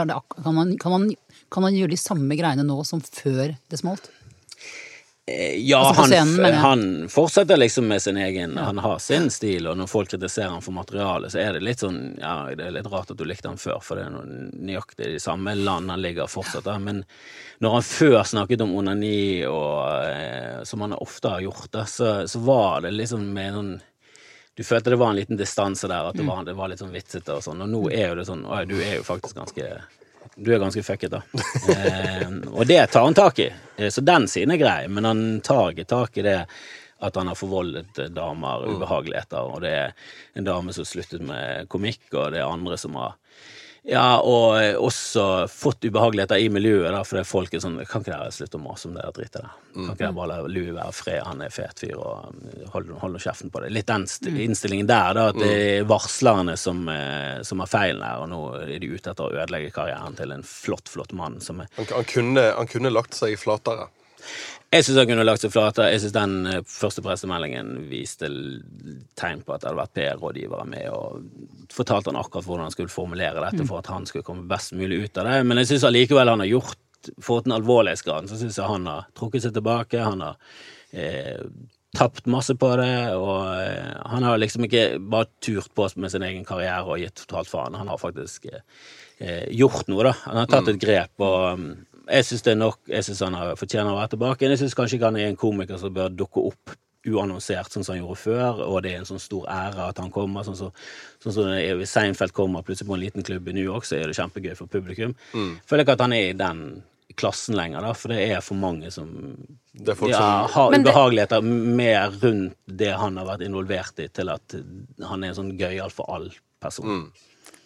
kan, 0.44 0.56
man, 0.56 0.78
kan, 0.80 0.92
man, 0.92 1.10
kan 1.52 1.64
man 1.64 1.76
gjøre 1.76 1.92
de 1.96 2.00
samme 2.00 2.36
greiene 2.40 2.64
nå 2.68 2.80
som 2.88 3.02
før 3.02 3.56
det 3.68 3.80
smalt? 3.80 4.08
Eh, 5.28 5.60
Ja, 5.68 5.82
Altså 5.90 6.16
han, 6.16 6.54
han 6.56 6.86
fortsetter 7.12 7.60
liksom 7.60 7.88
med 7.88 8.02
sin 8.02 8.18
egen 8.18 8.58
Han 8.58 8.78
har 8.78 9.00
sin 9.04 9.30
stil, 9.30 9.68
og 9.68 9.76
når 9.78 9.90
folk 9.92 10.10
kritiserer 10.14 10.54
han 10.56 10.64
for 10.64 10.76
materialet, 10.76 11.32
så 11.34 11.42
er 11.44 11.58
det 11.58 11.66
litt 11.68 11.84
sånn 11.84 12.00
Ja, 12.22 12.48
det 12.56 12.70
er 12.70 12.78
litt 12.78 12.88
rart 12.92 13.12
at 13.12 13.20
du 13.20 13.26
likte 13.28 13.52
han 13.52 13.60
før, 13.60 13.82
for 13.84 14.00
det 14.00 14.08
er 14.08 14.16
noe 14.16 14.48
nøyaktig 14.56 15.10
i 15.10 15.18
de 15.18 15.24
samme 15.24 15.56
land 15.60 15.92
han 15.92 16.04
ligger 16.04 16.32
fortsatt 16.32 16.68
der. 16.68 16.80
Men 16.80 17.04
når 17.60 17.76
han 17.80 17.84
før 17.90 18.18
snakket 18.24 18.64
om 18.64 18.76
onani, 18.80 19.44
og 19.50 20.08
eh, 20.08 20.64
som 20.64 20.88
han 20.88 20.96
ofte 20.96 21.36
har 21.36 21.44
gjort, 21.44 21.68
da, 21.76 21.84
så, 21.90 22.16
så 22.28 22.40
var 22.48 22.88
det 22.88 22.96
liksom 22.96 23.28
med 23.36 23.56
noen 23.58 23.72
du 24.58 24.64
følte 24.66 24.90
det 24.90 24.98
var 24.98 25.12
en 25.14 25.20
liten 25.20 25.38
distanse 25.38 25.88
der, 25.88 26.10
at 26.10 26.18
det 26.18 26.26
var, 26.26 26.42
det 26.48 26.56
var 26.58 26.72
litt 26.72 26.82
sånn 26.82 26.94
vitsete 26.96 27.36
og 27.36 27.44
sånn. 27.46 27.62
Og 27.62 27.70
nå 27.70 27.82
er 27.94 28.10
jo 28.10 28.16
det 28.18 28.26
sånn 28.26 28.42
Oi, 28.50 28.64
du 28.66 28.76
er 28.82 28.96
jo 28.98 29.04
faktisk 29.06 29.38
ganske 29.38 29.68
Du 30.36 30.50
er 30.54 30.62
ganske 30.62 30.82
fucket, 30.86 31.14
da. 31.14 31.22
Eh, 31.74 32.34
og 32.52 32.66
det 32.70 32.80
tar 32.94 33.06
han 33.06 33.18
tak 33.18 33.40
i. 33.46 33.48
Eh, 33.78 33.90
Så 33.94 34.02
den 34.06 34.28
siden 34.28 34.56
er 34.56 34.62
grei, 34.62 34.80
men 34.90 35.06
han 35.06 35.22
tar 35.46 35.72
ikke 35.76 35.86
tak 35.90 36.18
i 36.18 36.26
det 36.26 36.40
at 37.00 37.16
han 37.16 37.30
har 37.30 37.38
forvoldet 37.38 38.00
eh, 38.02 38.10
damer 38.10 38.66
ubehageligheter, 38.66 39.46
og 39.54 39.62
det 39.62 39.74
er 39.78 39.94
en 40.38 40.48
dame 40.50 40.74
som 40.74 40.86
sluttet 40.86 41.22
med 41.22 41.70
komikk, 41.70 42.08
og 42.14 42.34
det 42.34 42.42
er 42.42 42.50
andre 42.50 42.78
som 42.82 42.98
har 42.98 43.14
ja, 43.84 44.20
og 44.20 44.58
eh, 44.60 44.76
også 44.76 45.48
fått 45.52 45.86
ubehageligheter 45.86 46.42
i 46.42 46.50
miljøet, 46.52 46.90
da, 46.92 47.04
fordi 47.08 47.24
folk 47.28 47.54
er 47.54 47.62
sånn 47.64 47.78
Kan 47.88 48.04
ikke 48.04 48.14
dere 48.14 48.34
slutte 48.36 48.60
å 48.60 48.64
mase 48.64 48.90
om 48.90 48.98
det 48.98 49.06
dritet 49.16 49.38
der? 49.40 49.54
Kan 49.76 49.92
ikke 49.94 50.02
dere 50.02 50.16
bare 50.18 50.30
la 50.32 50.52
Louis 50.52 50.74
være 50.76 50.96
fred, 50.96 51.22
han 51.28 51.44
er 51.46 51.54
fet 51.54 51.84
fyr, 51.84 51.96
og 51.96 52.32
um, 52.34 52.42
hold, 52.74 52.92
hold 53.04 53.20
kjeften 53.24 53.54
på 53.54 53.62
det. 53.64 53.72
Litt 53.76 53.90
den 53.90 54.08
innstillingen 54.48 54.90
der, 54.90 55.14
da, 55.18 55.28
at 55.32 55.40
det 55.40 55.52
er 55.54 55.88
varslerne 55.88 56.58
som, 56.60 56.84
eh, 56.92 57.44
som 57.48 57.64
har 57.64 57.72
feilen 57.72 58.04
her, 58.04 58.24
og 58.26 58.32
nå 58.34 58.42
er 58.64 58.74
de 58.82 58.92
ute 58.92 59.14
etter 59.14 59.24
å 59.24 59.32
ødelegge 59.32 59.76
karrieren 59.76 60.18
til 60.20 60.36
en 60.36 60.44
flott, 60.48 60.92
flott 60.92 61.16
mann 61.16 61.40
som 61.44 61.62
er 61.64 61.72
Han, 61.78 61.88
han, 61.94 62.10
kunne, 62.10 62.50
han 62.58 62.72
kunne 62.72 62.94
lagt 62.94 63.16
seg 63.18 63.38
flatere. 63.40 63.88
Jeg 64.74 64.84
syns 64.84 64.98
han 65.00 65.08
kunne 65.08 65.24
lagt 65.24 65.44
seg 65.44 65.54
flate. 65.54 65.86
Jeg 65.94 66.02
syns 66.04 66.16
den 66.16 66.34
eh, 66.50 66.64
første 66.68 67.04
pressemeldingen 67.06 67.86
viste 67.92 68.28
tegn 69.20 69.44
på 69.46 69.56
at 69.56 69.64
det 69.64 69.70
hadde 69.70 69.80
vært 69.80 69.96
PR-rådgivere 69.96 70.66
med, 70.68 70.90
og 70.92 71.72
fortalte 71.74 72.12
han 72.12 72.20
akkurat 72.20 72.50
hvordan 72.50 72.68
han 72.68 72.76
skulle 72.76 72.92
formulere 72.92 73.46
dette 73.46 73.68
for 73.70 73.80
at 73.80 73.92
han 73.94 74.08
skulle 74.10 74.28
komme 74.28 74.48
best 74.50 74.76
mulig 74.76 75.06
ut 75.06 75.22
av 75.22 75.30
det. 75.30 75.40
Men 75.48 75.62
jeg 75.62 75.72
syns 75.72 75.88
allikevel 75.88 76.36
han 76.36 76.46
har 76.46 76.54
gjort 76.58 76.84
Fått 77.24 77.46
den 77.46 77.54
alvorlighetsgraden 77.56 78.26
så 78.28 78.36
syns 78.36 78.58
jeg 78.58 78.68
han 78.68 78.88
har 78.90 79.06
trukket 79.16 79.46
seg 79.46 79.54
tilbake. 79.56 80.02
Han 80.02 80.24
har 80.26 80.56
eh, 80.92 81.46
tapt 81.98 82.26
masse 82.30 82.56
på 82.56 82.70
det, 82.80 83.16
og 83.16 83.62
eh, 83.62 83.94
han 84.12 84.26
har 84.26 84.40
liksom 84.42 84.68
ikke 84.68 85.00
bare 85.00 85.30
turt 85.44 85.70
på 85.76 85.88
med 85.96 86.12
sin 86.14 86.26
egen 86.28 86.46
karriere 86.48 86.86
og 86.86 87.02
gitt 87.02 87.24
totalt 87.24 87.50
faen. 87.50 87.78
Han 87.80 87.90
har 87.92 88.02
faktisk 88.02 88.50
eh, 88.52 88.66
eh, 89.18 89.46
gjort 89.56 89.88
noe, 89.90 90.10
da. 90.10 90.14
Han 90.28 90.42
har 90.42 90.52
tatt 90.52 90.72
et 90.74 90.82
grep, 90.82 91.14
og 91.24 91.62
mm, 91.62 91.72
jeg 92.10 92.26
syns 92.26 92.44
det 92.46 92.52
er 92.54 92.60
nok. 92.62 92.80
Jeg 92.88 93.04
syns 93.08 93.20
han 93.26 93.34
har 93.38 93.56
fortjener 93.60 93.92
å 93.94 93.98
være 94.00 94.14
tilbake. 94.16 94.50
Jeg 94.50 94.60
syns 94.62 94.76
kanskje 94.78 94.98
ikke 95.00 95.10
han 95.12 95.20
er 95.22 95.28
en 95.32 95.40
komiker 95.40 95.78
som 95.82 95.94
bør 95.94 96.10
dukke 96.16 96.44
opp 96.52 96.76
uannonsert, 97.08 97.72
sånn 97.72 97.86
som 97.86 97.94
han 97.96 98.02
gjorde 98.04 98.20
før, 98.20 98.58
og 98.66 98.82
det 98.84 98.92
er 98.92 98.98
en 99.00 99.08
sånn 99.08 99.22
stor 99.22 99.46
ære 99.48 99.86
at 99.94 100.00
han 100.02 100.12
kommer. 100.12 100.44
Sånn 100.44 100.58
som 100.60 100.72
sånn 101.24 101.34
så 101.38 101.46
det 101.48 101.62
er 101.70 101.86
Seinfeld 101.88 102.34
kommer 102.36 102.66
plutselig 102.68 102.90
på 102.90 102.98
en 102.98 103.04
liten 103.06 103.24
klubb 103.24 103.48
i 103.48 103.54
New 103.56 103.64
York, 103.64 103.86
så 103.88 103.96
er 104.00 104.10
det 104.12 104.18
kjempegøy 104.18 104.56
for 104.60 104.68
publikum. 104.68 105.14
Føler 105.68 105.86
ikke 105.86 105.96
at 105.96 106.04
han 106.04 106.16
er 106.18 106.30
i 106.34 106.38
den 106.38 106.64
klassen 107.18 107.56
lenger, 107.56 107.82
da, 107.82 107.94
for 107.98 108.12
det 108.12 108.20
er 108.36 108.42
for 108.44 108.60
mange 108.60 108.92
som 108.94 109.08
Det 109.74 109.96
er 109.96 110.10
ja, 110.12 110.48
har 110.52 110.72
det- 110.72 110.82
ubehageligheter 110.84 111.42
mer 111.42 112.12
rundt 112.22 112.56
det 112.68 112.92
han 113.00 113.16
har 113.18 113.26
vært 113.26 113.46
involvert 113.48 114.00
i, 114.04 114.08
til 114.10 114.30
at 114.30 114.56
han 115.08 115.24
er 115.24 115.30
en 115.30 115.36
sånn 115.40 115.58
gøyal 115.58 115.90
for 115.90 116.06
all 116.12 116.28
person. 116.60 116.86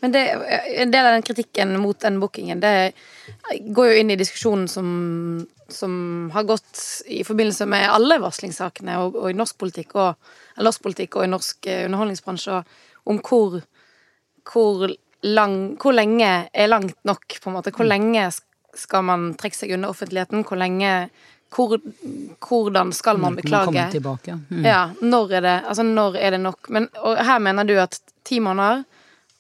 Men 0.02 0.12
det, 0.12 0.22
en 0.82 0.92
del 0.92 1.06
av 1.06 1.14
den 1.14 1.26
kritikken 1.26 1.74
mot 1.80 2.00
den 2.02 2.20
bookingen, 2.20 2.60
det 2.60 2.94
går 3.62 3.92
jo 3.92 3.98
inn 4.02 4.14
i 4.14 4.18
diskusjonen 4.18 4.68
som, 4.68 4.88
som 5.70 5.94
har 6.34 6.48
gått 6.50 6.80
i 7.06 7.22
forbindelse 7.24 7.68
med 7.70 7.86
alle 7.90 8.18
varslingssakene, 8.24 8.98
og, 8.98 9.20
og 9.22 9.30
i 9.30 9.38
norsk 9.38 9.60
politikk 9.62 9.94
og, 10.02 10.32
norsk 10.58 10.82
politikk 10.88 11.20
og 11.20 11.28
i 11.28 11.32
norsk 11.32 11.70
eh, 11.70 11.84
underholdningsbransje, 11.86 12.64
om 13.14 13.20
hvor, 13.26 13.60
hvor, 14.50 14.88
lang, 15.22 15.58
hvor 15.82 15.94
lenge 15.94 16.32
er 16.50 16.72
langt 16.72 16.98
nok, 17.06 17.38
på 17.38 17.52
en 17.52 17.60
måte. 17.60 17.74
Hvor 17.76 17.86
lenge 17.86 18.26
skal 18.78 19.06
man 19.06 19.34
trekke 19.38 19.60
seg 19.60 19.76
unna 19.76 19.92
offentligheten? 19.94 20.42
Hvor 20.48 20.58
lenge 20.58 20.96
hvor, 21.52 21.78
Hvordan 22.40 22.94
skal 22.96 23.18
man 23.20 23.36
komme 23.36 23.42
beklage? 23.44 24.38
Mm. 24.50 24.66
Ja, 24.66 24.86
når 25.02 25.34
er 25.38 25.46
det, 25.46 25.56
altså 25.68 25.84
når 25.84 26.16
er 26.18 26.32
det 26.32 26.40
nok? 26.42 26.70
Men 26.70 26.88
og 27.04 27.20
her 27.20 27.40
mener 27.44 27.68
du 27.68 27.76
at 27.82 28.00
ti 28.24 28.40
måneder 28.40 28.86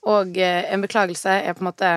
og 0.09 0.37
eh, 0.37 0.63
en 0.73 0.81
beklagelse 0.81 1.37
er 1.43 1.53
på 1.53 1.63
en 1.65 1.69
måte 1.71 1.91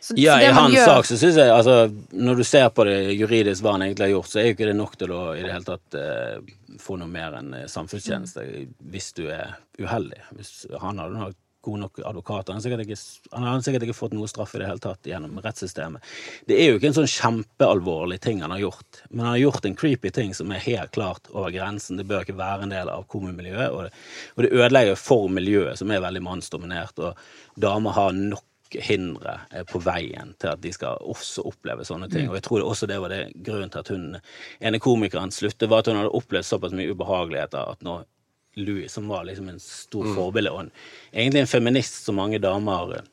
så, 0.00 0.14
Ja, 0.16 0.36
så 0.36 0.38
det 0.38 0.48
i 0.48 0.52
hans 0.54 0.74
gjør- 0.74 0.90
sak 0.90 1.06
så 1.08 1.16
syns 1.18 1.36
jeg 1.36 1.50
altså 1.50 1.74
Når 2.12 2.36
du 2.36 2.44
ser 2.44 2.68
på 2.70 2.84
det 2.86 2.98
juridisk 3.18 3.62
hva 3.62 3.72
han 3.74 3.82
egentlig 3.82 4.06
har 4.06 4.12
gjort, 4.14 4.30
så 4.30 4.38
er 4.40 4.46
jo 4.46 4.54
ikke 4.54 4.68
det 4.68 4.76
nok 4.76 4.94
til 4.98 5.14
å 5.14 5.22
i 5.34 5.42
det 5.42 5.52
hele 5.52 5.66
tatt 5.66 5.98
eh, 5.98 6.36
få 6.82 6.98
noe 7.00 7.10
mer 7.10 7.38
enn 7.38 7.54
samfunnstjeneste 7.70 8.44
mm. 8.44 8.70
hvis 8.92 9.12
du 9.16 9.26
er 9.32 9.56
uheldig. 9.80 10.20
Hvis 10.36 10.52
han 10.80 10.98
hadde 11.02 11.18
nok 11.18 11.36
god 11.66 11.82
nok 11.82 12.00
advokat. 12.06 12.52
Han 12.54 12.62
har, 12.62 12.82
ikke, 12.84 12.98
han 13.34 13.64
sikkert 13.66 13.86
ikke 13.86 13.98
fått 13.98 14.16
noe 14.16 14.30
straff 14.30 14.54
i 14.54 14.62
det 14.62 14.70
hele 14.70 14.82
tatt 14.82 15.08
gjennom 15.08 15.40
rettssystemet. 15.44 16.14
Det 16.48 16.58
er 16.62 16.70
jo 16.70 16.80
ikke 16.80 16.90
en 16.92 16.98
sånn 17.00 17.10
kjempealvorlig 17.10 18.20
ting 18.24 18.42
han 18.44 18.54
har 18.54 18.62
gjort, 18.62 19.02
men 19.10 19.24
han 19.26 19.34
har 19.34 19.44
gjort 19.44 19.68
en 19.68 19.78
creepy 19.78 20.12
ting 20.14 20.34
som 20.38 20.52
er 20.54 20.64
helt 20.66 20.94
klart 20.96 21.30
over 21.34 21.54
grensen. 21.54 21.98
Det 21.98 22.06
bør 22.08 22.26
ikke 22.26 22.38
være 22.38 22.66
en 22.66 22.74
del 22.74 22.90
av 22.92 23.06
komimiljøet, 23.12 23.70
og 23.70 23.86
det, 23.86 23.94
og 24.36 24.46
det 24.46 24.52
ødelegger 24.54 25.00
for 25.00 25.30
miljøet, 25.32 25.80
som 25.80 25.90
er 25.90 26.04
veldig 26.04 26.22
mannsdominert, 26.26 27.02
og 27.02 27.58
damer 27.60 27.98
har 27.98 28.14
nok 28.16 28.44
hindre 28.70 29.40
eh, 29.50 29.64
på 29.68 29.78
veien 29.82 30.32
til 30.40 30.50
at 30.52 30.62
de 30.62 30.72
skal 30.74 30.98
også 31.06 31.44
oppleve 31.46 31.86
sånne 31.86 32.08
ting. 32.12 32.28
Og 32.30 32.38
jeg 32.38 32.46
tror 32.46 32.60
det 32.60 32.66
også 32.66 32.88
det 32.90 32.98
var 33.02 33.12
det 33.12 33.22
grunnen 33.46 33.72
til 33.72 33.82
at 33.82 33.92
hun 33.94 34.06
ene 34.60 34.82
komikeren 34.82 35.34
sluttet, 35.34 35.68
var 35.70 35.82
at 35.82 35.90
hun 35.90 36.00
hadde 36.00 36.14
opplevd 36.18 36.48
såpass 36.48 36.74
mye 36.76 36.92
ubehageligheter 36.94 37.74
at 37.74 37.84
når 37.86 38.06
Louis, 38.56 38.92
som 38.92 39.08
var 39.08 39.24
liksom 39.24 39.48
en 39.52 39.60
stor 39.60 40.06
forbilde, 40.16 40.52
og 40.52 40.64
en, 40.64 40.72
egentlig 41.12 41.44
en 41.44 41.50
feminist 41.50 42.04
som 42.06 42.16
mange 42.16 42.40
damer 42.40 42.96
eh, 42.96 43.08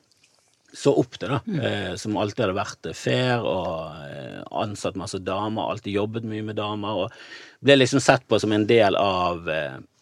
så 0.74 0.90
opp 0.98 1.18
til, 1.20 1.30
da. 1.30 1.40
Eh, 1.68 1.90
som 2.00 2.16
alltid 2.18 2.46
hadde 2.46 2.56
vært 2.56 2.88
eh, 2.90 2.96
fair 2.98 3.44
og 3.46 4.06
eh, 4.08 4.40
ansatt 4.58 4.96
masse 4.98 5.20
damer, 5.22 5.68
alltid 5.70 5.94
jobbet 5.94 6.26
mye 6.26 6.42
med 6.46 6.56
damer. 6.58 7.04
Og 7.04 7.64
ble 7.64 7.76
liksom 7.78 8.02
sett 8.02 8.24
på 8.28 8.40
som 8.42 8.52
en 8.56 8.66
del 8.66 8.96
av, 8.98 9.46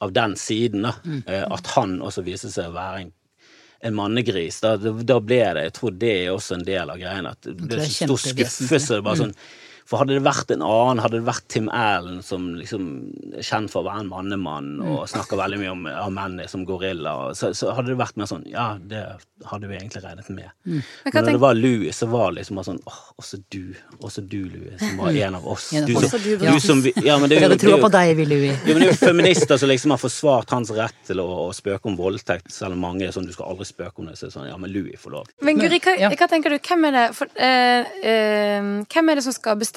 av 0.03 0.15
den 0.15 0.37
siden, 0.41 0.87
da. 0.89 0.95
Eh, 1.27 1.45
at 1.45 1.75
han 1.75 1.99
også 2.01 2.25
viste 2.27 2.53
seg 2.55 2.71
å 2.71 2.77
være 2.79 3.03
en, 3.03 3.13
en 3.83 3.99
mannegris. 3.99 4.63
Da, 4.65 4.77
da 4.79 5.19
ble 5.21 5.43
det 5.59 5.67
Jeg 5.69 5.77
tror 5.81 5.99
det 6.07 6.15
er 6.23 6.33
også 6.33 6.57
en 6.57 6.67
del 6.71 6.95
av 6.95 7.03
greien. 7.03 7.29
At 7.29 7.51
det 7.51 7.69
det 7.75 7.91
stor 7.91 8.25
skuffelse. 8.31 9.03
Bare 9.05 9.25
sånn 9.27 9.37
for 9.89 9.99
hadde 10.03 10.15
det 10.17 10.23
vært 10.25 10.51
en 10.55 10.63
annen, 10.65 11.01
hadde 11.03 11.19
det 11.21 11.27
vært 11.27 11.47
Tim 11.53 11.69
Allen, 11.75 12.21
som 12.25 12.51
liksom 12.59 12.85
er 13.39 13.43
kjent 13.47 13.71
for 13.73 13.83
å 13.83 13.89
være 13.91 14.05
en 14.05 14.11
mannemann 14.13 14.71
og 14.81 15.05
snakker 15.11 15.37
veldig 15.41 15.59
mye 15.63 15.73
om 15.75 15.87
om 15.93 16.15
menn 16.17 16.39
er 16.41 16.49
som 16.49 16.65
gorilla, 16.69 17.13
så, 17.37 17.51
så 17.57 17.73
hadde 17.77 17.93
det 17.93 17.99
vært 18.01 18.17
mer 18.21 18.29
sånn 18.31 18.45
Ja, 18.49 18.77
det 18.79 19.03
hadde 19.49 19.67
vi 19.69 19.77
egentlig 19.77 20.03
regnet 20.05 20.29
med. 20.31 20.51
Men 20.65 20.83
Men 21.13 21.25
når 21.27 21.33
det 21.37 21.41
var 21.43 21.55
Louis, 21.59 21.97
så 21.99 22.07
var 22.13 22.31
det 22.31 22.41
liksom 22.43 22.57
bare 22.61 22.69
sånn 22.71 22.81
åh, 22.87 23.01
også 23.19 23.41
du, 23.51 23.75
også 24.01 24.23
du, 24.29 24.39
Louis, 24.53 24.79
som 24.79 24.97
var 25.03 25.11
en 25.27 25.35
av 25.41 25.47
oss. 25.51 25.71
Du 25.89 25.95
som, 25.99 26.19
du, 26.23 26.37
du 26.39 26.61
som 26.63 26.83
vi, 26.85 26.93
ja, 27.03 27.19
men 27.19 27.29
det, 27.29 27.41
Jeg 27.41 27.43
er 27.43 27.49
jo- 27.49 27.51
hadde 27.51 27.59
det 27.59 27.63
er 27.63 27.67
troa 27.67 27.77
jo- 27.79 27.85
på 27.87 27.93
deg, 27.97 28.13
vi, 28.21 28.27
Louis. 28.31 28.55
ja, 28.63 28.73
men 28.77 28.81
det 28.85 28.89
er 28.89 28.93
jo 28.93 29.01
feminister 29.03 29.59
som 29.59 29.69
liksom 29.73 29.91
har 29.97 30.01
forsvart 30.03 30.55
hans 30.55 30.71
rett 30.77 30.95
til 31.09 31.19
å, 31.25 31.27
å 31.49 31.51
spøke 31.57 31.91
om 31.91 31.97
voldtekt, 31.99 32.53
selv 32.55 32.77
om 32.79 32.85
mange 32.87 33.09
er 33.09 33.13
sånn 33.17 33.27
du 33.27 33.33
skal 33.35 33.51
aldri 33.51 33.67
spøke 33.67 33.99
om 34.05 34.07
det. 34.13 34.17
Så 34.21 34.29
er 34.29 34.35
sånn, 34.37 34.47
ja, 34.49 34.57
men 34.63 34.71
Louis 34.73 34.95
får 35.03 35.11
lov. 35.17 35.27
Men 35.43 35.59
Guri, 35.59 35.81
hva, 35.83 35.97
hva 36.15 36.29
tenker 36.31 36.55
du? 36.55 36.59
Hvem 36.63 36.87
er 36.89 36.97
det, 37.01 37.05
for, 37.19 37.27
eh, 37.35 37.91
eh, 38.07 38.71
hvem 38.95 39.11
er 39.11 39.19
det 39.19 39.25
som 39.27 39.35
skal 39.35 39.57
bestemme 39.59 39.72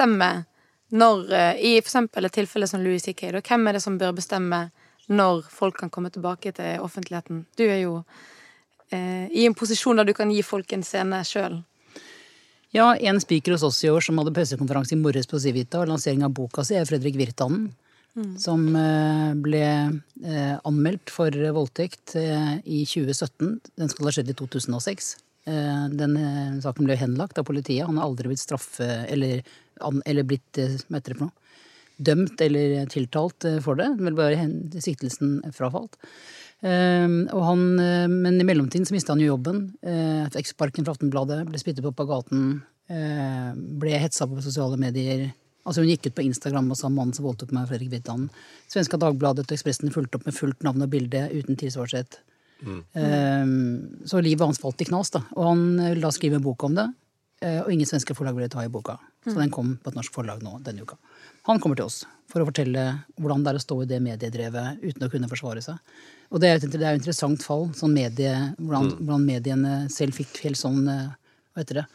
når 0.95 1.33
eh, 1.33 1.61
I 1.71 1.75
eksempel 1.79 2.25
et 2.25 2.35
tilfelle 2.35 2.67
som 2.69 2.83
Louis 2.83 3.03
C.K., 3.03 3.31
hvem 3.41 3.67
er 3.67 3.77
det 3.77 3.83
som 3.83 3.97
bør 3.97 4.15
bestemme 4.15 4.69
når 5.07 5.45
folk 5.53 5.79
kan 5.79 5.91
komme 5.93 6.11
tilbake 6.13 6.51
til 6.55 6.81
offentligheten? 6.81 7.45
Du 7.57 7.65
er 7.65 7.81
jo 7.83 7.95
eh, 8.91 9.25
i 9.31 9.45
en 9.45 9.57
posisjon 9.57 9.97
der 9.97 10.07
du 10.07 10.13
kan 10.13 10.31
gi 10.31 10.43
folk 10.45 10.71
en 10.73 10.85
scene 10.85 11.23
sjøl. 11.25 11.61
Ja, 12.75 12.91
en 12.95 13.21
speaker 13.23 13.55
hos 13.55 13.63
oss 13.63 13.83
i 13.85 13.89
år 13.89 14.03
som 14.03 14.17
hadde 14.19 14.33
pressekonferanse 14.35 14.95
i 14.95 14.99
morges 14.99 15.29
på 15.31 15.39
Civita 15.39 15.81
og 15.81 15.89
lansering 15.93 16.25
av 16.27 16.33
boka 16.35 16.65
si, 16.65 16.75
er 16.75 16.87
Fredrik 16.87 17.17
Virtanen. 17.19 17.69
Som 18.39 18.69
eh, 18.79 19.31
ble 19.43 19.65
eh, 20.23 20.55
anmeldt 20.63 21.11
for 21.11 21.35
voldtekt 21.57 22.15
i 22.15 22.85
2017. 22.87 23.57
Den 23.75 23.91
skal 23.91 24.07
ha 24.07 24.13
skjedd 24.15 24.31
i 24.31 24.35
2006. 24.39 25.09
Eh, 25.51 25.81
Den 25.91 26.15
saken 26.63 26.87
ble 26.87 26.95
henlagt 26.99 27.41
av 27.41 27.47
politiet. 27.49 27.83
Han 27.89 27.99
har 27.99 28.07
aldri 28.07 28.31
blitt 28.31 28.43
straffe... 28.43 28.87
Eller, 29.11 29.43
an, 29.81 30.01
eller 30.05 30.23
blitt 30.23 30.59
eh, 30.61 30.77
Hva 30.87 30.99
heter 30.99 31.13
det 31.13 31.19
for 31.19 31.27
noe? 31.27 31.45
Dømt 31.95 32.41
eller 32.43 32.89
tiltalt 32.91 33.45
eh, 33.47 33.61
for 33.63 33.79
det. 33.79 33.87
Vel 34.01 34.17
bare 34.17 34.47
siktelsen 34.83 35.39
frafalt. 35.55 35.95
Eh, 36.65 37.07
og 37.31 37.41
han, 37.47 37.65
eh, 37.79 38.07
men 38.11 38.41
i 38.41 38.47
mellomtiden 38.47 38.87
så 38.87 38.95
mista 38.95 39.15
han 39.15 39.23
jo 39.23 39.31
jobben. 39.33 39.69
eksparken 39.81 40.35
fikk 40.35 40.51
sparken 40.51 40.87
fra 40.87 40.95
Aftenbladet, 40.95 41.41
ble 41.47 41.61
spyttet 41.61 41.85
på 41.85 41.95
på 41.95 42.07
gaten. 42.09 42.61
ble 42.85 43.97
hetsa 43.97 44.27
på 44.27 44.43
sosiale 44.43 44.77
medier. 44.77 45.31
Altså 45.65 45.81
Hun 45.81 45.89
gikk 45.89 46.11
ut 46.11 46.15
på 46.15 46.25
Instagram 46.27 46.69
og 46.69 46.77
sa 46.77 46.87
'mannen 46.89 47.15
som 47.15 47.25
voldtok 47.25 47.51
meg', 47.51 47.67
Fredrik 47.67 47.89
Hvittan. 47.89 48.29
Svenska 48.69 48.97
Dagbladet 48.97 49.49
og 49.49 49.55
Ekspressen 49.55 49.89
fulgte 49.89 50.19
opp 50.19 50.25
med 50.25 50.35
fullt 50.35 50.61
navn 50.61 50.83
og 50.83 50.89
bilde 50.91 51.29
uten 51.33 51.55
tilsvarsrett. 51.55 52.19
um, 52.95 54.05
så 54.05 54.21
livet 54.21 54.45
hans 54.45 54.59
falt 54.59 54.81
i 54.81 54.85
knas, 54.85 55.09
da. 55.09 55.23
Og 55.35 55.43
han 55.43 55.77
ville 55.77 56.01
da 56.01 56.11
skrive 56.11 56.35
en 56.35 56.45
bok 56.45 56.63
om 56.63 56.75
det. 56.75 56.93
Eh, 57.45 57.61
Og 57.63 57.71
ingen 57.73 57.87
svenske 57.89 58.15
forlag 58.17 58.35
ville 58.37 58.49
ta 58.51 58.63
i 58.65 58.71
boka. 58.73 58.97
Så 59.25 59.37
den 59.37 59.53
kom 59.53 59.75
på 59.81 59.91
et 59.93 59.97
norsk 59.97 60.13
forlag 60.13 60.41
nå 60.45 60.57
denne 60.65 60.85
uka. 60.85 60.97
Han 61.47 61.61
kommer 61.61 61.77
til 61.77 61.87
oss 61.87 62.03
for 62.29 62.41
å 62.41 62.47
fortelle 62.49 62.83
hvordan 63.21 63.43
det 63.45 63.51
er 63.53 63.59
å 63.59 63.63
stå 63.63 63.77
i 63.83 63.87
det 63.89 64.01
mediedrevet 64.01 64.81
uten 64.83 65.05
å 65.05 65.09
kunne 65.13 65.29
forsvare 65.29 65.61
seg. 65.65 65.77
Og 66.33 66.41
det 66.41 66.49
er 66.49 66.55
jo 66.57 66.67
et, 66.67 66.75
er 66.81 66.87
et 66.91 66.99
interessant 66.99 67.41
fall, 67.45 67.67
sånn 67.77 67.93
medie, 67.93 68.33
hvordan, 68.57 68.91
hvordan 68.99 69.25
mediene 69.29 69.75
selv 69.93 70.17
fikk 70.17 70.41
helt 70.47 70.59
sånn 70.61 70.81
eh, 70.89 71.07
Hva 71.53 71.63
heter 71.63 71.81
det? 71.83 71.85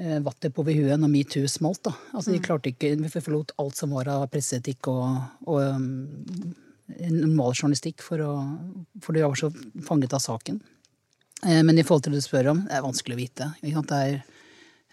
eh, 0.00 0.18
Vattet 0.24 0.54
på 0.56 0.64
ved 0.66 0.80
huet 0.80 1.00
når 1.00 1.12
metoo 1.12 1.48
smalt. 1.48 1.82
da. 1.86 1.94
Altså, 2.14 2.32
De 2.34 2.40
klarte 2.42 2.72
ikke, 2.72 2.96
Vi 3.00 3.12
forlot 3.20 3.52
alt 3.60 3.76
som 3.76 3.92
var 3.96 4.08
av 4.08 4.26
presseetikk 4.32 4.88
og, 4.92 5.20
og 5.46 5.60
um, 5.60 6.54
normal 6.98 7.54
journalistikk 7.54 8.02
for, 8.02 8.24
å, 8.24 8.34
for 9.04 9.14
de 9.16 9.22
var 9.24 9.38
så 9.38 9.52
fanget 9.86 10.16
av 10.16 10.24
saken. 10.24 10.60
Eh, 11.46 11.62
Men 11.62 11.78
i 11.78 11.84
forhold 11.86 12.04
til 12.04 12.14
det 12.14 12.22
du 12.22 12.28
spør 12.28 12.52
om, 12.54 12.64
det 12.68 12.76
er 12.76 12.86
vanskelig 12.86 13.16
å 13.16 13.20
vite. 13.20 13.50
Ikke 13.62 13.76
sant? 13.78 13.92
Det 13.92 14.00
er, 14.06 14.22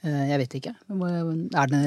eh, 0.03 0.25
jeg 0.31 0.43
vet 0.43 0.59
ikke. 0.61 0.75
Er 0.87 1.71
det 1.71 1.85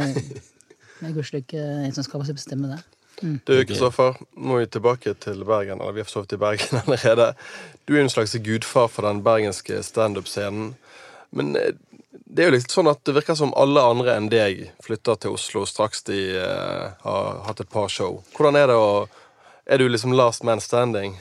det 1.01 1.09
er 1.09 1.15
gudskjelov 1.17 1.45
ikke 1.47 1.61
en 1.87 1.95
som 1.97 2.05
skal 2.05 2.25
bestemme 2.29 2.75
det. 2.75 2.81
Du, 3.21 3.53
Kristoffer, 3.69 4.17
må 4.37 4.59
vi 4.61 4.67
tilbake 4.69 5.15
til 5.21 5.45
Bergen. 5.45 5.81
Eller 5.81 5.97
vi 5.97 6.03
har 6.05 6.09
sovet 6.09 6.35
i 6.37 6.41
Bergen 6.41 6.81
allerede. 6.83 7.33
Du 7.89 7.95
er 7.97 8.03
en 8.03 8.13
slags 8.13 8.37
gudfar 8.45 8.89
for 8.89 9.09
den 9.09 9.23
bergenske 9.25 9.81
standup-scenen. 9.85 10.75
Men 11.37 11.57
eh, 11.57 11.73
det 12.11 12.45
er 12.45 12.51
jo 12.51 12.57
litt 12.59 12.73
sånn 12.73 12.91
at 12.91 13.01
det 13.07 13.17
virker 13.17 13.37
som 13.39 13.55
alle 13.59 13.83
andre 13.83 14.17
enn 14.17 14.29
deg 14.33 14.69
flytter 14.85 15.19
til 15.21 15.37
Oslo 15.39 15.65
straks 15.67 16.05
de 16.07 16.19
uh, 16.39 16.93
har 17.03 17.41
hatt 17.47 17.63
et 17.63 17.71
par 17.71 17.89
show. 17.91 18.21
Hvordan 18.37 18.59
er 18.59 18.71
det 18.71 18.77
å 18.79 19.09
Er 19.71 19.79
du 19.79 19.89
liksom 19.89 20.13
last 20.19 20.43
man 20.43 20.59
standing? 20.61 21.13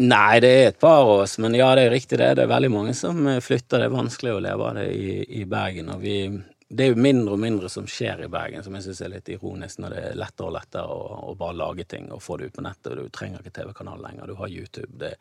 Nei, 0.00 0.40
det 0.40 0.50
er 0.50 0.70
et 0.70 0.78
par 0.80 1.02
av 1.02 1.10
oss, 1.20 1.36
men 1.42 1.54
ja, 1.58 1.68
det 1.76 1.82
er 1.86 1.92
riktig 1.92 2.16
det. 2.20 2.30
Det 2.38 2.46
er 2.46 2.54
veldig 2.54 2.70
mange 2.72 2.94
som 2.96 3.20
eh, 3.28 3.42
flytter. 3.44 3.82
Det 3.82 3.90
er 3.90 3.92
vanskelig 3.92 4.32
å 4.32 4.40
leve 4.40 4.70
av 4.70 4.78
det 4.78 4.86
i, 4.96 5.10
i 5.40 5.44
Bergen. 5.48 5.90
Og 5.92 6.00
vi, 6.00 6.14
det 6.70 6.86
er 6.86 6.94
jo 6.94 7.02
mindre 7.04 7.34
og 7.36 7.42
mindre 7.42 7.68
som 7.72 7.88
skjer 7.90 8.22
i 8.24 8.30
Bergen, 8.32 8.64
som 8.64 8.78
jeg 8.78 8.86
syns 8.86 9.02
er 9.04 9.12
litt 9.12 9.28
ironisk, 9.34 9.82
når 9.82 9.92
det 9.92 10.04
er 10.08 10.16
lettere 10.22 10.48
og 10.48 10.54
lettere 10.56 10.94
å, 10.94 11.18
å 11.28 11.34
bare 11.40 11.58
lage 11.58 11.84
ting 11.90 12.08
og 12.16 12.22
få 12.24 12.38
det 12.40 12.48
ut 12.48 12.56
på 12.56 12.64
nettet. 12.64 12.96
Du 12.96 13.12
trenger 13.12 13.44
ikke 13.44 13.52
TV-kanal 13.58 14.00
lenger, 14.06 14.32
du 14.32 14.40
har 14.40 14.54
YouTube. 14.54 14.88
Det, 15.02 15.12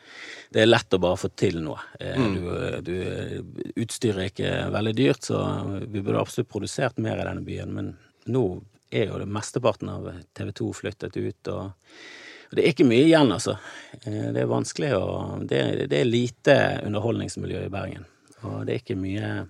det 0.55 0.63
er 0.63 0.71
lett 0.71 0.95
å 0.95 1.01
bare 1.03 1.19
få 1.25 1.31
til 1.43 1.59
noe. 1.65 1.83
Mm. 1.99 2.39
Du, 2.39 2.47
du, 2.87 3.75
utstyret 3.83 4.23
er 4.23 4.31
ikke 4.31 4.53
veldig 4.77 4.95
dyrt, 5.01 5.27
så 5.27 5.43
vi 5.81 5.99
burde 5.99 6.23
absolutt 6.23 6.53
produsert 6.55 7.03
mer 7.03 7.19
i 7.19 7.27
denne 7.27 7.43
byen. 7.43 7.75
Men 7.75 7.91
nå 8.31 8.47
er 8.95 9.11
jo 9.11 9.19
det 9.19 9.27
mesteparten 9.27 9.91
av 9.91 10.07
TV 10.39 10.55
2 10.63 10.71
flyttet 10.85 11.19
ut. 11.19 11.51
og 11.51 11.75
det 12.55 12.63
er 12.63 12.71
ikke 12.73 12.87
mye 12.89 13.05
igjen, 13.05 13.31
altså. 13.35 13.57
Eh, 14.03 14.31
Det 14.33 14.41
er 14.41 14.49
vanskelig 14.49 14.93
å 14.97 15.09
Det, 15.45 15.87
det 15.91 15.99
er 15.99 16.09
lite 16.09 16.55
underholdningsmiljø 16.85 17.65
i 17.65 17.69
Bergen. 17.73 18.05
Og 18.43 18.65
det 18.65 18.73
er 18.73 18.81
ikke 18.83 18.99
mye 18.99 19.47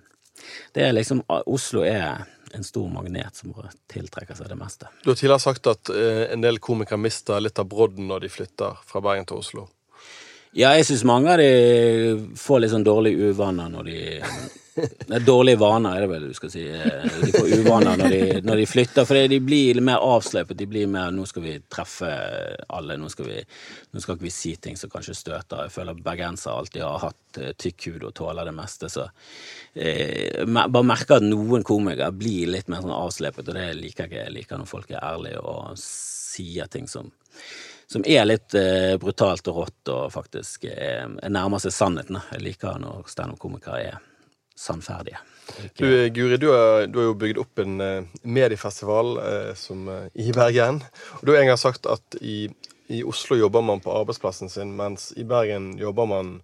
Det 0.74 0.84
er 0.84 0.92
liksom 0.96 1.22
Oslo 1.46 1.84
er 1.84 2.24
en 2.52 2.64
stor 2.64 2.88
magnet 2.90 3.36
som 3.36 3.52
tiltrekker 3.92 4.34
seg 4.34 4.48
det 4.50 4.56
meste. 4.58 4.88
Du 5.04 5.10
har 5.12 5.18
tidligere 5.18 5.42
sagt 5.44 5.68
at 5.70 5.90
eh, 5.94 6.32
en 6.32 6.40
del 6.42 6.58
komikere 6.58 6.98
mister 6.98 7.38
litt 7.40 7.58
av 7.62 7.68
brodden 7.70 8.08
når 8.10 8.24
de 8.24 8.32
flytter 8.32 8.80
fra 8.88 9.02
Bergen 9.04 9.28
til 9.28 9.38
Oslo. 9.38 9.68
Ja, 10.52 10.72
jeg 10.74 10.88
syns 10.88 11.04
mange 11.06 11.30
av 11.30 11.38
de 11.38 12.34
får 12.34 12.60
litt 12.64 12.72
sånn 12.72 12.86
dårlige 12.86 13.30
uvaner 13.30 13.70
når 13.70 13.86
de 13.86 14.00
Nei, 15.10 15.18
Dårlige 15.26 15.58
vaner, 15.60 15.96
er 15.96 16.04
det 16.04 16.08
vel 16.12 16.26
du 16.30 16.34
skal 16.36 16.50
si. 16.52 16.62
Eh, 16.70 17.06
De 17.24 17.32
får 17.34 17.48
uvaner 17.60 17.98
når 17.98 18.12
de, 18.14 18.20
når 18.46 18.60
de 18.62 18.66
flytter, 18.70 19.06
for 19.08 19.30
de 19.32 19.38
blir 19.42 19.80
mer 19.84 20.02
avsløpet. 20.04 20.56
De 20.58 20.66
blir 20.70 20.90
mer 20.90 21.10
'nå 21.14 21.26
skal 21.28 21.42
vi 21.42 21.54
treffe 21.68 22.10
alle', 22.68 22.96
nå 23.00 23.10
skal, 23.10 23.26
vi, 23.30 23.40
nå 23.92 24.02
skal 24.02 24.16
ikke 24.16 24.28
vi 24.28 24.34
si 24.34 24.54
ting 24.56 24.76
som 24.76 24.90
kanskje 24.92 25.16
støter. 25.18 25.64
Jeg 25.66 25.74
føler 25.74 26.02
bergensere 26.04 26.54
alltid 26.54 26.82
har 26.86 27.02
hatt 27.08 27.40
eh, 27.40 27.52
tykk 27.58 27.88
hud 27.88 28.04
og 28.10 28.14
tåler 28.14 28.44
det 28.50 28.54
meste, 28.54 28.88
så 28.92 29.08
eh, 29.74 30.44
Bare 30.46 30.86
merker 30.86 31.18
at 31.18 31.26
noen 31.26 31.64
komikere 31.66 32.12
blir 32.12 32.46
litt 32.54 32.68
mer 32.68 32.84
sånn 32.84 32.94
avslepet, 32.94 33.48
og 33.48 33.58
det 33.58 33.74
liker 33.74 34.06
jeg 34.06 34.10
ikke. 34.12 34.24
Jeg 34.24 34.36
liker 34.38 34.58
når 34.60 34.70
folk 34.70 34.90
er 34.94 35.02
ærlige 35.02 35.42
og 35.42 35.74
sier 35.80 36.70
ting 36.70 36.86
som 36.88 37.10
som 37.90 38.04
er 38.06 38.22
litt 38.22 38.54
eh, 38.54 38.94
brutalt 39.02 39.48
og 39.50 39.56
rått 39.56 39.90
og 39.90 40.12
faktisk 40.14 40.68
eh, 40.70 41.08
nærmer 41.26 41.58
seg 41.58 41.74
sannheten. 41.74 42.20
Jeg 42.30 42.44
liker 42.44 42.78
når 42.78 43.08
standup-komikere 43.10 43.80
er 43.82 43.98
sannferdige. 44.60 45.20
Du, 45.80 45.86
eh, 45.88 46.08
Guri, 46.14 46.36
du 46.38 46.50
har, 46.52 46.84
du 46.86 46.98
har 47.00 47.08
jo 47.08 47.14
bygd 47.18 47.40
opp 47.42 47.58
en 47.64 47.80
eh, 47.82 48.04
mediefestival 48.22 49.16
eh, 49.24 49.54
som, 49.58 49.88
eh, 49.88 50.04
i 50.20 50.30
Bergen. 50.36 50.82
Og 51.20 51.24
du 51.26 51.32
har 51.34 51.40
en 51.42 51.50
gang 51.54 51.58
sagt 51.60 51.88
at 51.90 52.20
i, 52.20 52.44
i 52.92 53.00
Oslo 53.06 53.38
jobber 53.40 53.64
man 53.66 53.80
på 53.82 53.94
arbeidsplassen 54.02 54.52
sin, 54.52 54.76
mens 54.78 55.10
i 55.18 55.24
Bergen 55.26 55.72
jobber 55.80 56.06
man 56.10 56.36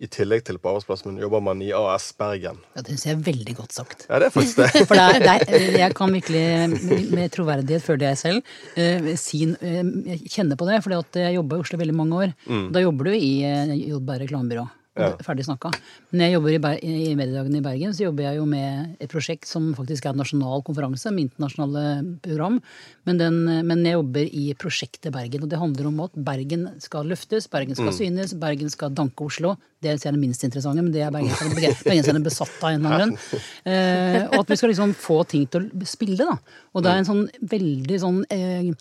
i 0.00 0.08
tillegg 0.08 0.46
til 0.48 0.56
på 0.56 0.70
arbeidsplassen, 0.70 1.18
jobber 1.20 1.42
man 1.44 1.60
i 1.60 1.70
AS 1.76 2.06
Bergen. 2.16 2.56
Ja, 2.72 2.80
det 2.86 2.94
syns 2.94 3.02
jeg 3.04 3.16
er 3.18 3.24
veldig 3.26 3.54
godt 3.58 3.74
sagt. 3.76 4.06
Ja, 4.08 4.16
det 4.22 4.30
er 4.30 4.32
faktisk 4.32 4.60
det. 4.62 4.68
For 4.88 4.96
der, 4.96 5.18
der, 5.20 5.44
er, 5.44 5.66
jeg 5.82 5.96
kan 5.98 6.14
virkelig 6.16 6.44
med- 6.72 7.10
med 7.18 7.32
troverdighet, 7.36 7.84
føler 7.84 8.06
jeg 8.08 8.20
selv, 8.22 8.40
uh, 8.80 9.10
sin, 9.20 9.52
uh, 9.60 10.16
kjenne 10.24 10.56
på 10.56 10.68
det. 10.70 10.78
For 10.86 10.96
jeg 11.20 11.36
jobba 11.36 11.58
i 11.60 11.64
Oslo 11.66 11.80
veldig 11.82 11.96
mange 12.00 12.22
år. 12.24 12.32
Da 12.72 12.80
jobber 12.84 13.10
du 13.10 13.16
i 13.16 13.32
uh, 13.44 13.74
Jodberg 13.76 14.24
reklamebyrå. 14.24 14.64
Ja. 15.00 15.10
Ferdig 15.24 15.46
snakka. 15.46 15.72
Men 16.10 16.20
når 16.20 16.26
jeg 16.26 16.36
jobber 16.36 16.52
i, 16.52 16.60
Ber 16.64 16.84
i 16.84 17.14
Mediedagene 17.18 17.60
i 17.60 17.64
Bergen, 17.64 17.94
så 17.96 18.04
jobber 18.06 18.26
jeg 18.26 18.40
jo 18.40 18.46
med 18.50 18.96
et 19.00 19.12
prosjekt 19.12 19.48
som 19.48 19.70
faktisk 19.76 20.06
er 20.06 20.14
en 20.14 20.22
nasjonal 20.22 20.64
konferanse 20.66 21.12
med 21.14 21.28
internasjonale 21.28 21.84
program. 22.24 22.60
Men, 23.08 23.20
den, 23.20 23.40
men 23.68 23.84
jeg 23.86 23.98
jobber 23.98 24.28
i 24.42 24.44
prosjektet 24.60 25.14
Bergen, 25.14 25.46
og 25.46 25.52
det 25.52 25.60
handler 25.60 25.90
om 25.90 26.04
at 26.06 26.20
Bergen 26.30 26.68
skal 26.82 27.10
løftes, 27.10 27.48
Bergen 27.50 27.78
skal 27.78 27.94
synes, 27.96 28.36
Bergen 28.40 28.72
skal 28.72 28.94
danke 28.94 29.26
Oslo. 29.26 29.56
Det 29.80 29.94
er 29.94 30.00
det 30.12 30.20
minst 30.20 30.44
interessante, 30.44 30.82
men 30.84 30.92
det 30.92 31.06
er 31.06 31.12
bergenserne 31.14 31.56
bergenserne 31.56 32.20
besatt 32.24 32.58
av 32.60 32.74
en 32.74 32.82
eller 32.82 32.96
annen 32.96 33.14
grunn. 33.16 33.44
Eh, 33.64 34.26
og 34.28 34.42
at 34.42 34.52
vi 34.52 34.58
skal 34.60 34.72
liksom 34.74 34.92
få 34.98 35.22
ting 35.30 35.46
til 35.48 35.70
å 35.70 35.88
spille, 35.88 36.26
da. 36.26 36.36
Og 36.74 36.84
det 36.84 36.92
er 36.92 37.00
en 37.00 37.08
sånn 37.08 37.24
veldig 37.48 38.00
sånn 38.02 38.20
eh, 38.28 38.74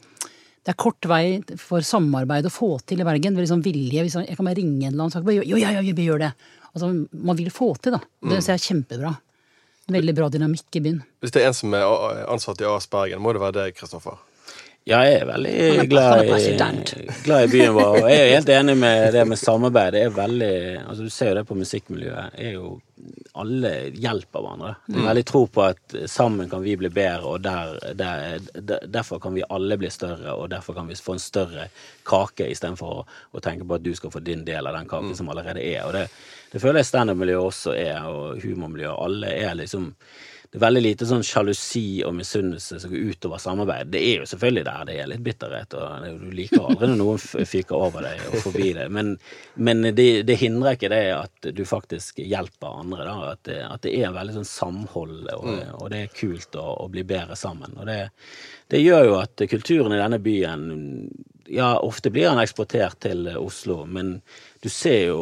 det 0.66 0.74
er 0.74 0.78
kort 0.80 1.08
vei 1.08 1.40
for 1.58 1.86
samarbeid 1.86 2.48
å 2.50 2.52
få 2.54 2.74
til 2.88 3.02
i 3.02 3.08
Bergen. 3.08 3.36
Er 3.38 3.46
liksom 3.46 3.64
vilje. 3.66 4.04
Hvis 4.06 4.18
jeg 4.20 4.38
kan 4.38 4.48
bare 4.50 4.60
ringe 4.60 4.86
en 4.86 4.92
eller 4.92 5.06
annen 5.06 5.16
sak. 5.16 5.24
jo, 5.26 5.44
Jo, 5.46 5.58
ja, 5.58 5.72
ja, 5.78 5.82
vi 5.82 6.06
gjør 6.06 6.26
det. 6.26 6.32
Altså, 6.74 6.92
man 7.14 7.40
vil 7.40 7.50
få 7.54 7.72
til, 7.82 7.96
da. 7.96 8.02
Det 8.22 8.38
synes 8.38 8.50
jeg 8.52 8.60
er 8.60 8.66
kjempebra. 8.68 9.14
Veldig 9.90 10.14
bra 10.20 10.28
dynamikk 10.30 10.78
i 10.78 10.84
byen. 10.86 11.00
Hvis 11.24 11.34
det 11.34 11.42
er 11.42 11.50
en 11.50 11.58
som 11.58 11.74
er 11.74 11.86
ansatt 12.30 12.62
i 12.62 12.68
AS 12.70 12.86
Bergen, 12.92 13.24
må 13.24 13.34
det 13.34 13.42
være 13.42 13.58
deg, 13.58 13.78
Kristoffer. 13.80 14.20
Ja, 14.88 15.00
jeg 15.06 15.20
er 15.20 15.26
veldig 15.28 15.88
glad 15.92 16.30
i, 16.34 16.54
glad 17.26 17.44
i 17.44 17.50
byen 17.52 17.74
vår. 17.76 17.98
Og 18.00 18.06
jeg 18.10 18.22
er 18.24 18.32
helt 18.32 18.52
enig 18.54 18.76
med 18.80 19.04
det 19.16 19.26
med 19.28 19.38
samarbeid. 19.38 19.94
Det 19.94 20.04
er 20.06 20.16
veldig 20.16 20.54
altså 20.86 21.06
Du 21.06 21.12
ser 21.14 21.30
jo 21.30 21.36
det 21.38 21.44
på 21.50 21.58
musikkmiljøet. 21.60 22.40
Er 22.40 22.56
jo, 22.56 22.72
alle 23.44 23.74
hjelper 23.94 24.42
hverandre. 24.42 24.72
Det 24.88 24.98
er 24.98 25.10
veldig 25.12 25.26
tro 25.30 25.44
på 25.52 25.66
at 25.68 25.98
sammen 26.10 26.50
kan 26.50 26.64
vi 26.64 26.74
bli 26.80 26.90
bedre, 26.96 27.36
og 27.36 27.44
der, 27.46 27.76
der, 28.00 28.40
der, 28.56 28.88
derfor 28.88 29.22
kan 29.22 29.36
vi 29.38 29.46
alle 29.50 29.78
bli 29.78 29.92
større, 29.94 30.34
og 30.34 30.50
derfor 30.56 30.80
kan 30.80 30.90
vi 30.90 30.98
få 30.98 31.18
en 31.18 31.24
større 31.24 31.70
kake 32.10 32.50
istedenfor 32.50 33.04
å, 33.04 33.06
å 33.36 33.44
tenke 33.46 33.68
på 33.68 33.78
at 33.78 33.86
du 33.86 33.94
skal 34.00 34.16
få 34.16 34.24
din 34.26 34.42
del 34.48 34.68
av 34.68 34.80
den 34.80 34.90
kaken 34.90 35.14
som 35.20 35.30
allerede 35.30 35.62
er. 35.62 35.86
Og 35.86 35.94
det, 36.00 36.08
det 36.50 36.64
føler 36.64 36.82
jeg 36.82 36.92
standup-miljøet 36.94 37.52
også 37.52 37.78
er, 37.78 38.10
og 38.10 38.42
humormiljøet. 38.42 38.98
Alle 39.06 39.38
er 39.38 39.60
liksom 39.62 39.92
det 40.50 40.58
er 40.58 40.64
veldig 40.64 40.82
lite 40.82 41.06
sånn 41.06 41.22
sjalusi 41.22 42.02
og 42.08 42.16
misunnelse 42.18 42.80
som 42.82 42.90
går 42.90 43.12
utover 43.12 43.38
samarbeid. 43.38 43.92
Det 43.94 44.00
er 44.02 44.24
jo 44.24 44.30
selvfølgelig 44.32 44.64
der 44.66 44.88
det 44.88 44.96
er 44.98 45.10
litt 45.12 45.22
bitterhet, 45.28 45.76
og 45.78 46.08
du 46.24 46.32
liker 46.34 46.66
aldri 46.66 46.90
når 46.90 46.98
noen 46.98 47.46
fyker 47.52 47.78
over 47.78 48.08
deg 48.08 48.24
og 48.32 48.40
forbi 48.48 48.72
deg, 48.80 48.90
men, 48.90 49.12
men 49.62 49.92
det, 49.94 50.08
det 50.26 50.40
hindrer 50.42 50.74
ikke 50.74 50.90
det 50.90 51.04
at 51.14 51.52
du 51.54 51.62
faktisk 51.70 52.24
hjelper 52.24 52.82
andre. 52.82 53.06
Da. 53.06 53.16
At, 53.36 53.44
det, 53.46 53.60
at 53.68 53.86
det 53.86 53.94
er 54.00 54.16
veldig 54.18 54.40
sånn 54.40 54.50
samhold, 54.50 55.30
og, 55.38 55.52
og 55.84 55.86
det 55.94 56.02
er 56.08 56.18
kult 56.18 56.58
å, 56.58 56.66
å 56.82 56.90
bli 56.90 57.06
bedre 57.06 57.38
sammen. 57.38 57.78
Og 57.78 57.86
det, 57.86 58.00
det 58.74 58.82
gjør 58.82 59.06
jo 59.06 59.20
at 59.22 59.46
kulturen 59.54 59.94
i 59.94 60.02
denne 60.02 60.18
byen 60.18 60.66
ja, 61.50 61.76
ofte 61.78 62.10
blir 62.10 62.26
den 62.26 62.42
eksportert 62.42 62.98
til 63.06 63.30
Oslo, 63.38 63.84
men 63.86 64.18
du 64.60 64.70
ser 64.70 65.06
jo 65.08 65.20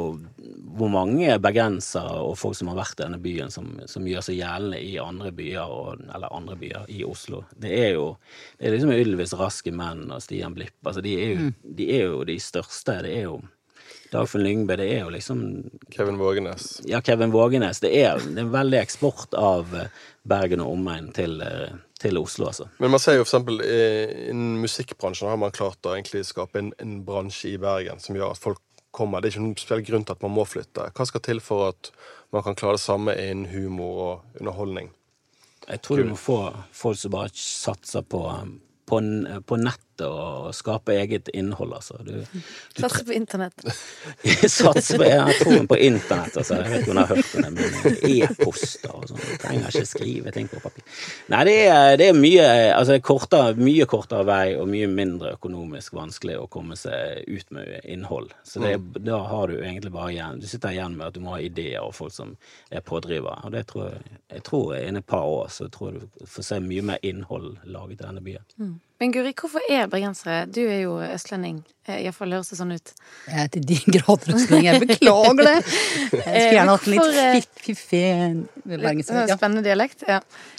hvor 0.78 0.90
mange 0.90 1.36
bergensere 1.42 2.22
og 2.26 2.38
folk 2.40 2.58
som 2.58 2.72
har 2.72 2.80
vært 2.80 3.00
i 3.00 3.04
denne 3.04 3.20
byen, 3.22 3.52
som, 3.54 3.70
som 3.90 4.06
gjør 4.08 4.26
seg 4.26 4.40
gjeldende 4.40 4.80
i 4.82 4.96
andre 5.02 5.32
byer, 5.36 5.74
og, 5.74 6.02
eller 6.14 6.34
andre 6.34 6.58
byer 6.58 6.88
i 6.94 7.04
Oslo. 7.06 7.44
Det 7.58 7.74
er 7.74 7.92
jo 7.98 8.08
det 8.58 8.68
er 8.68 8.78
liksom 8.78 8.94
Ylvis 8.96 9.36
Raske 9.38 9.74
Menn 9.74 10.08
og 10.10 10.24
Stian 10.26 10.58
Blipp. 10.58 10.78
Altså, 10.84 11.04
de, 11.06 11.14
er 11.22 11.30
jo, 11.34 11.52
de 11.78 11.92
er 12.00 12.04
jo 12.08 12.26
de 12.28 12.40
største. 12.42 13.00
Det 13.06 13.14
er 13.14 13.28
jo 13.28 13.40
Dagfinn 14.12 14.46
Lyngbø. 14.46 14.78
Det 14.80 14.88
er 14.96 15.02
jo 15.04 15.14
liksom 15.14 15.42
Kevin 15.94 16.18
Vågenes. 16.22 16.70
Ja, 16.90 17.02
Kevin 17.02 17.34
Vågenes. 17.34 17.82
Det 17.84 17.92
er, 17.94 18.22
det 18.24 18.38
er 18.40 18.46
en 18.46 18.54
veldig 18.54 18.80
eksport 18.80 19.36
av 19.38 19.74
eh, 19.76 19.92
Bergen 20.28 20.64
og 20.64 20.74
omegn 20.76 21.12
til, 21.16 21.40
eh, 21.44 21.76
til 22.02 22.20
Oslo, 22.22 22.50
altså. 22.52 22.70
Men 22.82 22.94
man 22.96 23.04
ser 23.04 23.20
jo 23.20 23.26
for 23.26 23.30
eksempel 23.30 23.62
eh, 23.66 24.30
innen 24.32 24.62
musikkbransjen 24.64 25.30
har 25.30 25.42
man 25.42 25.56
klart 25.56 25.86
å 25.86 25.96
egentlig 25.96 26.26
skape 26.28 26.62
en, 26.62 26.72
en 26.82 27.02
bransje 27.08 27.54
i 27.54 27.60
Bergen 27.62 28.02
som 28.04 28.18
gjør 28.18 28.34
at 28.34 28.42
folk 28.44 28.64
kommer. 28.92 29.22
Det 29.22 29.30
er 29.30 29.36
ikke 29.36 29.46
noen 29.46 29.58
spesiell 29.60 29.84
grunn 29.88 30.06
til 30.08 30.18
at 30.18 30.24
man 30.26 30.36
må 30.38 30.46
flytte. 30.48 30.90
Hva 30.96 31.08
skal 31.10 31.24
til 31.26 31.42
for 31.44 31.72
at 31.72 31.92
man 32.36 32.46
kan 32.46 32.58
klare 32.60 32.78
det 32.78 32.84
samme 32.84 33.16
innen 33.18 33.50
humor 33.52 34.00
og 34.06 34.40
underholdning? 34.40 34.92
Jeg 35.68 35.82
tror 35.84 36.00
du 36.00 36.12
må 36.14 36.20
få 36.20 36.40
folk 36.72 37.00
som 37.00 37.14
bare 37.16 37.34
satser 37.36 38.06
på, 38.08 38.22
på, 38.88 39.02
på 39.48 39.60
nett 39.60 39.87
internettet 39.98 40.48
og 40.48 40.54
skape 40.56 40.94
eget 40.94 41.30
innhold, 41.34 41.74
altså. 41.74 41.98
Du, 42.04 42.26
du 42.76 42.82
Satser 42.82 43.06
på 43.06 43.14
internett. 43.14 43.64
Satser 44.48 44.98
på 44.98 45.04
Jeg 45.04 45.22
har 45.22 45.34
troen 45.42 45.68
på 45.68 45.78
internett, 45.78 46.38
altså. 46.38 46.56
Jeg 46.56 46.72
vet 46.72 46.82
ikke 46.82 46.92
om 46.92 46.98
du 46.98 47.02
har 47.02 47.16
hørt 47.16 47.36
om 47.36 47.44
det, 47.44 47.52
men 47.52 47.98
e-poster 48.12 48.94
og 48.94 49.08
sånn. 49.10 49.22
Du 49.22 49.38
trenger 49.42 49.70
ikke 49.72 49.86
skrive 49.88 50.32
ting 50.32 50.48
på 50.48 50.62
papir. 50.62 50.84
Nei, 51.30 51.44
det 51.48 51.58
er, 51.68 51.98
det 51.98 52.10
er 52.12 52.18
mye 52.18 52.48
Altså 52.78 52.98
kortere, 53.02 53.56
mye 53.58 53.86
kortere 53.90 54.26
vei 54.28 54.56
og 54.58 54.68
mye 54.70 54.88
mindre 54.92 55.34
økonomisk 55.38 55.96
vanskelig 55.98 56.38
å 56.42 56.48
komme 56.52 56.78
seg 56.78 57.24
ut 57.28 57.52
med 57.56 57.80
innhold. 57.84 58.34
Så 58.46 58.62
det, 58.64 58.76
da 59.06 59.22
har 59.28 59.50
du 59.50 59.58
egentlig 59.60 59.92
bare 59.94 60.12
igjen 60.14 60.42
Du 60.42 60.48
sitter 60.48 60.76
igjen 60.76 60.98
med 60.98 61.10
at 61.10 61.18
du 61.18 61.24
må 61.24 61.36
ha 61.36 61.42
ideer 61.44 61.84
og 61.84 61.96
folk 61.98 62.14
som 62.14 62.36
er 62.70 62.86
pådrivere. 62.86 63.48
Og 63.48 63.56
det 63.56 63.66
tror 63.72 63.90
jeg 63.90 64.20
Jeg 64.38 64.44
tror 64.48 64.76
innen 64.78 65.02
et 65.02 65.08
par 65.08 65.26
år 65.28 65.48
så 65.54 65.68
tror 65.72 65.94
jeg 65.94 66.08
du 66.20 66.28
får 66.30 66.46
se 66.46 66.60
mye 66.64 66.84
mer 66.86 67.04
innhold 67.06 67.58
laget 67.66 67.98
i 67.98 68.04
denne 68.04 68.24
byen. 68.24 68.46
Men 69.00 69.14
Guri, 69.14 69.34
hvorfor 69.40 69.62
er 69.70 69.88
bergensere 69.88 70.46
Du 70.46 70.62
er 70.62 70.80
jo 70.82 71.02
østlending. 71.14 71.60
Eh, 71.88 72.02
Iallfall 72.04 72.34
høres 72.36 72.50
det 72.52 72.58
sånn 72.60 72.74
ut. 72.76 72.90
Jeg 73.32 73.40
er 73.46 73.50
til 73.54 73.64
de 73.64 73.76
grader 73.96 74.34
østlending. 74.36 74.66
Jeg 74.68 74.82
beklager 74.84 75.38
det. 75.40 75.54
Jeg 76.18 76.20
skulle 76.20 76.58
gjerne 76.58 76.74
hatt 76.74 76.88
en 76.88 76.96
eh, 76.98 77.30
litt 77.38 77.46
fiff- 77.48 77.62
fiffig 77.68 78.02
bergenser. 78.68 79.20
Ja. 79.32 79.38
Spennende 79.40 79.64
dialekt. 79.64 80.04
Ja. 80.08 80.18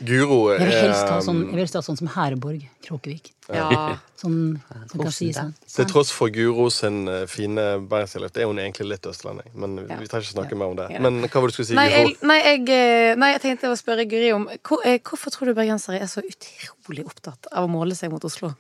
Guro 0.08 0.38
Jeg 0.54 0.62
vil 0.64 0.72
helst 0.86 1.10
ha 1.12 1.18
sånn, 1.26 1.42
jeg 1.44 1.52
vil 1.52 1.62
helst 1.66 1.76
ha 1.76 1.82
sånn 1.84 1.98
som 2.00 2.08
Herborg, 2.14 2.64
Kråkevik. 2.88 3.32
ja. 3.52 3.68
Sånn 4.18 4.56
som 4.90 4.98
kan 5.04 5.12
si 5.14 5.28
sånn. 5.30 5.52
Til 5.70 5.86
tross 5.86 6.08
for 6.10 6.32
Guro 6.34 6.64
sin 6.74 7.04
eh, 7.06 7.20
fine 7.30 7.66
bergensdialekt, 7.86 8.40
er 8.42 8.48
hun 8.50 8.58
egentlig 8.58 8.88
litt 8.96 9.04
østlending. 9.06 9.52
Men 9.54 9.76
vi 9.84 10.08
trenger 10.10 10.24
ikke 10.26 10.32
snakke 10.32 10.58
mer 10.58 10.72
om 10.72 10.78
det. 10.80 10.88
Men 10.98 11.20
hva 11.28 11.38
var 11.38 11.46
det 11.46 11.54
du 11.54 11.58
skulle 11.60 11.68
si, 11.68 11.76
Nei, 11.78 11.84
Guro? 11.92 12.16
nei, 12.32 12.38
jeg, 12.42 12.64
eh, 12.74 13.12
nei, 13.20 13.28
jeg 13.36 13.44
tenkte 13.44 13.70
å 13.70 13.76
spørre 13.78 14.08
Guri 14.10 14.32
om 14.34 14.48
hvor, 14.66 14.82
eh, 14.82 14.98
Hvorfor 15.06 15.30
tror 15.36 15.52
du 15.52 15.54
bergensere 15.60 16.00
er 16.02 16.10
så 16.10 16.24
utrolig 16.26 17.04
opptatt 17.06 17.46
av 17.52 17.68
å 17.68 17.70
måle 17.70 17.94
seg 17.94 18.10
mot 18.10 18.26
Oslo? 18.26 18.50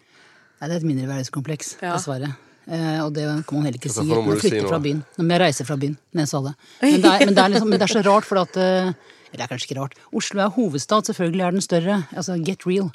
Nei, 0.60 0.68
det 0.70 0.76
er 0.76 0.78
et 0.84 0.86
mindreverdighetskompleks, 0.92 1.72
Ja. 1.82 1.96
dessverre. 1.98 2.36
Eh, 2.68 2.98
og 3.00 3.12
det 3.16 3.24
kan 3.48 3.56
man 3.56 3.68
heller 3.68 3.80
ikke 3.80 3.92
si 3.92 4.04
man 4.04 4.26
du 4.28 4.40
si 4.42 4.52
fra 4.60 4.80
byen. 4.84 5.02
Når 5.16 5.30
jeg 5.32 5.42
reiser 5.44 5.68
fra 5.68 5.76
byen, 5.80 5.94
når 6.12 6.24
jeg 6.24 6.30
sa 6.32 6.40
det. 6.44 6.54
Men 6.84 7.04
det 7.04 7.12
er, 7.12 7.24
men 7.24 7.36
det 7.36 7.44
er, 7.44 7.52
liksom, 7.54 7.70
men 7.72 7.80
det 7.80 7.86
er 7.86 7.94
så 7.94 8.02
rart, 8.04 8.28
for 8.28 8.40
at 8.42 8.58
eh, 8.60 8.90
Eller 9.28 9.40
det 9.40 9.44
er 9.46 9.52
kanskje 9.52 9.68
ikke 9.70 9.78
rart. 9.80 9.96
Oslo 10.20 10.42
er 10.44 10.52
hovedstad, 10.56 11.08
selvfølgelig 11.08 11.44
er 11.46 11.56
den 11.56 11.64
større. 11.64 11.96
Altså, 12.12 12.36
get 12.44 12.66
real. 12.68 12.90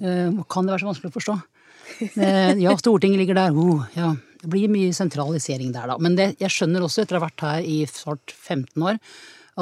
Eh, 0.00 0.30
kan 0.50 0.66
det 0.66 0.74
være 0.74 0.84
så 0.84 0.90
vanskelig 0.92 1.12
å 1.12 1.16
forstå? 1.18 1.36
Ja, 2.16 2.72
Stortinget 2.78 3.20
ligger 3.20 3.36
der. 3.36 3.58
Oh, 3.58 3.82
ja. 3.98 4.14
Det 4.42 4.48
blir 4.50 4.70
mye 4.72 4.94
sentralisering 4.96 5.74
der, 5.74 5.90
da. 5.90 5.98
Men 6.02 6.16
det, 6.18 6.32
jeg 6.40 6.50
skjønner 6.54 6.82
også, 6.82 7.04
etter 7.04 7.18
å 7.18 7.20
ha 7.20 7.26
vært 7.28 7.44
her 7.46 7.66
i 7.68 7.82
snart 7.90 8.32
15 8.32 8.86
år, 8.86 8.98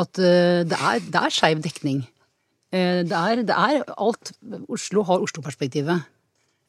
at 0.01 0.21
det 0.21 0.79
er, 0.79 1.01
det 1.03 1.21
er 1.21 1.35
skeiv 1.35 1.61
dekning. 1.65 2.05
Eh, 2.71 3.03
det, 3.07 3.17
er, 3.17 3.43
det 3.47 3.57
er 3.57 3.83
alt 3.99 4.33
Oslo 4.71 5.03
har 5.09 5.23
Oslo-perspektivet. 5.25 6.07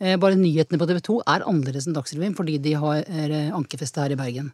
Eh, 0.02 0.18
Bare 0.18 0.36
nyhetene 0.40 0.80
på 0.82 0.88
TV 0.90 1.00
2 1.06 1.20
er 1.30 1.44
annerledes 1.46 1.86
enn 1.88 1.94
Dagsrevyen 1.98 2.34
fordi 2.38 2.58
de 2.64 2.74
har 2.82 3.04
eh, 3.06 3.52
ankerfeste 3.54 4.02
her 4.02 4.16
i 4.16 4.20
Bergen. 4.20 4.52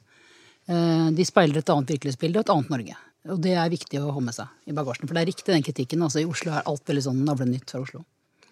Eh, 0.68 1.08
De 1.16 1.26
speiler 1.28 1.62
et 1.62 1.72
annet 1.72 1.94
virkelighetsbilde 1.96 2.42
og 2.42 2.46
et 2.48 2.54
annet 2.56 2.74
Norge. 2.74 2.98
Og 3.32 3.40
det 3.44 3.56
er 3.60 3.72
viktig 3.72 4.00
å 4.04 4.12
ha 4.16 4.22
med 4.24 4.36
seg 4.36 4.48
i 4.72 4.76
bagasjen. 4.76 5.08
For 5.08 5.16
det 5.16 5.24
er 5.24 5.30
riktig, 5.32 5.48
den 5.52 5.64
kritikken. 5.66 6.04
Altså, 6.06 6.22
I 6.22 6.28
Oslo 6.30 6.52
er 6.56 6.68
alt 6.68 6.84
veldig 6.88 7.04
sånn 7.10 7.24
navlenytt 7.28 7.72
fra 7.74 7.82
Oslo. 7.84 8.04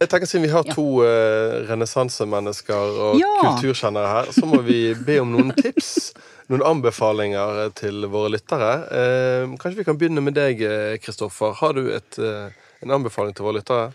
Jeg 0.02 0.10
tenker 0.12 0.28
Siden 0.28 0.44
vi 0.44 0.50
har 0.52 0.66
Ja. 0.68 0.74
to 0.76 0.84
uh, 1.08 1.64
renessansemennesker 1.70 2.98
og 3.06 3.16
Ja. 3.22 3.30
kulturkjennere 3.40 4.10
her, 4.12 4.32
så 4.36 4.44
må 4.44 4.60
vi 4.66 4.94
be 4.94 5.20
om 5.22 5.32
noen 5.32 5.54
tips. 5.56 6.12
Noen 6.52 6.66
anbefalinger 6.68 7.72
til 7.80 8.04
våre 8.12 8.34
lyttere. 8.36 8.74
Uh, 8.92 9.56
kanskje 9.56 9.78
vi 9.80 9.88
kan 9.88 9.98
begynne 9.98 10.22
med 10.22 10.36
deg, 10.36 10.60
Kristoffer. 11.02 11.56
Har 11.62 11.74
du 11.80 11.88
et, 11.96 12.20
uh, 12.20 12.50
en 12.84 12.92
anbefaling 13.00 13.32
til 13.34 13.48
våre 13.48 13.62
lyttere? 13.62 13.94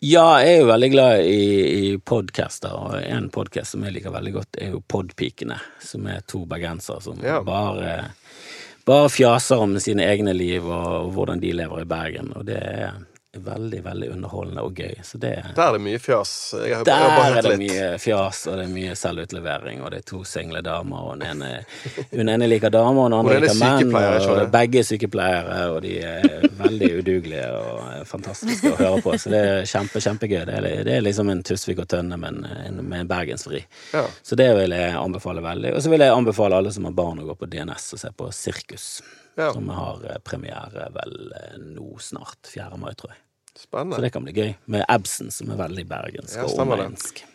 Ja, 0.00 0.38
jeg 0.40 0.54
er 0.54 0.62
jo 0.62 0.68
veldig 0.70 0.88
glad 0.94 1.26
i, 1.28 1.40
i 1.92 1.98
podcaster, 2.00 2.72
og 2.72 2.94
en 3.04 3.26
podkast 3.32 3.74
som 3.74 3.82
jeg 3.84 3.98
liker 3.98 4.14
veldig 4.14 4.32
godt, 4.32 4.56
er 4.56 4.70
jo 4.72 4.80
Podpikene, 4.88 5.58
som 5.84 6.06
er 6.08 6.22
to 6.24 6.46
bergensere 6.48 7.02
som 7.04 7.20
Ja. 7.20 7.42
bare, 7.44 8.14
bare 8.88 9.10
fjaser 9.12 9.60
om 9.60 9.76
sine 9.76 10.06
egne 10.08 10.32
liv 10.32 10.64
og, 10.64 10.86
og 11.04 11.12
hvordan 11.18 11.42
de 11.44 11.52
lever 11.52 11.82
i 11.82 11.88
Bergen, 11.90 12.32
og 12.32 12.48
det 12.48 12.62
er 12.64 12.96
veldig, 13.38 13.78
veldig 13.84 14.08
underholdende 14.10 14.62
og 14.66 14.74
gøy. 14.74 14.96
Så 15.06 15.18
det 15.22 15.30
Der 15.54 15.62
er 15.68 15.72
det 15.76 15.80
mye 15.84 15.98
fjas. 16.02 16.30
Jeg 16.56 16.74
har, 16.76 16.84
jeg 16.84 16.96
har 16.96 17.10
der 17.30 17.36
er 17.38 17.42
det 17.46 17.52
litt. 17.58 17.70
mye 17.70 17.98
fjas, 18.02 18.40
og 18.50 18.56
det 18.58 18.64
er 18.64 18.72
mye 18.74 18.94
selvutlevering, 18.98 19.82
og 19.84 19.90
det 19.94 20.00
er 20.00 20.06
to 20.10 20.24
single 20.26 20.62
damer, 20.66 21.04
og 21.12 21.20
den 21.20 21.28
ene, 21.42 21.50
hun 22.10 22.28
ene 22.32 22.48
liker 22.50 22.72
damer, 22.74 23.04
og 23.04 23.10
den 23.12 23.18
andre 23.20 23.36
er 23.36 23.44
liker 23.46 23.60
menn, 23.60 23.94
Og 23.94 24.34
det 24.40 24.46
og 24.48 24.50
begge 24.56 24.82
er 24.82 24.88
sykepleiere, 24.88 25.60
og 25.76 25.78
de 25.86 25.94
er 26.02 26.48
veldig 26.58 26.90
udugelige 26.98 27.46
og 27.60 27.84
er 28.00 28.04
fantastiske 28.10 28.72
å 28.74 28.80
høre 28.80 29.00
på, 29.06 29.14
så 29.22 29.30
det 29.30 29.44
er 29.52 29.62
kjempe, 29.70 30.02
kjempegøy. 30.02 30.42
Det 30.50 30.58
er, 30.58 30.68
det 30.90 30.96
er 30.98 31.06
liksom 31.06 31.30
en 31.30 31.42
Tusvik 31.46 31.78
og 31.84 31.88
Tønne, 31.88 32.18
men 32.18 32.42
en- 32.44 32.82
med 32.90 33.00
en 33.04 33.08
bergensvri. 33.14 33.62
Ja. 33.94 34.06
Så 34.26 34.34
det 34.36 34.50
vil 34.58 34.74
jeg 34.74 34.94
anbefale 34.98 35.40
veldig. 35.44 35.74
Og 35.76 35.82
så 35.82 35.90
vil 35.94 36.00
jeg 36.00 36.10
anbefale 36.12 36.56
alle 36.58 36.72
som 36.74 36.84
har 36.84 36.92
barn 36.98 37.20
å 37.22 37.26
gå 37.30 37.38
på 37.38 37.46
DNS 37.46 37.92
og 37.94 37.98
se 38.02 38.10
på 38.16 38.32
Sirkus, 38.34 39.02
Ja. 39.38 39.52
som 39.52 39.68
har 39.68 40.04
eh, 40.04 40.18
premiere 40.26 40.90
vel 40.94 41.32
eh, 41.36 41.58
nå 41.76 41.96
snart, 42.02 42.40
4. 42.50 42.76
mai, 42.80 42.92
tror 42.98 43.14
jeg. 43.14 43.22
Spennende. 43.58 43.98
Så 43.98 44.06
det 44.06 44.12
kan 44.14 44.24
bli 44.26 44.36
gøy. 44.36 44.54
Med 44.70 44.86
Absen, 44.88 45.30
som 45.34 45.50
er 45.52 45.58
veldig 45.60 45.84
bergensk 45.90 46.38
Ja, 46.38 46.46
og 46.46 46.54
stemmer 46.54 46.80
det. 46.80 46.90
ja. 47.20 47.26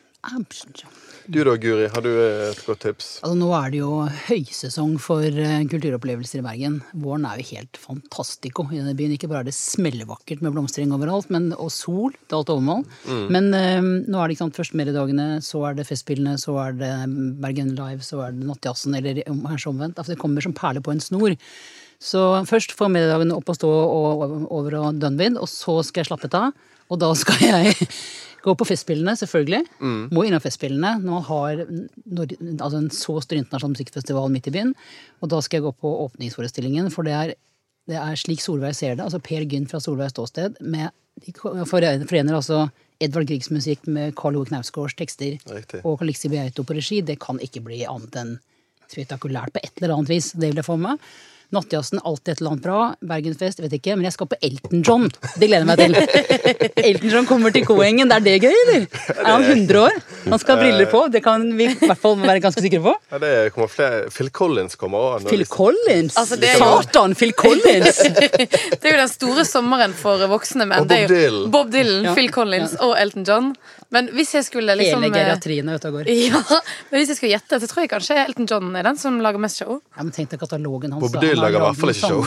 Du 1.30 1.38
da, 1.46 1.54
Guri, 1.62 1.86
har 1.94 2.02
du 2.02 2.10
eh, 2.10 2.48
et 2.50 2.62
godt 2.66 2.82
tips? 2.82 3.10
Altså, 3.22 3.36
nå 3.38 3.50
er 3.58 3.74
det 3.74 3.82
jo 3.82 3.92
høysesong 4.28 4.96
for 5.02 5.38
kulturopplevelser 5.70 6.42
i 6.42 6.46
Bergen. 6.46 6.80
Våren 7.04 7.28
er 7.30 7.42
jo 7.42 7.48
helt 7.52 7.78
fantastico 7.82 8.66
i 8.72 8.80
denne 8.80 8.96
byen. 8.98 9.14
Ikke 9.18 9.30
bare 9.30 9.44
er 9.44 9.50
det 9.52 9.56
smellevakkert 9.58 10.42
med 10.46 10.56
blomstring 10.56 10.94
overalt, 10.98 11.30
men, 11.34 11.52
og 11.54 11.70
sol 11.74 12.16
til 12.26 12.40
alt 12.40 12.52
overmål. 12.54 12.86
Men 13.34 13.52
um, 13.54 13.92
nå 14.10 14.18
er 14.18 14.26
det 14.28 14.38
ikke 14.38 14.46
sant, 14.48 14.58
først 14.58 14.78
mediedagene, 14.78 15.30
så 15.46 15.62
er 15.70 15.78
det 15.78 15.88
Festspillene, 15.90 16.38
så 16.42 16.58
er 16.68 16.78
det 16.82 16.94
Bergen 17.44 17.74
Live, 17.78 18.06
så 18.06 18.24
er 18.26 18.34
det 18.38 18.50
Nattjazzen, 18.50 18.98
eller 18.98 19.22
kanskje 19.26 19.74
omvendt. 19.74 19.98
Altså, 20.02 20.14
det 20.16 20.22
kommer 20.22 20.46
som 20.46 20.58
perler 20.58 20.86
på 20.86 20.94
en 20.96 21.04
snor. 21.06 21.38
Så 22.06 22.22
først 22.46 22.76
får 22.78 22.92
middagen 22.94 23.34
opp 23.34 23.50
og 23.50 23.58
stå 23.58 23.72
og, 23.72 24.38
over 24.54 24.78
og 24.82 25.02
done 25.02 25.18
with, 25.18 25.40
og 25.42 25.50
så 25.50 25.80
skal 25.86 26.04
jeg 26.04 26.12
slappe 26.12 26.30
av. 26.38 26.54
Og 26.94 27.02
da 27.02 27.10
skal 27.18 27.42
jeg 27.50 27.74
gå 28.46 28.54
på 28.54 28.68
Festspillene, 28.70 29.16
selvfølgelig. 29.18 29.64
Må 30.14 30.28
innom 30.28 30.44
Festspillene 30.44 31.00
når 31.02 31.16
man 31.16 31.26
har 31.32 31.64
altså 31.66 32.78
en 32.84 32.92
så 32.94 33.18
stor 33.26 33.40
internasjonal 33.40 33.74
musikkfestival 33.74 34.30
midt 34.34 34.52
i 34.52 34.56
byen. 34.56 34.76
Og 35.26 35.34
da 35.34 35.42
skal 35.42 35.60
jeg 35.60 35.68
gå 35.68 35.74
på 35.82 35.94
åpningsforestillingen, 36.06 36.92
for 36.94 37.08
det 37.08 37.18
er, 37.18 37.36
det 37.90 37.98
er 38.02 38.22
slik 38.22 38.44
Solveig 38.44 38.78
ser 38.78 39.00
det. 39.00 39.08
Altså 39.08 39.22
Per 39.24 39.48
Gynt 39.50 39.74
fra 39.74 39.82
Solveigs 39.82 40.14
ståsted. 40.14 40.62
Med, 40.62 40.94
de 41.26 41.34
forener 41.66 42.38
altså 42.38 42.68
Edvard 43.02 43.28
Griegs 43.28 43.50
musikk 43.52 43.90
med 43.92 44.14
Karl 44.20 44.38
Ove 44.38 44.52
Knausgårds 44.52 44.96
tekster 45.00 45.40
Riktig. 45.50 45.82
og 45.82 45.98
Calixi 46.00 46.30
Beito 46.32 46.64
på 46.64 46.78
regi. 46.78 47.02
Det 47.02 47.18
kan 47.24 47.42
ikke 47.44 47.66
bli 47.66 47.82
annet 47.90 48.22
enn 48.22 48.36
spektakulært 48.86 49.56
på 49.56 49.64
et 49.66 49.82
eller 49.82 49.98
annet 49.98 50.14
vis. 50.14 50.36
Det 50.38 50.52
vil 50.52 50.62
jeg 50.62 50.68
få 50.68 50.78
med 50.78 50.94
meg. 50.94 51.10
Nattjazzen, 51.56 52.02
alltid 52.04 52.34
et 52.36 52.42
eller 52.42 52.54
annet 52.56 52.66
bra. 52.66 52.80
Bergensfest, 53.14 53.62
vet 53.64 53.74
ikke. 53.80 53.96
Men 53.98 54.08
jeg 54.10 54.16
skal 54.18 54.30
på 54.32 54.38
Elton 54.44 54.84
John. 54.86 55.08
Det 55.40 55.48
gleder 55.50 55.64
jeg 55.64 55.70
meg 55.70 55.82
til. 55.82 55.96
Elton 56.90 57.14
John 57.16 57.30
kommer 57.30 57.54
til 57.56 57.66
Koengen. 57.68 58.12
Er 58.12 58.24
det 58.26 58.38
gøy, 58.44 58.54
eller? 58.66 58.86
Er 59.16 59.30
han 59.32 59.46
100 59.48 59.82
år? 59.86 59.98
Han 60.26 60.42
skal 60.42 60.58
ha 60.58 60.62
briller 60.66 60.90
på. 60.92 61.02
Det 61.14 61.22
kan 61.26 61.46
vi 61.58 61.68
i 61.72 61.76
hvert 61.82 62.02
fall 62.02 62.18
være 62.22 62.42
ganske 62.44 62.64
sikre 62.66 62.82
på. 62.86 62.94
Ja, 63.14 63.20
det 63.24 63.34
kommer 63.56 63.72
flere. 63.72 64.04
Phil 64.14 64.30
Collins 64.36 64.76
kommer 64.80 65.10
òg. 65.16 65.28
Phil 65.32 65.46
Collins! 65.50 66.18
Altså, 66.20 66.38
det 66.42 66.52
er 66.54 66.60
jo- 66.62 66.72
Satan, 66.84 67.16
Phil 67.18 67.34
Collins! 67.38 68.02
Det 68.86 68.92
er 68.92 68.98
jo 68.98 69.00
den 69.02 69.10
store 69.12 69.44
sommeren 69.48 69.94
for 69.98 70.22
voksne 70.30 70.66
menn. 70.70 70.86
Bob 70.88 71.10
Dylan. 71.10 71.52
Bob 71.54 71.72
Dylan, 71.74 72.04
Ja. 72.10 72.14
Phil 72.18 72.30
Collins 72.34 72.76
og 72.84 72.96
Elton 73.02 73.26
John. 73.28 73.52
Men 73.96 74.10
hvis 74.16 74.34
jeg 74.36 74.46
skulle 74.48 74.76
liksom 74.76 75.04
Hele 75.04 75.12
eh, 75.12 75.16
geriatrien 75.16 75.70
er 75.72 75.80
ute 75.80 75.90
og 75.92 75.98
går. 76.00 76.10
ja, 76.28 76.42
men 76.92 77.00
hvis 77.00 77.14
jeg 77.14 77.20
skulle 77.20 77.32
gjette, 77.32 77.60
så 77.64 77.70
tror 77.72 77.86
jeg 77.86 77.92
kanskje 77.94 78.18
Elton 78.26 78.50
John 78.52 78.76
er 78.76 78.88
den 78.90 79.00
som 79.00 79.20
lager 79.24 79.42
mest 79.42 79.62
show. 79.62 79.78
Ja, 79.96 80.04
men 80.04 80.12
tenk 80.16 80.34
deg 80.34 80.42
katalogen 80.42 80.96
hans. 80.96 81.06
Bob. 81.06 81.18
Dylan 81.24 81.44
lager 81.44 81.62
i 81.62 81.64
hvert 81.66 81.82
fall 81.82 81.94
ikke 81.94 82.12
show. 82.12 82.24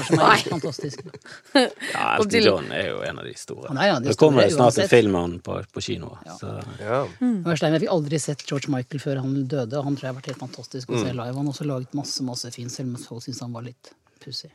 fantastiske. 0.55 1.05
Ja, 1.89 2.17
Elton 2.19 2.45
John 2.45 2.73
er 2.75 2.91
jo 2.91 3.01
en 3.05 3.21
av 3.21 3.27
de 3.27 3.35
store. 3.39 3.73
Nei, 3.77 3.89
ja, 3.91 3.99
de 4.01 4.11
det 4.11 4.17
kommer 4.21 4.47
store, 4.47 4.57
snart 4.57 4.83
en 4.85 4.91
film 4.91 5.17
han 5.19 5.37
på, 5.45 5.59
på 5.75 5.85
kino. 5.85 6.15
Så 6.39 6.55
Ja. 6.81 7.03
Mm. 7.21 7.41
Jeg 7.49 7.83
fikk 7.83 7.91
aldri 7.93 8.21
sett 8.23 8.45
George 8.49 8.71
Michael 8.73 9.03
før 9.03 9.23
han 9.25 9.35
døde, 9.49 9.79
og 9.79 9.89
han 9.89 9.97
tror 9.99 10.09
jeg 10.09 10.15
har 10.15 10.19
vært 10.21 10.33
helt 10.33 10.43
fantastisk 10.45 10.93
å 10.93 11.03
se 11.03 11.13
live. 11.13 11.35
Han 11.35 11.45
har 11.49 11.55
også 11.55 11.69
laget 11.69 11.97
masse 11.99 12.25
masse 12.27 12.51
fint, 12.55 12.73
selv 12.73 12.95
om 12.95 13.03
folk 13.03 13.25
syns 13.25 13.43
han 13.45 13.55
var 13.55 13.67
litt 13.67 13.93
pussig. 14.25 14.53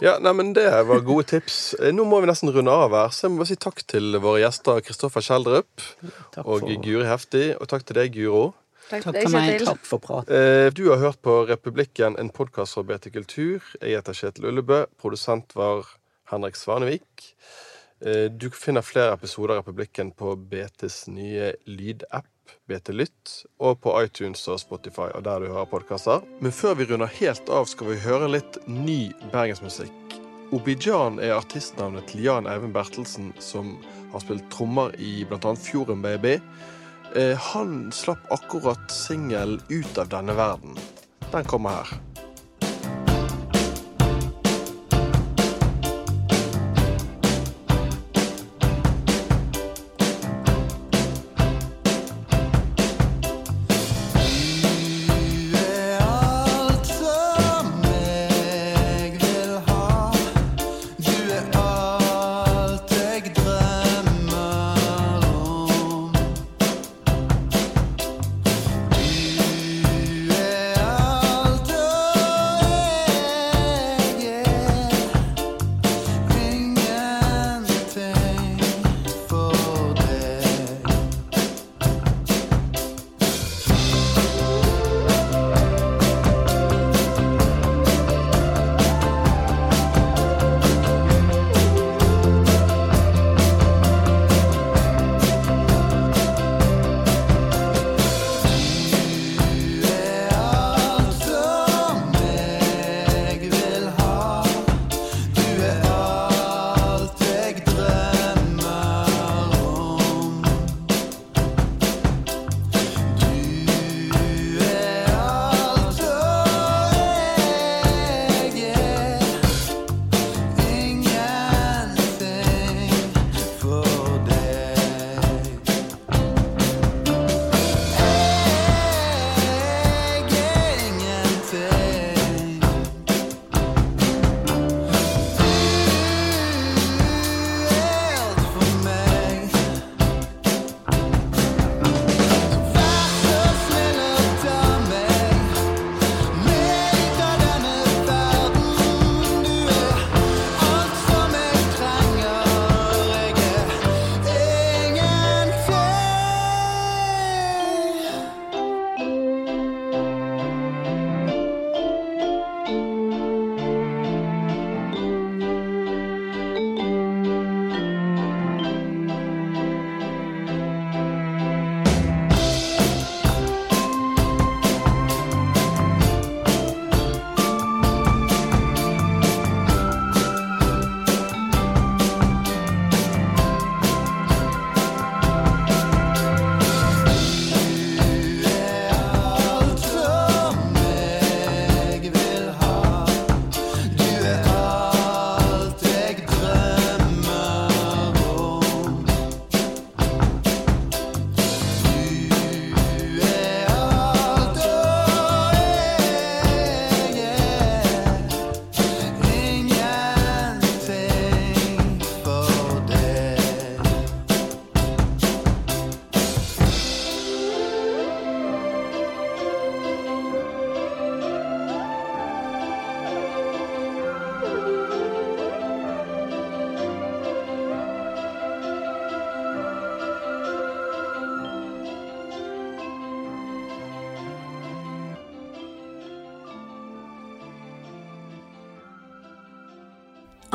Ja, 0.00 0.14
nei, 0.18 0.32
men 0.32 0.52
Det 0.56 0.64
var 0.88 1.00
gode 1.04 1.26
tips. 1.28 1.74
Eh, 1.80 1.90
Nå 1.92 2.06
må 2.08 2.20
vi 2.22 2.26
nesten 2.30 2.48
runde 2.54 2.72
av 2.72 2.90
her, 2.96 3.08
så 3.12 3.26
jeg 3.26 3.34
må 3.34 3.42
bare 3.42 3.50
si 3.52 3.56
takk 3.60 3.82
til 3.86 4.16
våre 4.22 4.40
gjester 4.40 4.80
Kristoffer 4.86 5.20
Kjeldrup 5.26 5.84
takk 6.32 6.44
og 6.46 6.60
for, 6.64 6.76
Guri 6.86 7.04
Hefti. 7.04 7.44
Og 7.60 7.68
takk 7.68 7.84
til 7.84 7.98
deg, 8.00 8.12
Guro. 8.16 8.54
Takk, 8.90 9.04
Takk 9.06 9.20
for 9.22 9.34
meg. 9.36 9.60
Takk 9.68 9.84
for 9.86 9.98
prat. 10.02 10.30
Eh, 10.34 10.70
Du 10.74 10.88
har 10.90 10.98
hørt 10.98 11.20
på 11.22 11.46
Republikken, 11.46 12.16
en 12.18 12.30
podkast 12.30 12.74
fra 12.74 12.82
BT 12.82 13.10
Kultur. 13.14 13.60
Jeg 13.80 13.98
heter 14.00 14.16
Kjetil 14.16 14.48
Ullebø. 14.50 14.86
Produsent 14.98 15.52
var 15.54 15.84
Henrik 16.32 16.56
Svanevik. 16.56 17.34
Eh, 18.02 18.28
Du 18.32 18.48
finner 18.50 18.82
flere 18.82 19.12
episoder 19.14 19.54
av 19.58 19.62
Republikken 19.66 20.10
på 20.16 20.32
BTs 20.48 21.08
nye 21.12 21.52
lydapp, 21.68 22.26
BT 22.68 22.92
Lytt, 22.94 23.32
og 23.58 23.80
på 23.84 23.94
iTunes 24.02 24.42
og 24.48 24.60
Spotify, 24.62 25.08
og 25.14 25.24
der 25.26 25.42
du 25.42 25.50
hører 25.50 25.68
podkaster. 25.70 26.24
Men 26.40 26.54
før 26.54 26.76
vi 26.78 26.86
runder 26.90 27.10
helt 27.20 27.48
av, 27.52 27.68
skal 27.70 27.92
vi 27.92 28.00
høre 28.04 28.30
litt 28.30 28.60
ny 28.66 29.12
bergensmusikk. 29.32 30.18
Obijan 30.50 31.20
er 31.22 31.36
artistnavnet 31.36 32.08
til 32.10 32.24
Jan 32.26 32.48
Eivind 32.50 32.74
Bertelsen, 32.74 33.30
som 33.38 33.76
har 34.10 34.24
spilt 34.24 34.48
trommer 34.50 34.96
i 34.98 35.20
bl.a. 35.30 35.54
Fjorden 35.54 36.02
Baby. 36.02 36.40
Eh, 37.14 37.36
han 37.52 37.92
slapp 37.94 38.26
akkurat 38.34 38.90
singel 38.90 39.60
'Ut 39.68 39.98
av 39.98 40.08
denne 40.08 40.34
verden'. 40.34 40.78
Den 41.30 41.44
kommer 41.44 41.70
her. 41.70 42.09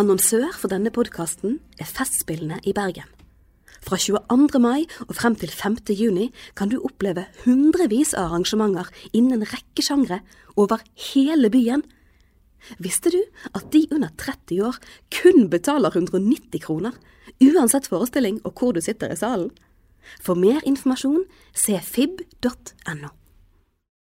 Annonsør 0.05 0.51
for 0.53 0.69
denne 0.69 0.91
podkasten 0.93 1.55
er 1.81 1.87
Festspillene 1.89 2.59
i 2.69 2.75
Bergen. 2.77 3.07
Fra 3.81 3.97
22. 3.97 4.59
mai 4.61 4.83
og 5.07 5.15
frem 5.17 5.33
til 5.41 5.49
5. 5.49 5.79
juni 5.97 6.27
kan 6.53 6.69
du 6.69 6.75
oppleve 6.77 7.23
hundrevis 7.41 8.11
av 8.13 8.27
arrangementer 8.27 8.91
innen 9.17 9.39
en 9.39 9.47
rekke 9.49 9.81
sjangre 9.81 10.19
over 10.61 10.85
hele 11.07 11.49
byen. 11.49 11.81
Visste 12.77 13.15
du 13.15 13.17
at 13.57 13.65
de 13.73 13.87
under 13.89 14.13
30 14.21 14.61
år 14.69 14.77
kun 15.09 15.49
betaler 15.49 15.97
190 15.97 16.61
kroner, 16.61 16.93
uansett 17.41 17.89
forestilling 17.89 18.43
og 18.45 18.61
hvor 18.61 18.77
du 18.77 18.85
sitter 18.85 19.09
i 19.09 19.17
salen? 19.17 19.49
For 20.21 20.37
mer 20.37 20.61
informasjon 20.69 21.25
se 21.49 21.81
fib.no. 21.81 23.09